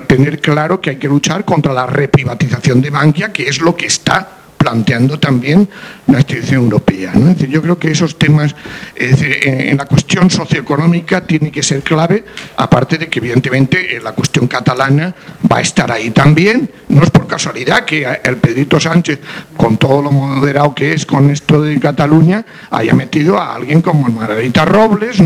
[0.07, 3.87] tener claro que hay que luchar contra la reprivatización de Bankia, que es lo que
[3.87, 5.69] está planteando también
[6.07, 7.13] la institución europea.
[7.49, 8.55] yo creo que esos temas,
[8.95, 12.25] en la cuestión socioeconómica tiene que ser clave,
[12.57, 15.13] aparte de que evidentemente la cuestión catalana
[15.51, 16.71] va a estar ahí también.
[16.89, 19.19] No es por casualidad que el Pedrito Sánchez,
[19.57, 24.09] con todo lo moderado que es con esto de Cataluña, haya metido a alguien como
[24.11, 25.19] Margarita Robles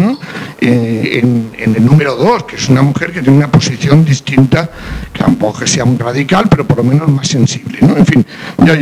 [0.61, 4.71] eh, en, el número dos, que es una mujer que tiene una posición distinta,
[5.13, 7.79] que tampoco sea muy radical, pero por lo menos más sensible.
[7.81, 8.27] En fin,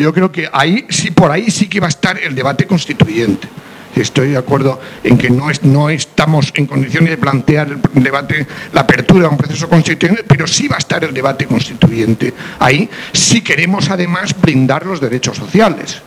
[0.01, 3.49] yo creo que ahí sí, por ahí sí que va a estar el debate constituyente.
[3.97, 8.47] Estoy de acuerdo en que no, es, no estamos en condiciones de plantear el debate,
[8.73, 12.35] la apertura a un proceso constituyente, pero sí va a estar el debate constituyente.
[12.59, 16.03] Ahí sí queremos además blindar los derechos sociales.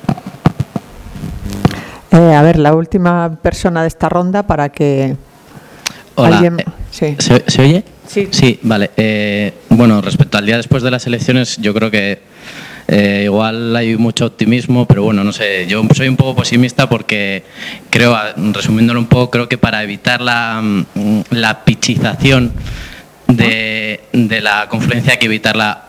[2.11, 5.15] Eh, a ver, la última persona de esta ronda para que
[6.19, 6.41] Hola.
[6.43, 7.83] Eh, ¿Se, oye?
[8.07, 8.27] Sí.
[8.31, 8.89] Sí, vale.
[8.97, 12.21] Eh, bueno, respecto al día después de las elecciones, yo creo que
[12.87, 17.43] eh, igual hay mucho optimismo, pero bueno, no sé, yo soy un poco pesimista porque
[17.89, 18.17] creo,
[18.53, 22.53] resumiéndolo un poco, creo que para evitar la, mm, la pichización
[23.27, 25.85] de, la confluencia hay que evitar la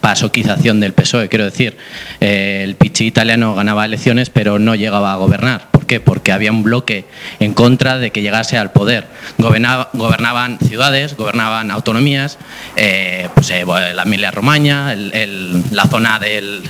[0.00, 1.28] pasoquización del PSOE.
[1.28, 1.76] Quiero decir,
[2.20, 5.75] eh, el Pichi italiano ganaba elecciones pero no llegaba a gobernar.
[5.86, 6.00] ¿Por qué?
[6.00, 7.04] Porque había un bloque
[7.38, 9.06] en contra de que llegase al poder.
[9.38, 12.38] gobernaban ciudades, gobernaban autonomías,
[12.74, 13.64] eh, pues, eh,
[13.94, 16.68] la Emilia Romagna, la zona del,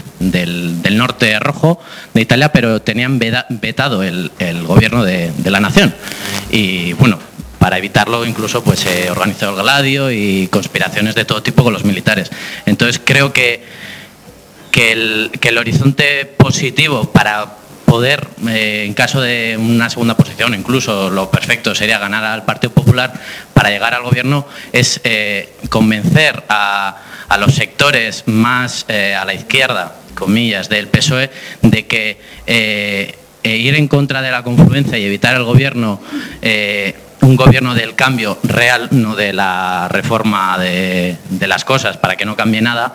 [0.99, 1.81] norte rojo
[2.13, 4.31] de Italia, pero tenían vetado el,
[4.67, 5.95] gobierno de, la nación.
[6.51, 7.19] Y bueno,
[7.59, 11.85] para evitarlo incluso pues se organizó el gladio y conspiraciones de todo tipo con los
[11.85, 12.31] militares.
[12.67, 13.65] Entonces creo que,
[14.71, 20.53] que, el, que el horizonte positivo para poder, eh, en caso de una segunda posición,
[20.55, 23.13] incluso lo perfecto sería ganar al Partido Popular
[23.55, 27.01] para llegar al gobierno, es eh, convencer a,
[27.39, 31.31] los sectores más eh, a la izquierda, comillas, del PSOE,
[31.63, 32.19] de que
[33.45, 36.01] ir en contra de la confluencia y evitar el gobierno
[37.21, 42.37] un gobierno del cambio real, no de la reforma de, las cosas para que no
[42.37, 42.95] cambie nada,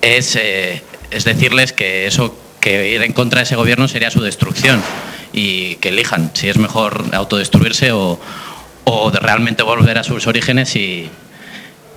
[0.00, 4.80] es, es decirles que eso que ir en contra de ese gobierno sería su destrucción
[5.32, 8.20] y que elijan si es mejor autodestruirse o,
[8.84, 11.08] o realmente volver a sus orígenes y,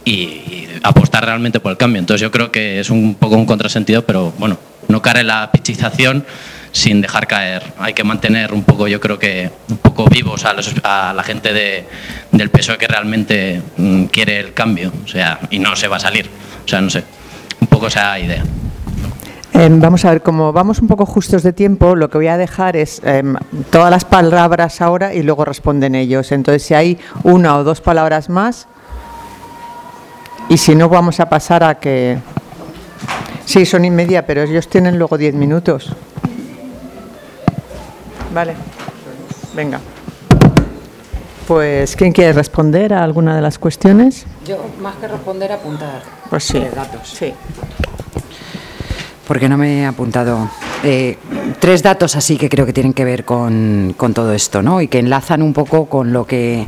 [0.05, 1.99] y, apostar realmente por el cambio.
[1.99, 4.57] Entonces yo creo que es un poco un contrasentido, pero bueno,
[4.87, 6.25] no caer en la pichización
[6.71, 7.63] sin dejar caer.
[7.77, 11.85] Hay que mantener un poco, yo creo que un poco vivos a, la gente de,
[12.31, 16.01] del PSOE que realmente mm, quiere el cambio, o sea, y no se va a
[16.01, 16.29] salir.
[16.65, 17.03] O sea, no sé,
[17.61, 18.43] un poco esa idea.
[19.53, 22.37] Em, vamos a ver, como vamos un poco justos de tiempo, lo que voy a
[22.37, 23.35] dejar es em,
[23.69, 26.31] todas las palabras ahora y luego responden ellos.
[26.31, 28.67] Entonces, si hay una o dos palabras más,
[30.49, 32.17] y si no, vamos a pasar a que...
[33.45, 35.93] Sí, son y media, pero ellos tienen luego diez minutos.
[38.33, 38.55] Vale,
[39.55, 39.79] venga.
[41.47, 44.25] Pues, ¿quién quiere responder a alguna de las cuestiones?
[44.45, 46.01] Yo, más que responder, apuntar.
[46.29, 46.59] Pues sí.
[46.73, 47.07] datos.
[47.07, 47.33] Sí.
[49.27, 50.49] Porque no me he apuntado.
[50.83, 51.17] Eh,
[51.59, 54.81] tres datos así que creo que tienen que ver con, con todo esto, ¿no?
[54.81, 56.65] Y que enlazan un poco con lo que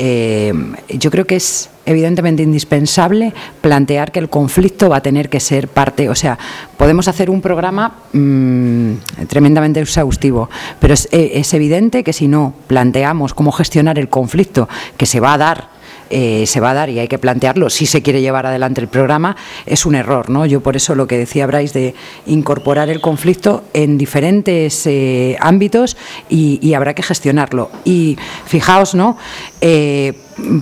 [0.00, 0.54] eh,
[0.88, 5.66] yo creo que es evidentemente indispensable plantear que el conflicto va a tener que ser
[5.66, 6.38] parte, o sea,
[6.76, 8.92] podemos hacer un programa mm,
[9.26, 14.68] tremendamente exhaustivo, pero es, eh, es evidente que si no planteamos cómo gestionar el conflicto
[14.96, 15.77] que se va a dar
[16.10, 18.88] eh, se va a dar y hay que plantearlo si se quiere llevar adelante el
[18.88, 19.36] programa,
[19.66, 20.30] es un error.
[20.30, 20.46] ¿no?
[20.46, 21.94] Yo por eso lo que decía Bryce de
[22.26, 25.96] incorporar el conflicto en diferentes eh, ámbitos
[26.28, 27.70] y, habrá que gestionarlo.
[27.84, 28.16] Y
[28.46, 29.16] fijaos, ¿no?
[29.60, 30.12] Eh,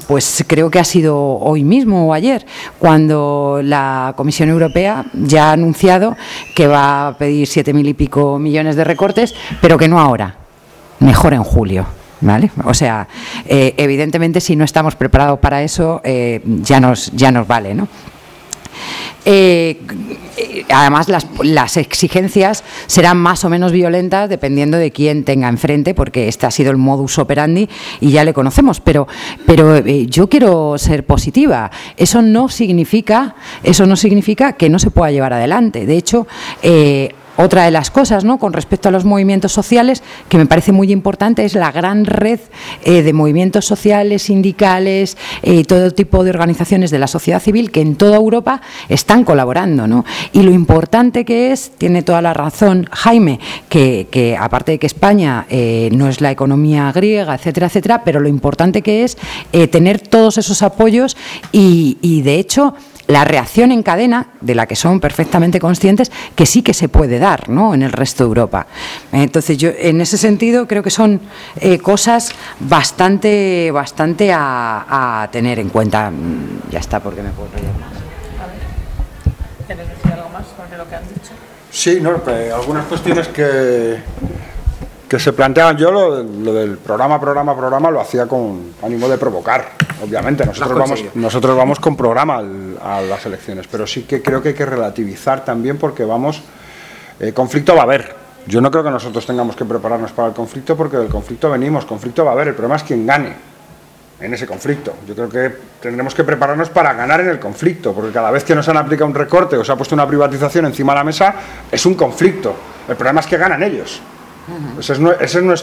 [0.06, 2.47] pues creo que ha sido hoy mismo o ayer,
[2.78, 6.16] cuando la Comisión Europea ya ha anunciado
[6.55, 10.36] que va a pedir siete mil y pico millones de recortes, pero que no ahora,
[11.01, 11.86] mejor en julio.
[12.20, 12.51] ¿Vale?
[12.64, 13.09] O sea,
[13.47, 17.88] eh, evidentemente si no estamos preparados para eso, eh, ya, nos, ya nos vale, ¿no?
[19.28, 19.80] Eh,
[20.68, 26.28] además, las, las, exigencias serán más o menos violentas dependiendo de quién tenga enfrente, porque
[26.28, 27.68] este ha sido el modus operandi
[28.01, 28.80] y ya le conocemos.
[28.80, 29.09] Pero,
[29.44, 31.70] pero yo quiero ser positiva.
[31.97, 33.34] Eso no significa,
[33.64, 35.86] eso no significa que no se pueda llevar adelante.
[35.86, 36.28] De hecho,
[37.37, 38.39] otra de las cosas, ¿no?
[38.39, 42.41] con respecto a los movimientos sociales, que me parece muy importante, es la gran red
[42.85, 47.81] eh, de movimientos sociales, sindicales, eh, todo tipo de organizaciones de la sociedad civil que
[47.81, 49.87] en toda Europa están colaborando.
[49.87, 50.05] ¿no?
[50.33, 55.47] Y lo importante que es, tiene toda la razón Jaime, que, aparte de que España
[55.49, 59.17] eh, no es la economía griega, etcétera, etcétera, pero lo importante que es
[59.71, 61.17] tener todos esos apoyos
[61.53, 62.75] y de hecho,
[63.09, 67.19] la reacción en cadena, de la que son perfectamente conscientes, que sí que se puede
[67.19, 67.74] dar ¿no?
[67.74, 68.66] en el resto de Europa.
[69.12, 71.20] Entonces, yo en ese sentido creo que son
[71.61, 76.11] eh, cosas bastante, bastante a, tener en cuenta.
[76.11, 77.97] Mm, ya está, porque me puedo reír más.
[79.66, 81.33] ¿Quieres decir algo más sobre lo que han dicho?
[81.70, 83.99] Sí, no, pues, algunas cuestiones que,
[85.09, 85.77] que se planteaban.
[85.77, 89.73] Yo lo, del programa, programa, programa lo hacía con ánimo de provocar,
[90.03, 90.45] obviamente.
[90.45, 92.43] Nosotros vamos, nosotros vamos con programa
[92.83, 96.43] a las elecciones, pero sí que creo que hay que relativizar también porque vamos,
[97.20, 98.15] eh, conflicto va a haber.
[98.47, 101.85] Yo no creo que nosotros tengamos que prepararnos para el conflicto porque del conflicto venimos,
[101.85, 103.35] conflicto va a haber, el problema es quién gane
[104.20, 104.95] en ese conflicto.
[105.07, 108.55] Yo creo que tendremos que prepararnos para ganar en el conflicto, porque cada vez que
[108.55, 111.35] nos han aplicado un recorte o se ha puesto una privatización encima de la mesa,
[111.70, 112.55] es un conflicto.
[112.89, 114.01] El problema es que ganan ellos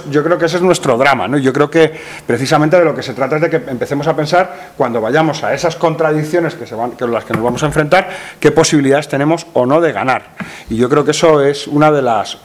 [0.10, 1.28] yo creo que ese es nuestro drama.
[1.38, 1.94] Yo creo que
[2.26, 5.54] precisamente de lo que se trata es de que empecemos a pensar, cuando vayamos a
[5.54, 6.66] esas contradicciones que
[7.08, 10.32] las que nos vamos a enfrentar, qué posibilidades tenemos o no de ganar.
[10.70, 12.38] Y yo creo que eso es una de las,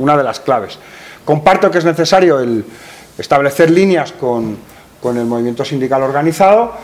[0.44, 0.78] claves.
[1.24, 2.38] Comparto que es necesario
[3.18, 4.56] establecer líneas con
[5.04, 6.74] el movimiento sindical organizado,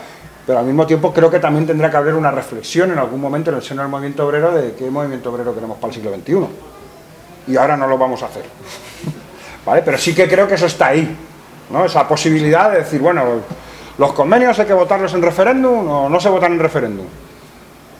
[0.45, 3.49] pero al mismo tiempo creo que también tendrá que haber una reflexión en algún momento
[3.49, 7.51] en el seno del movimiento obrero de qué movimiento obrero queremos para el siglo XXI.
[7.51, 8.43] Y ahora no lo vamos a hacer.
[9.65, 11.15] Pero sí que creo que eso está ahí,
[11.71, 11.85] ¿no?
[11.85, 13.41] Esa posibilidad de decir, bueno,
[13.97, 17.05] los convenios hay que votarlos en referéndum o no se votan en referéndum.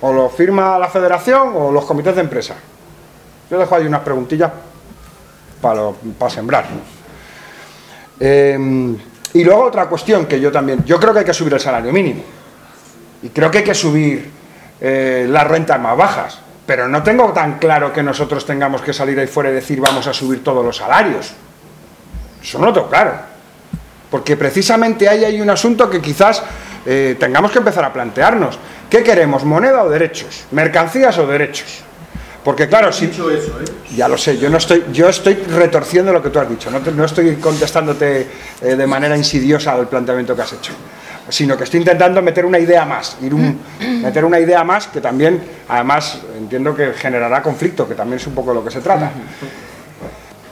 [0.02, 2.56] O lo firma la federación o los comités de empresa.
[3.50, 4.52] Yo dejo ahí unas preguntillas
[5.62, 6.66] para, sembrar.
[8.20, 8.98] Em,
[9.34, 11.92] y luego otra cuestión que yo también, yo creo que hay que subir el salario
[11.92, 12.24] mínimo.
[13.24, 14.30] Y creo que hay que subir
[14.80, 16.40] eh, las rentas más bajas.
[16.66, 20.08] Pero no tengo tan claro que nosotros tengamos que salir ahí fuera y decir vamos
[20.08, 21.34] a subir todos los salarios.
[22.46, 23.14] Eso no lo tengo claro.
[24.12, 26.44] Porque precisamente ahí hay un asunto que quizás
[26.86, 28.60] eh, tengamos que empezar a plantearnos.
[28.88, 30.46] ¿Qué queremos, moneda o derechos?
[30.52, 31.82] ¿Mercancías o derechos?
[32.44, 33.06] Porque claro, si...
[33.06, 33.40] Eso, ¿eh?
[33.96, 37.06] Ya lo sé, yo, no estoy, yo estoy retorciendo lo que tú has dicho, no,
[37.06, 38.28] estoy contestándote
[38.62, 40.74] eh, de manera insidiosa al planteamiento que has hecho,
[41.28, 43.60] sino que estoy intentando meter una idea más, ir un,
[44.04, 48.36] meter una idea más que también, además, entiendo que generará conflicto, que también es un
[48.36, 49.12] poco de lo que se trata.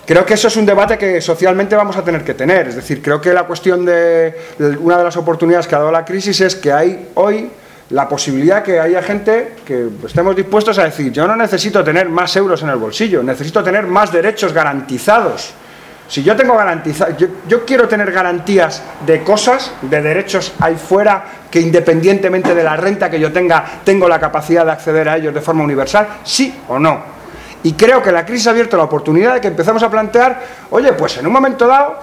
[0.05, 2.67] Creo que eso es un debate que socialmente vamos a tener que tener.
[2.67, 4.34] Es decir, creo que la cuestión de
[4.80, 7.49] una de las oportunidades que ha dado la crisis es que hay hoy
[7.89, 12.35] la posibilidad que haya gente que estemos dispuestos a decir, yo no necesito tener más
[12.35, 15.53] euros en el bolsillo, necesito tener más derechos garantizados.
[16.07, 17.15] Si yo tengo garantizado,
[17.47, 23.09] yo, quiero tener garantías de cosas, de derechos ahí fuera, que independientemente de la renta
[23.09, 26.77] que yo tenga, tengo la capacidad de acceder a ellos de forma universal, sí o
[26.77, 27.12] no.
[27.64, 30.91] Y creo que la crisis ha abierto la oportunidad de que empezamos a plantear, oye,
[30.94, 31.98] pues en un momento dado,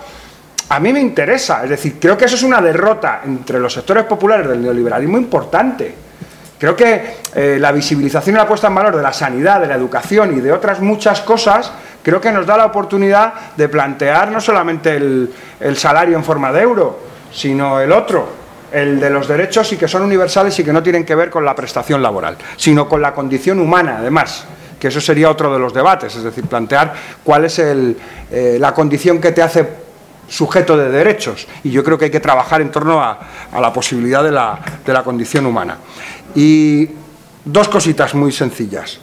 [0.70, 1.62] a mí me interesa.
[1.65, 5.95] Es decir, creo que eso es una derrota entre los sectores populares del neoliberalismo importante.
[6.59, 9.74] Creo que eh, la visibilización y la puesta en valor de la sanidad, de la
[9.74, 11.73] educación y de otras muchas cosas,
[12.03, 16.53] creo que nos da la oportunidad de plantear no solamente el, el salario en forma
[16.53, 17.01] de euro,
[17.32, 18.28] sino el otro,
[18.73, 21.45] el de los derechos y que son universales y que no tienen que ver con
[21.45, 24.47] la prestación laboral, sino con la condición humana, además
[24.81, 29.20] que eso sería otro de los debates, es decir, plantear cuál es eh, la condición
[29.20, 29.69] que te hace
[30.27, 31.47] sujeto de derechos.
[31.62, 33.19] Y yo creo que hay que trabajar en torno a,
[33.61, 35.77] la posibilidad de la, de la condición humana.
[36.35, 36.89] Y
[37.44, 39.01] dos cositas muy sencillas.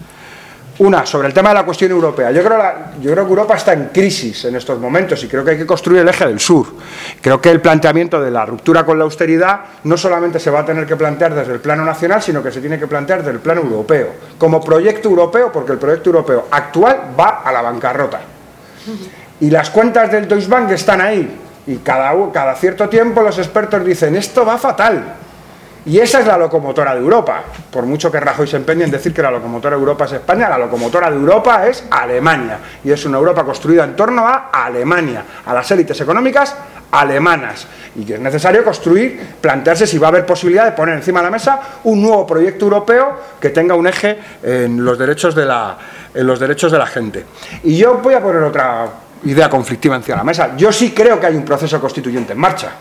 [0.80, 2.30] Una, sobre el tema de la cuestión europea.
[2.30, 2.60] Yo creo,
[3.02, 5.66] yo creo que Europa está en crisis en estos momentos y creo que hay que
[5.66, 6.68] construir el eje del sur.
[7.20, 10.66] Creo que el planteamiento de la ruptura con la austeridad no solamente se va a
[10.66, 13.40] tener que plantear desde el plano nacional, sino que se tiene que plantear desde el
[13.40, 14.10] plano europeo.
[14.38, 18.20] Como proyecto europeo, porque el proyecto europeo actual va a la bancarrota.
[19.40, 21.40] Y las cuentas del Deutsche Bank están ahí.
[21.66, 25.16] Y cada, cada cierto tiempo los expertos dicen, esto va fatal
[25.88, 27.44] y esa es la locomotora de Europa.
[27.72, 30.50] Por mucho que Rajoy se empeñe en decir que la locomotora de Europa es España,
[30.50, 32.60] la locomotora de Europa es Alemania.
[32.84, 36.56] Y es una Europa construida en torno a Alemania, a las élites económicas
[36.92, 37.68] alemanas.
[37.96, 41.26] Y que es necesario construir, plantearse si va a haber posibilidad de poner encima de
[41.26, 45.78] la mesa un nuevo proyecto europeo que tenga un eje en los derechos de la,
[46.14, 47.26] en los derechos de la gente.
[47.64, 48.88] Y yo voy a poner otra
[49.24, 50.58] idea conflictiva encima de la mesa.
[50.58, 52.72] Yo sí creo que hay un proceso constituyente en marcha.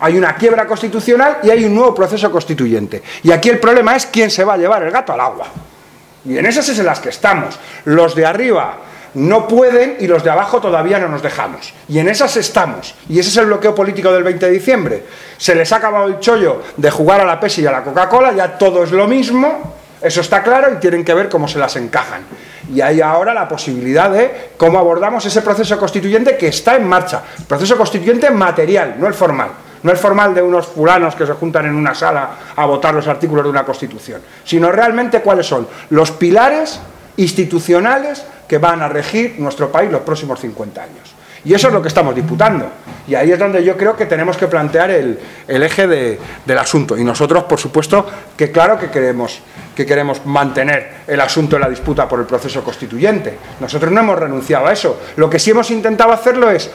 [0.00, 3.02] Hay una quiebra constitucional y hay un nuevo proceso constituyente.
[3.22, 5.46] Y aquí el problema es quién se va a llevar el gato al agua.
[6.24, 7.58] Y en esas es en las que estamos.
[7.84, 8.78] Los de arriba
[9.14, 11.72] no pueden y los de abajo todavía no nos dejamos.
[11.88, 12.94] Y en esas estamos.
[13.08, 15.04] Y ese es el bloqueo político del 20 de diciembre.
[15.36, 18.32] Se les ha acabado el chollo de jugar a la PES y a la Coca-Cola,
[18.32, 21.76] ya todo es lo mismo, eso está claro y tienen que ver cómo se las
[21.76, 22.22] encajan.
[22.72, 27.22] Y hay ahora la posibilidad de cómo abordamos ese proceso constituyente que está en marcha.
[27.46, 29.50] Proceso constituyente material, no el formal.
[29.84, 33.06] No es formal de unos fulanos que se juntan en una sala a votar los
[33.06, 36.80] artículos de una Constitución, sino realmente cuáles son los pilares
[37.18, 41.14] institucionales que van a regir nuestro país los próximos 50 años.
[41.44, 42.66] Y eso es lo que estamos disputando.
[43.06, 46.96] Y ahí es donde yo creo que tenemos que plantear el, eje del asunto.
[46.96, 49.40] Y nosotros, por supuesto, que claro que queremos,
[49.76, 53.36] que queremos mantener el asunto de la disputa por el proceso constituyente.
[53.60, 54.98] Nosotros no hemos renunciado a eso.
[55.16, 56.70] Lo que sí hemos intentado hacerlo es,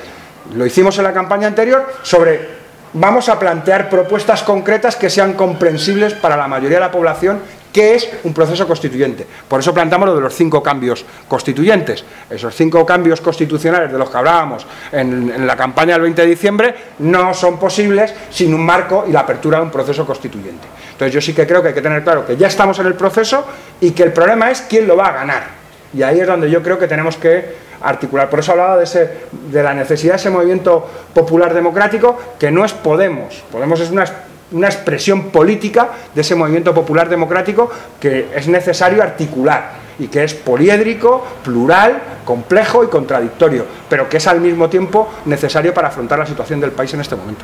[0.53, 2.58] lo hicimos en la campaña anterior, sobre
[2.93, 7.39] vamos a plantear propuestas concretas que sean comprensibles para la mayoría de la población
[7.71, 9.25] qué es un proceso constituyente.
[9.47, 12.03] Por eso planteamos lo de los cinco cambios constituyentes.
[12.29, 16.75] Esos cinco cambios constitucionales de los que hablábamos en, la campaña del 20 de diciembre
[16.99, 20.67] no son posibles sin un marco y la apertura de un proceso constituyente.
[20.91, 22.95] Entonces yo sí que creo que hay que tener claro que ya estamos en el
[22.95, 23.45] proceso
[23.79, 25.59] y que el problema es quién lo va a ganar.
[25.93, 28.29] Y ahí es donde yo creo que tenemos que articular.
[28.29, 29.09] Por eso hablaba de, ese,
[29.51, 33.43] de la necesidad de ese movimiento popular democrático, que no es Podemos.
[33.51, 34.05] Podemos es una,
[34.51, 37.69] una expresión política de ese movimiento popular democrático
[37.99, 44.27] que es necesario articular y que es poliédrico, plural, complejo y contradictorio, pero que es
[44.27, 47.43] al mismo tiempo necesario para afrontar la situación del país en este momento.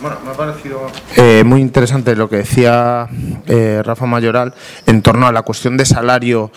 [0.00, 0.86] Bueno, me ha parecido
[1.16, 3.08] eh, muy interesante lo que decía
[3.46, 4.52] eh, Rafa Mayoral
[4.84, 6.50] en torno a la cuestión de salario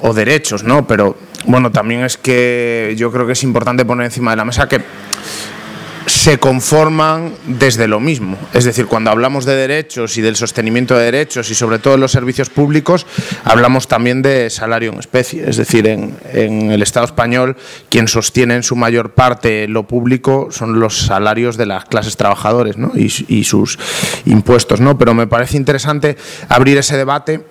[0.00, 0.86] o derechos, ¿no?
[0.86, 1.16] Pero
[1.46, 4.80] bueno, también es que yo creo que es importante poner encima de la mesa que
[6.08, 8.38] se conforman desde lo mismo.
[8.54, 12.12] Es decir, cuando hablamos de derechos y del sostenimiento de derechos y sobre todo los
[12.12, 13.06] servicios públicos,
[13.44, 15.48] hablamos también de salario en especie.
[15.48, 17.56] Es decir, en, el Estado español
[17.90, 22.78] quien sostiene en su mayor parte lo público son los salarios de las clases trabajadoras
[22.78, 22.92] ¿no?
[22.94, 23.78] y, y sus
[24.24, 24.80] impuestos.
[24.80, 24.96] ¿no?
[24.96, 26.16] Pero me parece interesante
[26.48, 27.42] abrir ese debate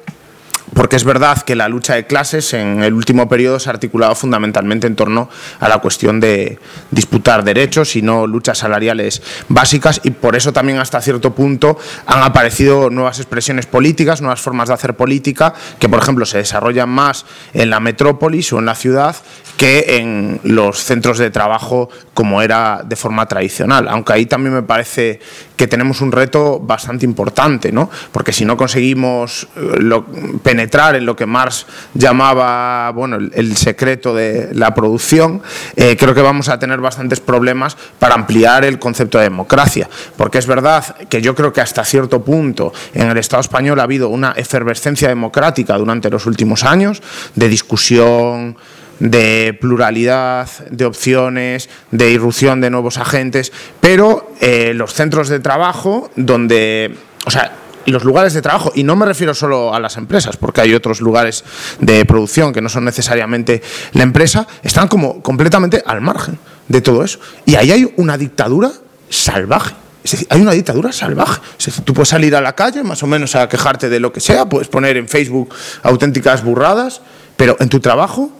[0.73, 4.15] porque es verdad que la lucha de clases en el último periodo se ha articulado
[4.15, 5.29] fundamentalmente en torno
[5.59, 6.59] a la cuestión de
[6.91, 12.21] disputar derechos y no luchas salariales básicas y por eso también hasta cierto punto han
[12.21, 17.25] aparecido nuevas expresiones políticas, nuevas formas de hacer política que por ejemplo se desarrollan más
[17.53, 19.15] en la metrópolis o en la ciudad
[19.57, 24.63] que en los centros de trabajo como era de forma tradicional, aunque ahí también me
[24.63, 25.19] parece
[25.57, 27.89] que tenemos un reto bastante importante, ¿no?
[28.11, 30.01] Porque si no conseguimos eh,
[30.43, 31.65] penetrar en lo que Marx
[31.95, 35.41] llamaba, bueno, el, secreto de la producción,
[35.75, 39.89] eh, creo que vamos a tener bastantes problemas para ampliar el concepto de democracia.
[40.15, 43.83] Porque es verdad que yo creo que hasta cierto punto en el Estado español ha
[43.83, 47.01] habido una efervescencia democrática durante los últimos años
[47.33, 48.57] de discusión
[48.99, 56.09] de pluralidad de opciones, de irrupción de nuevos agentes, pero eh, los centros de trabajo
[56.15, 56.95] donde,
[57.25, 57.53] o sea,
[57.91, 60.99] los lugares de trabajo, y no me refiero solo a las empresas, porque hay otros
[60.99, 61.43] lugares
[61.79, 63.61] de producción que no son necesariamente
[63.93, 66.37] la empresa, están como completamente al margen
[66.67, 67.19] de todo eso.
[67.45, 68.71] Y ahí hay una dictadura
[69.09, 69.73] salvaje.
[70.03, 71.41] Es decir, hay una dictadura salvaje.
[71.57, 74.11] Es decir, tú puedes salir a la calle más o menos a quejarte de lo
[74.11, 75.53] que sea, puedes poner en Facebook
[75.83, 77.01] auténticas burradas,
[77.35, 78.31] pero en tu trabajo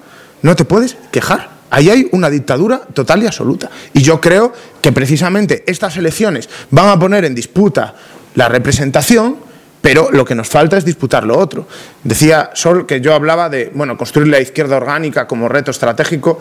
[0.41, 1.57] no te puedes quejar.
[1.69, 3.69] Ahí hay una dictadura total y absoluta.
[3.93, 7.93] Y yo creo que precisamente estas elecciones van a poner en disputa
[8.35, 9.37] la representación,
[9.81, 11.67] pero lo que nos falta es disputar lo otro.
[12.03, 16.39] Decía Sol que yo hablaba de bueno, construir la izquierda orgánica como reto estratégico.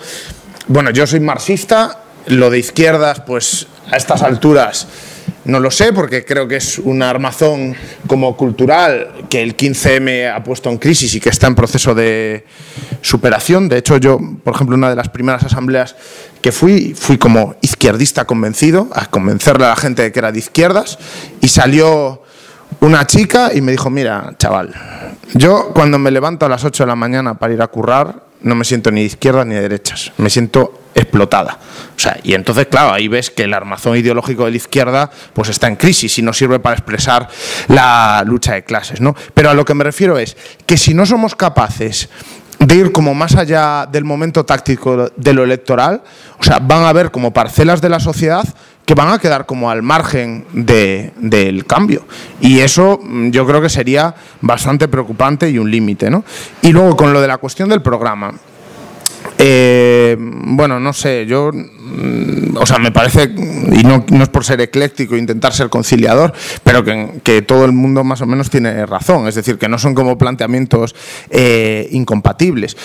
[0.68, 4.86] Bueno, yo soy marxista, lo de izquierdas, pues a estas alturas
[5.46, 7.74] no lo sé, porque creo que es un armazón
[8.08, 12.44] como cultural que el 15M ha puesto en crisis y que está en proceso de
[13.00, 13.68] superación.
[13.68, 15.94] De hecho, yo, por ejemplo, una de las primeras asambleas
[16.42, 20.38] que fui, fui como izquierdista convencido, a convencerle a la gente de que era de
[20.40, 20.98] izquierdas,
[21.40, 22.22] y salió
[22.80, 24.74] una chica y me dijo, mira, chaval,
[25.34, 28.54] yo cuando me levanto a las 8 de la mañana para ir a currar, no
[28.54, 31.58] me siento ni de izquierdas ni de derechas, me siento explotada.
[31.94, 35.50] O sea, y entonces, claro, ahí ves que el armazón ideológico de la izquierda pues
[35.50, 37.28] está en crisis y no sirve para expresar
[37.68, 39.14] la lucha de clases, ¿no?
[39.34, 42.08] Pero a lo que me refiero es que si no somos capaces
[42.58, 46.02] de ir como más allá del momento táctico de lo electoral,
[46.38, 48.44] o sea, van a haber como parcelas de la sociedad
[48.86, 52.06] que van a quedar como al margen del cambio.
[52.40, 56.08] Y eso mm, yo creo que sería bastante preocupante y un límite.
[56.08, 56.24] ¿no?
[56.62, 58.32] Y luego con lo de la cuestión del programa.
[59.38, 64.60] Eh, bueno, no sé, yo, mm, o sea, me parece, y no, es por ser
[64.60, 66.32] ecléctico e intentar ser conciliador,
[66.62, 69.94] pero que, todo el mundo más o menos tiene razón, es decir, que no son
[69.94, 70.94] como planteamientos
[71.28, 72.76] eh, incompatibles.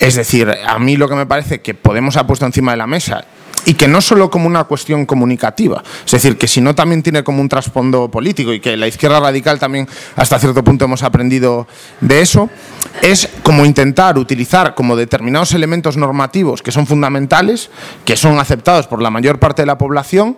[0.00, 2.86] Es decir, a mí lo que me parece que Podemos ha puesto encima de la
[2.86, 3.24] mesa
[3.64, 7.22] y que no solo como una cuestión comunicativa, es decir, que si no también tiene
[7.22, 11.66] como un trasfondo político y que la izquierda radical también hasta cierto punto hemos aprendido
[12.00, 12.50] de eso,
[13.02, 17.70] es como intentar utilizar como determinados elementos normativos que son fundamentales,
[18.04, 20.36] que son aceptados por la mayor parte de la población,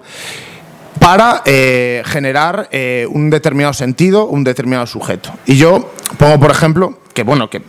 [0.99, 5.31] para eh, generar eh, un determinado sentido, un determinado sujeto.
[5.47, 7.63] Y yo pongo, por ejemplo, que bueno, que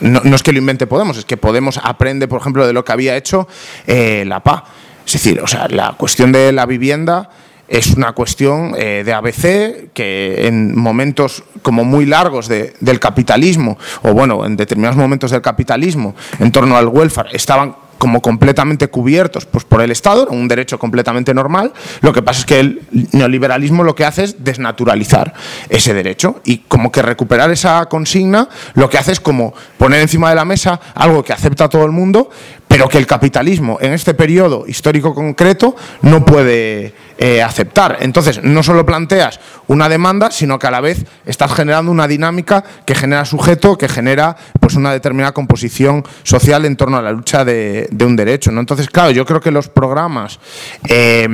[0.00, 2.92] no, es que lo invente Podemos, es que Podemos aprende, por ejemplo, de lo que
[2.92, 3.46] había hecho
[3.86, 4.64] eh, la PA.
[5.06, 7.28] Es decir, o sea, la cuestión de la vivienda
[7.68, 14.12] es una cuestión eh, de ABC que en momentos como muy largos del capitalismo, o
[14.12, 19.64] bueno, en determinados momentos del capitalismo, en torno al welfare, estaban como completamente cubiertos pues,
[19.64, 21.72] por el Estado, un derecho completamente normal.
[22.00, 25.32] Lo que pasa es que el neoliberalismo lo que hace es desnaturalizar
[25.68, 30.30] ese derecho y como que recuperar esa consigna lo que hace es como poner encima
[30.30, 32.28] de la mesa algo que acepta todo el mundo,
[32.72, 37.98] pero que el capitalismo en este periodo histórico concreto no puede eh, aceptar.
[38.00, 42.64] Entonces, no solo planteas una demanda, sino que a la vez estás generando una dinámica
[42.86, 47.44] que genera sujeto, que genera pues una determinada composición social en torno a la lucha
[47.44, 48.50] de, un derecho.
[48.50, 48.60] ¿no?
[48.60, 50.40] Entonces, claro, yo creo que los programas
[50.88, 51.28] eh,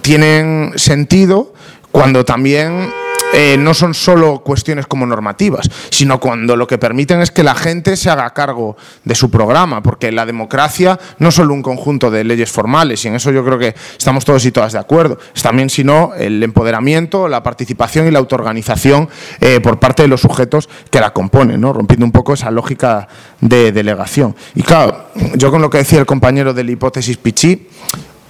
[0.00, 1.52] tienen sentido
[1.92, 2.90] cuando también
[3.34, 7.54] eh, no son solo cuestiones como normativas, sino cuando lo que permiten es que la
[7.54, 12.10] gente se haga cargo de su programa, porque la democracia no es solo un conjunto
[12.10, 15.18] de leyes formales, y en eso yo creo que estamos todos y todas de acuerdo,
[15.34, 19.08] es también sino el empoderamiento, la participación y la autoorganización
[19.40, 21.72] eh, por parte de los sujetos que la componen, ¿no?
[21.72, 23.08] rompiendo un poco esa lógica
[23.40, 24.34] de delegación.
[24.54, 27.68] Y claro, yo con lo que decía el compañero de la hipótesis Pichi,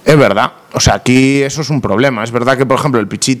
[0.05, 2.23] es verdad, o sea, aquí eso es un problema.
[2.23, 3.35] Es verdad que, por ejemplo, el Pichi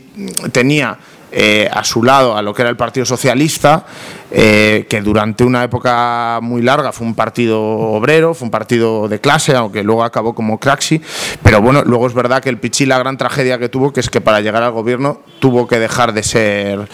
[0.51, 0.97] tenía
[1.31, 3.85] eh, a su lado a lo que era el Partido Socialista,
[4.31, 9.19] eh, que durante una época muy larga fue un partido obrero, fue un partido de
[9.19, 11.01] clase, aunque luego acabó como Craxi,
[11.43, 14.09] pero bueno, luego es verdad que el Pichi la gran tragedia que tuvo, que es
[14.09, 16.87] que para llegar al gobierno tuvo que dejar de ser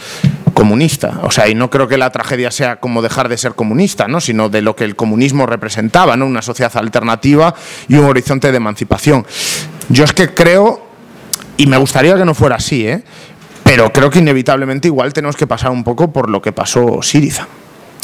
[0.53, 4.07] comunista, o sea, y no creo que la tragedia sea como dejar de ser comunista,
[4.07, 4.21] ¿no?
[4.21, 6.25] sino de lo que el comunismo representaba, ¿no?
[6.25, 7.53] una sociedad alternativa
[7.89, 9.25] y un horizonte de emancipación.
[9.89, 10.81] Yo es que creo,
[11.57, 13.03] y me gustaría que no fuera así, ¿eh?
[13.65, 17.47] Pero creo que inevitablemente igual tenemos que pasar un poco por lo que pasó Siriza.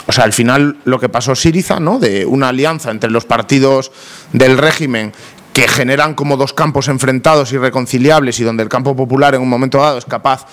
[0.08, 2.00] O sea, al final lo que pasó Siriza, ¿no?
[2.00, 3.92] De una alianza entre los partidos
[4.34, 5.14] del régimen
[5.54, 9.78] que generan como dos campos enfrentados irreconciliables y donde el campo popular en un momento
[9.78, 10.48] dado es capaz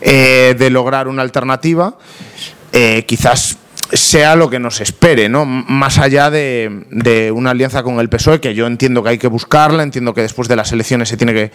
[0.00, 1.98] eh, de lograr una alternativa,
[2.72, 3.58] eh, quizás
[3.94, 5.44] sea lo que nos espere, ¿no?
[5.44, 9.82] Más allá de, una alianza con el PSOE, que yo entiendo que hay que buscarla,
[9.82, 11.52] entiendo que después de las elecciones se tiene que,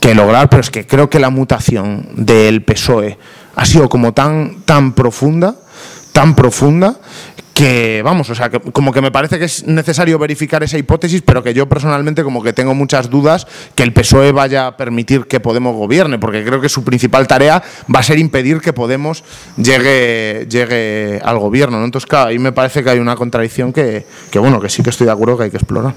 [0.00, 3.18] que lograr, pero es que creo que la mutación del PSOE
[3.56, 5.56] ha sido como tan, tan profunda,
[6.12, 6.96] tan profunda,
[7.54, 11.22] que vamos, o sea, que como que me parece que es necesario verificar esa hipótesis,
[11.22, 15.26] pero que yo personalmente como que tengo muchas dudas que el PSOE vaya a permitir
[15.26, 17.62] que Podemos gobierne, porque creo que su principal tarea
[17.94, 19.24] va a ser impedir que Podemos
[19.56, 21.84] llegue, llegue al gobierno, ¿no?
[21.84, 24.90] Entonces, claro, ahí me parece que hay una contradicción que, que bueno, que sí que
[24.90, 25.94] estoy de acuerdo que hay que explorar.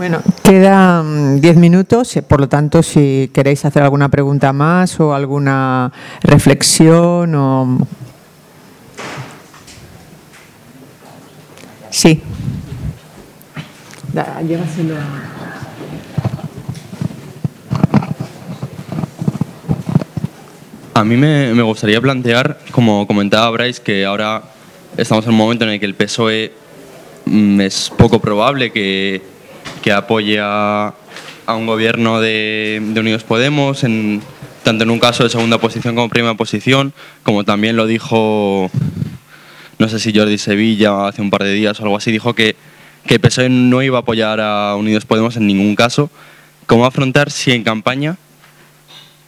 [0.00, 5.12] Bueno, quedan diez minutos, eh, por lo tanto, si queréis hacer alguna pregunta más o
[5.12, 7.86] alguna reflexión o...
[11.90, 12.22] Sí.
[20.94, 24.44] A mí me, me, gustaría plantear, como comentaba Bryce, que ahora
[24.96, 26.54] estamos en un momento en el que el PSOE
[27.26, 29.38] mm, es poco probable que
[29.82, 30.94] que apoye a,
[31.48, 34.22] un gobierno de, Unidos Podemos, en,
[34.62, 36.92] tanto en un caso de segunda posición como primera posición,
[37.24, 38.70] como también lo dijo,
[39.78, 42.54] no sé si Jordi Sevilla hace un par de días o algo así, dijo que,
[43.04, 46.08] que PSOE no iba a apoyar a Unidos Podemos en ningún caso.
[46.66, 48.16] ¿Cómo afrontar si en campaña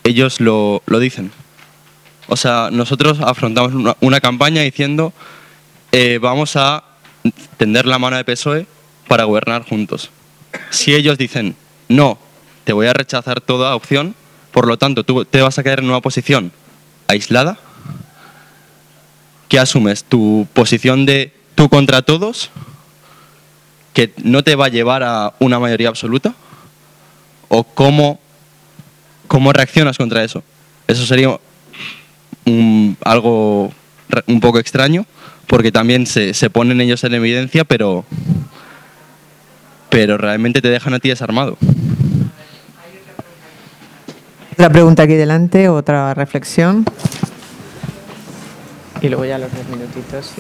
[0.05, 1.33] ellos lo, dicen?
[2.29, 5.13] O sea, nosotros afrontamos una, campaña diciendo
[5.91, 6.85] eh, vamos a
[7.57, 8.67] tender la mano de PSOE
[9.09, 10.11] para gobernar juntos.
[10.71, 11.57] Si ellos dicen,
[11.89, 12.19] no,
[12.65, 14.15] te voy a rechazar toda opción,
[14.51, 16.53] por lo tanto tú te vas a quedar en una posición
[17.09, 17.59] aislada,
[19.49, 20.05] ¿qué asumes?
[20.05, 22.51] ¿Tu posición de tú contra todos,
[23.93, 26.35] que no te va a llevar a una mayoría absoluta?
[27.49, 28.21] ¿O cómo,
[29.29, 30.43] cómo reaccionas contra eso?
[30.89, 31.39] Eso sería
[33.05, 33.73] algo
[34.27, 35.07] un poco extraño,
[35.47, 38.05] porque también se, se ponen ellos en evidencia, pero
[39.93, 41.59] pero realmente te dejan a ti desarmado.
[44.55, 46.85] Otra pregunta aquí delante, otra reflexión.
[49.03, 50.33] Y luego ya los dos minutitos.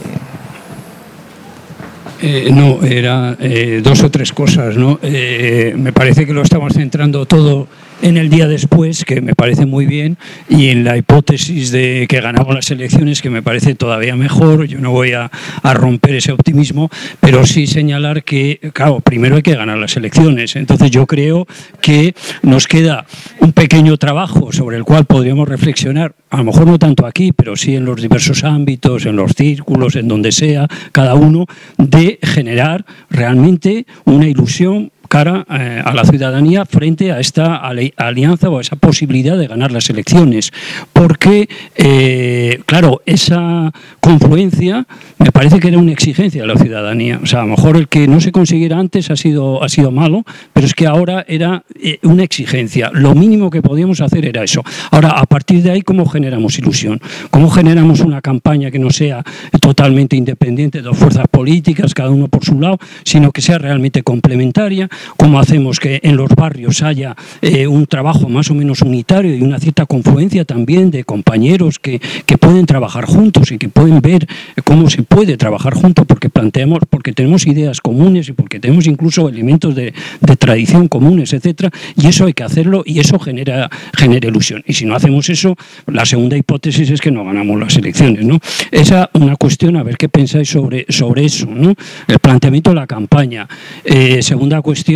[2.22, 4.76] Eh, no, era eh, dos o tres cosas.
[4.76, 4.98] ¿no?
[5.02, 7.68] Eh, me parece que lo estamos centrando todo
[8.02, 10.18] en el día después, que me parece muy bien,
[10.48, 14.66] y en la hipótesis de que ganamos las elecciones, que me parece todavía mejor.
[14.66, 15.30] Yo no voy a,
[15.72, 20.54] romper ese optimismo, pero sí señalar que, claro, primero hay que ganar las elecciones.
[20.56, 21.46] Entonces yo creo
[21.80, 23.06] que nos queda
[23.40, 27.56] un pequeño trabajo sobre el cual podríamos reflexionar, a lo mejor no tanto aquí, pero
[27.56, 31.46] sí en los diversos ámbitos, en los círculos, en donde sea, cada uno,
[31.78, 37.56] de generar realmente una ilusión cara eh, a la ciudadanía frente a esta
[37.96, 40.52] alianza o a esa posibilidad de ganar las elecciones.
[40.94, 43.70] Porque, eh, claro, esa
[44.00, 44.86] confluencia
[45.18, 47.20] me parece que era una exigencia de la ciudadanía.
[47.22, 49.90] O sea, a lo mejor el que no se consiguiera antes ha sido, ha sido
[49.90, 50.24] malo,
[50.54, 52.90] pero es que ahora era eh, una exigencia.
[52.94, 54.64] Lo mínimo que podíamos hacer era eso.
[54.92, 56.98] Ahora, a partir de ahí, ¿cómo generamos ilusión?
[57.30, 59.22] ¿Cómo generamos una campaña que no sea
[59.60, 64.02] totalmente independiente de dos fuerzas políticas, cada uno por su lado, sino que sea realmente
[64.02, 64.88] complementaria?
[65.16, 69.42] Cómo hacemos que en los barrios haya eh, un trabajo más o menos unitario y
[69.42, 74.26] una cierta confluencia también de compañeros que, que pueden trabajar juntos y que pueden ver
[74.64, 79.28] cómo se puede trabajar juntos porque planteamos, porque tenemos ideas comunes y porque tenemos incluso
[79.28, 84.28] elementos de, de tradición comunes, etcétera, y eso hay que hacerlo y eso genera, genera
[84.28, 84.62] ilusión.
[84.66, 85.56] Y si no hacemos eso,
[85.86, 88.24] la segunda hipótesis es que no ganamos las elecciones.
[88.24, 88.38] ¿no?
[88.70, 91.46] Esa una cuestión, a ver qué pensáis sobre, sobre eso.
[91.46, 91.74] ¿no?
[92.08, 93.48] El planteamiento de la campaña.
[93.84, 94.91] Eh, segunda cuestión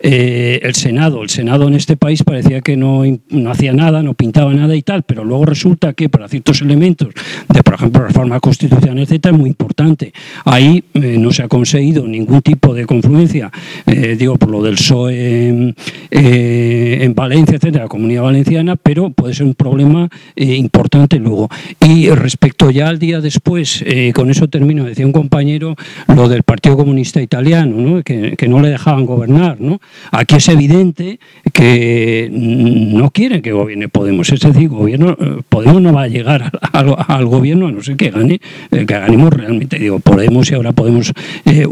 [0.00, 1.22] eh, el Senado.
[1.22, 4.82] El Senado en este país parecía que no, no, hacía nada, no pintaba nada y
[4.82, 7.08] tal, pero luego resulta que para ciertos elementos
[7.52, 10.12] de, por ejemplo, reforma constitucional, etcétera, es muy importante.
[10.44, 13.50] Ahí eh, no se ha conseguido ningún tipo de confluencia,
[13.86, 15.74] eh, digo, por lo del PSOE
[16.10, 21.48] en, Valencia, etcétera, la comunidad valenciana, pero puede ser un problema importante luego.
[21.80, 25.76] Y respecto ya al día después, con eso termino, decía un compañero,
[26.08, 29.80] lo del Partido Comunista Italiano, Que, que no le dejaban gobernar ¿no?
[30.10, 31.18] Aquí es evidente
[31.52, 36.50] que no quieren que gobierne Podemos, es decir, gobierno, eh, Podemos no va a llegar
[36.72, 38.40] al, gobierno a no ser que gane,
[38.70, 41.12] eh, que ganemos realmente, digo, Podemos y ahora Podemos,
[41.44, 41.66] eh,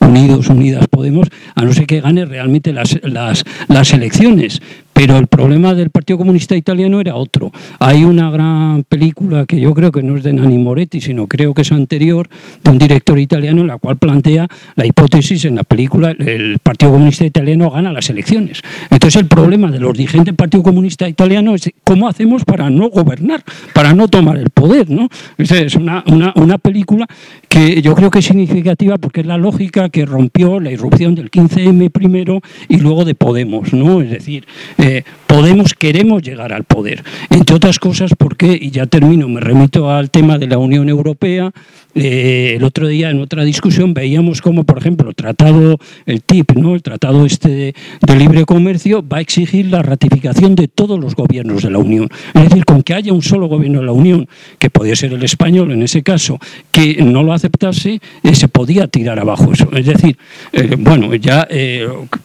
[0.00, 4.60] Unidos, Unidas Podemos, a no ser que gane realmente las, las, las elecciones
[4.94, 7.52] Pero el problema del Partido Comunista Italiano era otro.
[7.80, 11.52] Hay una gran película que yo creo que no es de Nani Moretti, sino creo
[11.52, 12.28] que es anterior,
[12.62, 16.92] de un director italiano, en la cual plantea la hipótesis en la película el Partido
[16.92, 18.62] Comunista Italiano gana las elecciones.
[18.90, 22.88] Entonces el problema de los dirigentes del Partido Comunista Italiano es cómo hacemos para no
[22.88, 23.42] gobernar,
[23.72, 24.90] para no tomar el poder.
[24.90, 25.08] ¿no?
[25.38, 27.06] Es una, una, una película
[27.48, 31.30] que yo creo que es significativa porque es la lógica que rompió la irrupción del
[31.30, 33.72] 15M primero y luego de Podemos.
[33.72, 34.00] ¿no?
[34.00, 34.46] Es decir,
[34.84, 35.02] eh,
[35.34, 37.02] Podemos, queremos llegar al poder.
[37.28, 41.50] Entre otras cosas porque, y ya termino, me remito al tema de la Unión Europea,
[41.96, 46.52] eh, el otro día en otra discusión veíamos como, por ejemplo, el tratado, el TIP,
[46.52, 46.76] ¿no?
[46.76, 51.64] el tratado este de, libre comercio, va a exigir la ratificación de todos los gobiernos
[51.64, 52.08] de la Unión.
[52.34, 54.28] Es decir, con que haya un solo gobierno de la Unión,
[54.60, 56.38] que podía ser el español en ese caso,
[56.70, 59.68] que no lo aceptase, eh, se podía tirar abajo eso.
[59.72, 60.16] Es decir,
[60.52, 61.46] eh, bueno, ya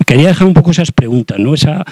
[0.06, 1.56] quería dejar un poco esas preguntas, ¿no?
[1.56, 1.84] esa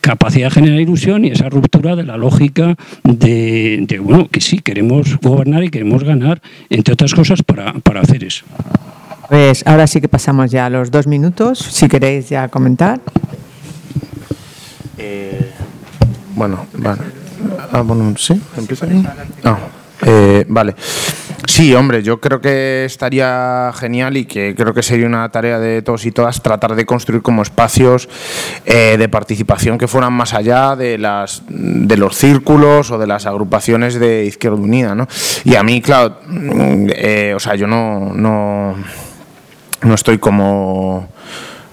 [0.00, 4.58] capacidad de generar ilusión y esa ruptura de la lógica de, de bueno, que sí,
[4.58, 6.40] queremos gobernar y queremos ganar,
[6.70, 8.44] entre otras cosas para, para hacer eso.
[9.28, 13.00] Pues ahora sí que pasamos ya a los dos minutos, si queréis ya comentar.
[14.98, 15.50] Eh,
[16.34, 17.00] bueno, vale.
[17.72, 18.40] Ah, bueno, ¿sí?
[18.56, 19.02] ¿Empieza aquí?
[19.44, 19.58] Ah.
[20.04, 20.74] Eh, vale.
[21.46, 25.82] Sí, hombre, yo creo que estaría genial y que creo que sería una tarea de
[25.82, 28.08] todos y todas tratar de construir como espacios
[28.64, 33.26] eh, de participación que fueran más allá de las de los círculos o de las
[33.26, 35.08] agrupaciones de Izquierda Unida, ¿no?
[35.44, 38.76] Y a mí, claro, mm, eh, o sea, yo no, no,
[39.82, 41.08] no estoy como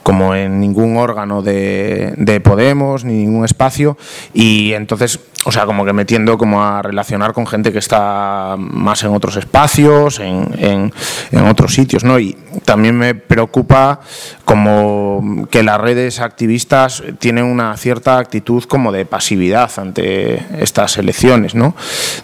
[0.02, 3.96] como en ningún órgano de, de Podemos ni ningún espacio
[4.34, 8.56] y entonces o sea, como que me tiendo como a relacionar con gente que está
[8.58, 10.92] más en otros espacios, en,
[11.32, 12.20] en, otros sitios, ¿no?
[12.20, 14.02] Y también me preocupa
[14.44, 21.56] como que las redes activistas tienen una cierta actitud como de pasividad ante estas elecciones,
[21.56, 21.74] ¿no?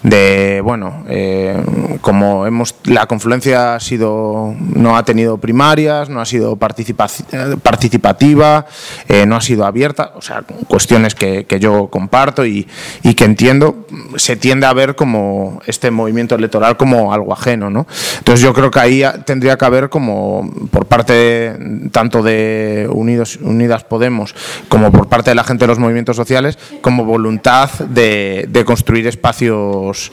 [0.02, 1.56] De, bueno, eh,
[2.02, 8.66] como hemos, la confluencia ha sido, no ha tenido primarias, no ha sido participativa,
[9.08, 12.68] eh, no ha sido abierta, o sea, cuestiones que, que yo comparto y
[13.06, 17.86] y que entiendo se tiende a ver como este movimiento electoral como algo ajeno, ¿no?
[18.18, 21.56] Entonces yo creo que ahí tendría que haber como por parte
[21.92, 24.34] tanto de Unidos, Unidas Podemos
[24.68, 30.10] como por parte de la gente de los movimientos sociales como voluntad de, construir espacios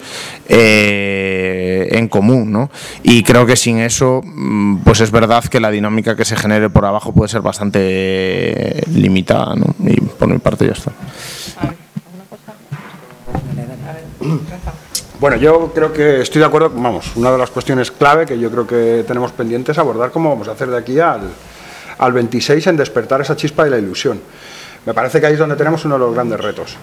[0.48, 2.70] eh, en común, ¿no?
[3.02, 6.70] Y creo que sin eso, mm, pues es verdad que la dinámica que se genere
[6.70, 9.74] por abajo puede ser bastante limitada, ¿no?
[9.84, 10.92] Y por mi parte ya está.
[15.20, 18.52] Bueno, yo creo que estoy de acuerdo, vamos, una de las cuestiones clave que yo
[18.52, 21.22] creo que tenemos pendientes es abordar cómo vamos a hacer de aquí al,
[21.98, 24.20] al 26 en despertar esa chispa de la ilusión.
[24.86, 26.76] Me parece que ahí es donde tenemos uno de los grandes retos.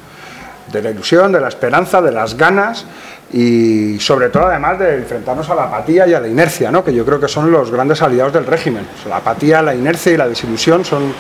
[0.73, 2.87] De la ilusión, de la esperanza, de las ganas
[3.33, 6.85] y sobre todo además de enfrentarnos a la apatía y a la inercia, ¿no?
[6.85, 8.87] que yo creo que son los grandes aliados del régimen.
[9.09, 11.13] La apatía, la inercia y la desilusión son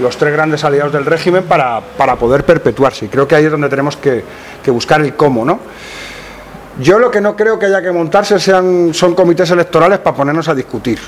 [0.00, 1.80] los tres grandes aliados del régimen para,
[2.16, 3.06] poder perpetuarse.
[3.06, 4.22] Y creo que ahí es donde tenemos que,
[4.66, 5.58] buscar el cómo, ¿no?
[6.78, 10.46] Yo lo que no creo que haya que montarse sean, son comités electorales para ponernos
[10.48, 10.98] a discutir.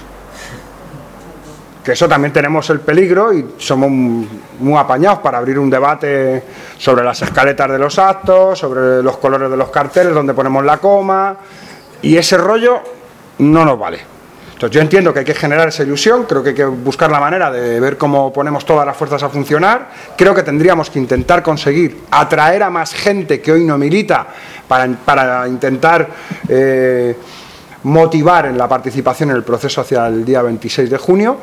[1.84, 6.42] Que eso también tenemos el peligro y somos muy apañados para abrir un debate
[6.78, 10.78] sobre las escaletas de los actos, sobre los colores de los carteles, donde ponemos la
[10.78, 11.36] coma.
[12.00, 12.80] Y ese rollo
[13.38, 14.17] no nos vale.
[14.58, 17.20] Entonces yo entiendo que hay que generar esa ilusión, creo que hay que buscar la
[17.20, 21.44] manera de ver cómo ponemos todas las fuerzas a funcionar, creo que tendríamos que intentar
[21.44, 24.26] conseguir atraer a más gente que hoy no milita
[24.66, 26.08] para, intentar
[26.48, 27.16] eh,
[27.84, 31.36] motivar en la participación en el proceso hacia el día 26 de junio.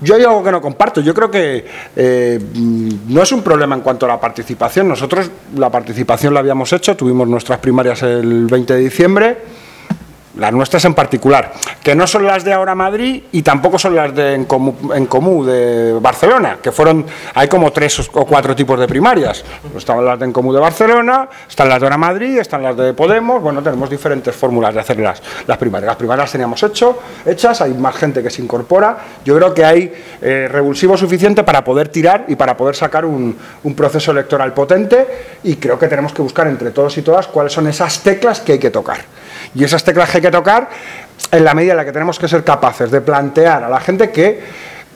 [0.00, 1.00] Yo hay algo que no comparto.
[1.00, 1.64] Yo creo que
[1.94, 4.88] eh, no es un problema en cuanto a la participación.
[4.88, 9.38] Nosotros la participación la habíamos hecho, tuvimos nuestras primarias el 20 de diciembre
[10.38, 11.52] las nuestras en particular,
[11.82, 15.98] que no son las de Ahora Madrid y tampoco son las de en común, de
[16.00, 17.04] Barcelona, que fueron,
[17.34, 19.44] hay como tres o cuatro tipos de primarias.
[19.76, 22.94] Están las de en común de Barcelona, están las de Ahora Madrid, están las de
[22.94, 25.20] Podemos, bueno, tenemos diferentes fórmulas de hacer las,
[25.58, 25.88] primarias.
[25.88, 28.98] Las primarias las teníamos hecho, hechas, hay más gente que se incorpora.
[29.24, 33.36] Yo creo que hay eh, revulsivo suficiente para poder tirar y para poder sacar un
[33.76, 35.06] proceso electoral potente
[35.42, 38.52] y creo que tenemos que buscar entre todos y todas cuáles son esas teclas que
[38.52, 39.17] hay que tocar.
[39.54, 40.68] Y esas teclas que hay que tocar
[41.30, 44.10] en la medida en la que tenemos que ser capaces de plantear a la gente
[44.10, 44.40] que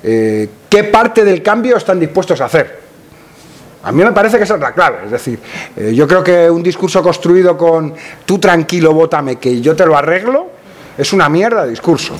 [0.03, 2.81] eh, qué parte del cambio están dispuestos a hacer.
[3.85, 4.99] A mí me parece que esa es la clave.
[5.05, 5.39] Es decir,
[5.77, 9.97] eh, yo creo que un discurso construido con tú tranquilo, vótame, que yo te lo
[9.97, 10.51] arreglo,
[10.97, 12.17] es una mierda de discurso.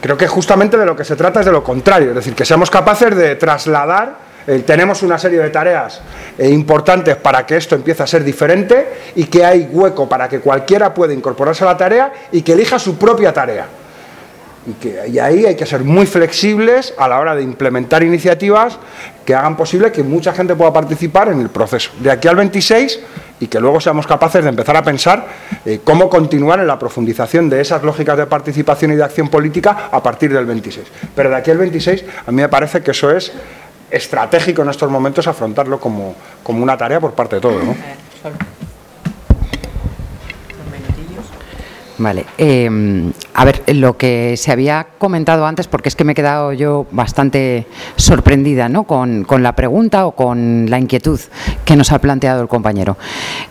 [0.00, 2.44] Creo que justamente de lo que se trata es de lo contrario, es decir, que
[2.44, 4.16] seamos capaces de trasladar
[4.46, 6.00] eh, tenemos una serie de tareas
[6.38, 10.40] eh, importantes para que esto empiece a ser diferente y que hay hueco para que
[10.40, 13.66] cualquiera pueda incorporarse a la tarea y que elija su propia tarea.
[14.64, 18.78] Y, que, y ahí hay que ser muy flexibles a la hora de implementar iniciativas
[19.24, 21.90] que hagan posible que mucha gente pueda participar en el proceso.
[21.98, 23.00] De aquí al 26
[23.42, 25.26] y que luego seamos capaces de empezar a pensar
[25.64, 29.88] eh, cómo continuar en la profundización de esas lógicas de participación y de acción política
[29.90, 30.86] a partir del 26.
[31.12, 33.32] Pero de aquí al 26 a mí me parece que eso es
[33.92, 37.62] estratégico en estos momentos afrontarlo como, como una tarea por parte de todos.
[41.98, 42.24] Vale.
[42.38, 46.52] Eh, a ver, lo que se había comentado antes, porque es que me he quedado
[46.52, 47.66] yo bastante
[47.96, 48.84] sorprendida ¿no?
[48.84, 51.20] con, la pregunta o con la inquietud
[51.64, 52.96] que nos ha planteado el compañero.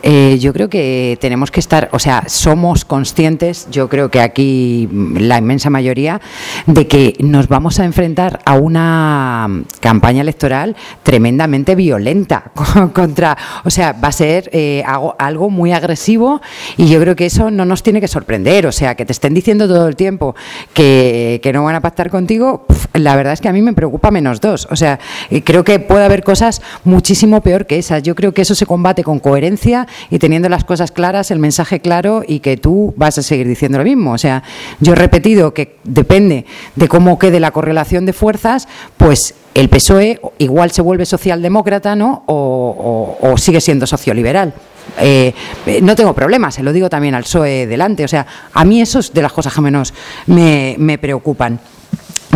[0.01, 4.89] Eh, yo creo que tenemos que estar, o sea, somos conscientes, yo creo que aquí
[5.17, 6.21] la inmensa mayoría,
[6.65, 9.49] de que nos vamos a enfrentar a una
[9.79, 12.51] campaña electoral tremendamente violenta
[12.93, 16.41] contra, o sea, va a ser eh, algo, algo muy agresivo
[16.77, 19.33] y yo creo que eso no nos tiene que sorprender o sea, que te estén
[19.33, 20.35] diciendo todo el tiempo
[20.73, 24.39] que, no van a pactar contigo, la verdad es que a mí me preocupa menos
[24.39, 24.67] dos.
[24.71, 24.99] O sea,
[25.43, 28.03] creo que puede haber cosas muchísimo peor que esas.
[28.03, 31.81] Yo creo que eso se combate con coherencia y teniendo las cosas claras, el mensaje
[31.81, 34.13] claro y que tú vas a seguir diciendo lo mismo.
[34.13, 34.43] O sea,
[34.79, 36.45] yo he repetido que depende
[36.75, 38.67] de cómo quede la correlación de fuerzas,
[38.97, 42.23] pues el PSOE igual se vuelve socialdemócrata, ¿no?
[42.27, 44.53] O sigue siendo socioliberal.
[44.99, 45.33] Eh,
[45.81, 48.03] no tengo problemas, se lo digo también al PSOE delante.
[48.03, 49.93] O sea, a mí eso es de las cosas que menos
[50.27, 51.59] me, preocupan.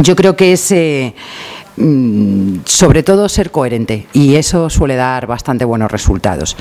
[0.02, 0.72] Yo creo que es.
[0.72, 1.14] Eh,
[1.78, 6.56] mm, sobre todo ser coherente y eso suele dar bastante buenos resultados.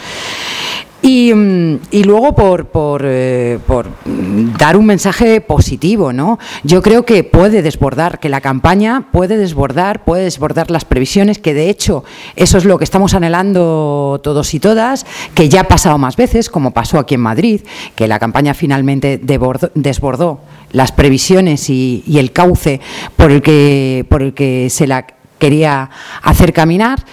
[1.07, 3.89] Mm, y, luego por, por, eh, por,
[4.59, 6.39] dar un mensaje positivo, ¿no?
[6.63, 11.53] Yo creo que puede desbordar, que la campaña puede desbordar, puede desbordar las previsiones, que
[11.53, 12.05] de hecho
[12.37, 15.05] eso es lo que estamos anhelando todos y todas,
[15.35, 17.61] que ya ha pasado más veces, como pasó aquí en Madrid,
[17.95, 20.41] que la campaña finalmente desbordó
[20.73, 22.81] las previsiones y, y el cauce
[23.17, 25.07] por el que, por el que se la
[25.39, 25.91] quería
[26.23, 27.05] hacer caminar.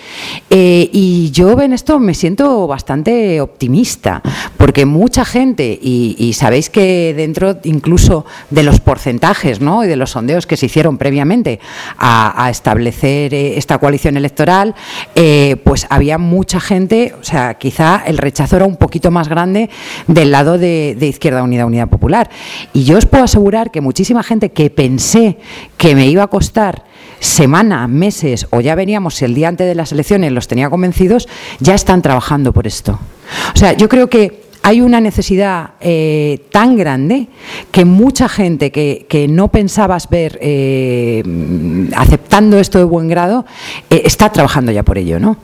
[0.49, 4.21] Eh, y yo en esto me siento bastante optimista,
[4.57, 9.83] porque mucha gente, y, sabéis que dentro incluso de los porcentajes ¿no?
[9.83, 11.59] y de los sondeos que se hicieron previamente
[11.97, 14.75] a, establecer eh, esta coalición electoral,
[15.15, 19.69] eh, pues había mucha gente, o sea, quizá el rechazo era un poquito más grande
[20.07, 22.29] del lado de, de Izquierda Unida, Unidad Popular.
[22.73, 25.37] Y yo os puedo asegurar que muchísima gente que pensé
[25.77, 26.90] que me iba a costar
[27.21, 31.29] semana, meses o ya veníamos el día antes de las elecciones, los tenía convencidos,
[31.59, 32.99] ya están trabajando por esto.
[33.53, 37.27] O sea, yo creo que hay una necesidad eh, tan grande
[37.71, 41.23] que mucha gente que, no pensabas ver eh,
[41.95, 43.45] aceptando esto de buen grado
[43.89, 45.37] eh, está trabajando ya por ello, ¿no?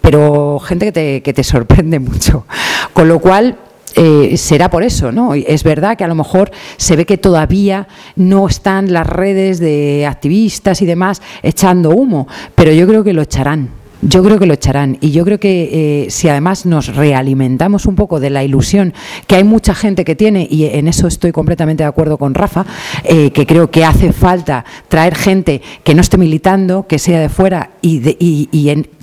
[0.00, 2.46] pero gente que te, que te sorprende mucho.
[2.92, 3.56] Con lo cual,
[4.00, 5.34] eh, será por eso, ¿no?
[5.34, 10.06] Es verdad que a lo mejor se ve que todavía no están las redes de
[10.06, 13.70] activistas y demás echando humo, pero yo creo que lo echarán.
[14.00, 17.96] Yo creo que lo echarán y yo creo que eh, si además nos realimentamos un
[17.96, 18.94] poco de la ilusión
[19.26, 22.64] que hay mucha gente que tiene y en eso estoy completamente de acuerdo con Rafa,
[23.02, 27.28] eh, que creo que hace falta traer gente que no esté militando, que sea de
[27.28, 27.98] fuera y,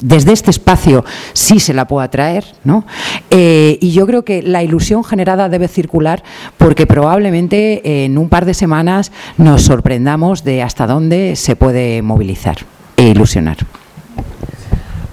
[0.02, 1.04] desde este espacio
[1.34, 2.86] sí se la pueda traer, ¿no?
[3.32, 6.24] Eh, y yo creo que la ilusión generada debe circular
[6.58, 12.58] porque probablemente en un par de semanas nos sorprendamos de hasta dónde se puede movilizar
[12.96, 13.58] e ilusionar.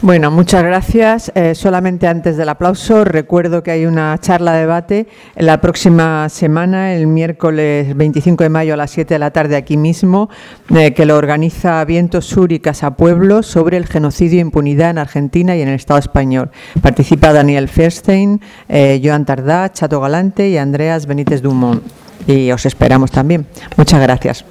[0.02, 1.30] Bueno, muchas gracias.
[1.36, 5.06] Eh, solamente antes del aplauso, recuerdo que hay una charla debate
[5.36, 9.76] la próxima semana, el miércoles 25 de mayo a las 7 de la tarde aquí
[9.76, 10.28] mismo,
[10.74, 14.98] eh, que lo organiza Viento Sur y Casa Pueblo sobre el genocidio e impunidad en
[14.98, 16.50] Argentina y en el Estado español.
[16.82, 21.80] Participa Daniel Ferstein, eh, Joan Tardá, Chato Galante y Andreas Benítez Dumont.
[22.26, 23.46] Y os esperamos también.
[23.76, 24.44] Muchas gracias.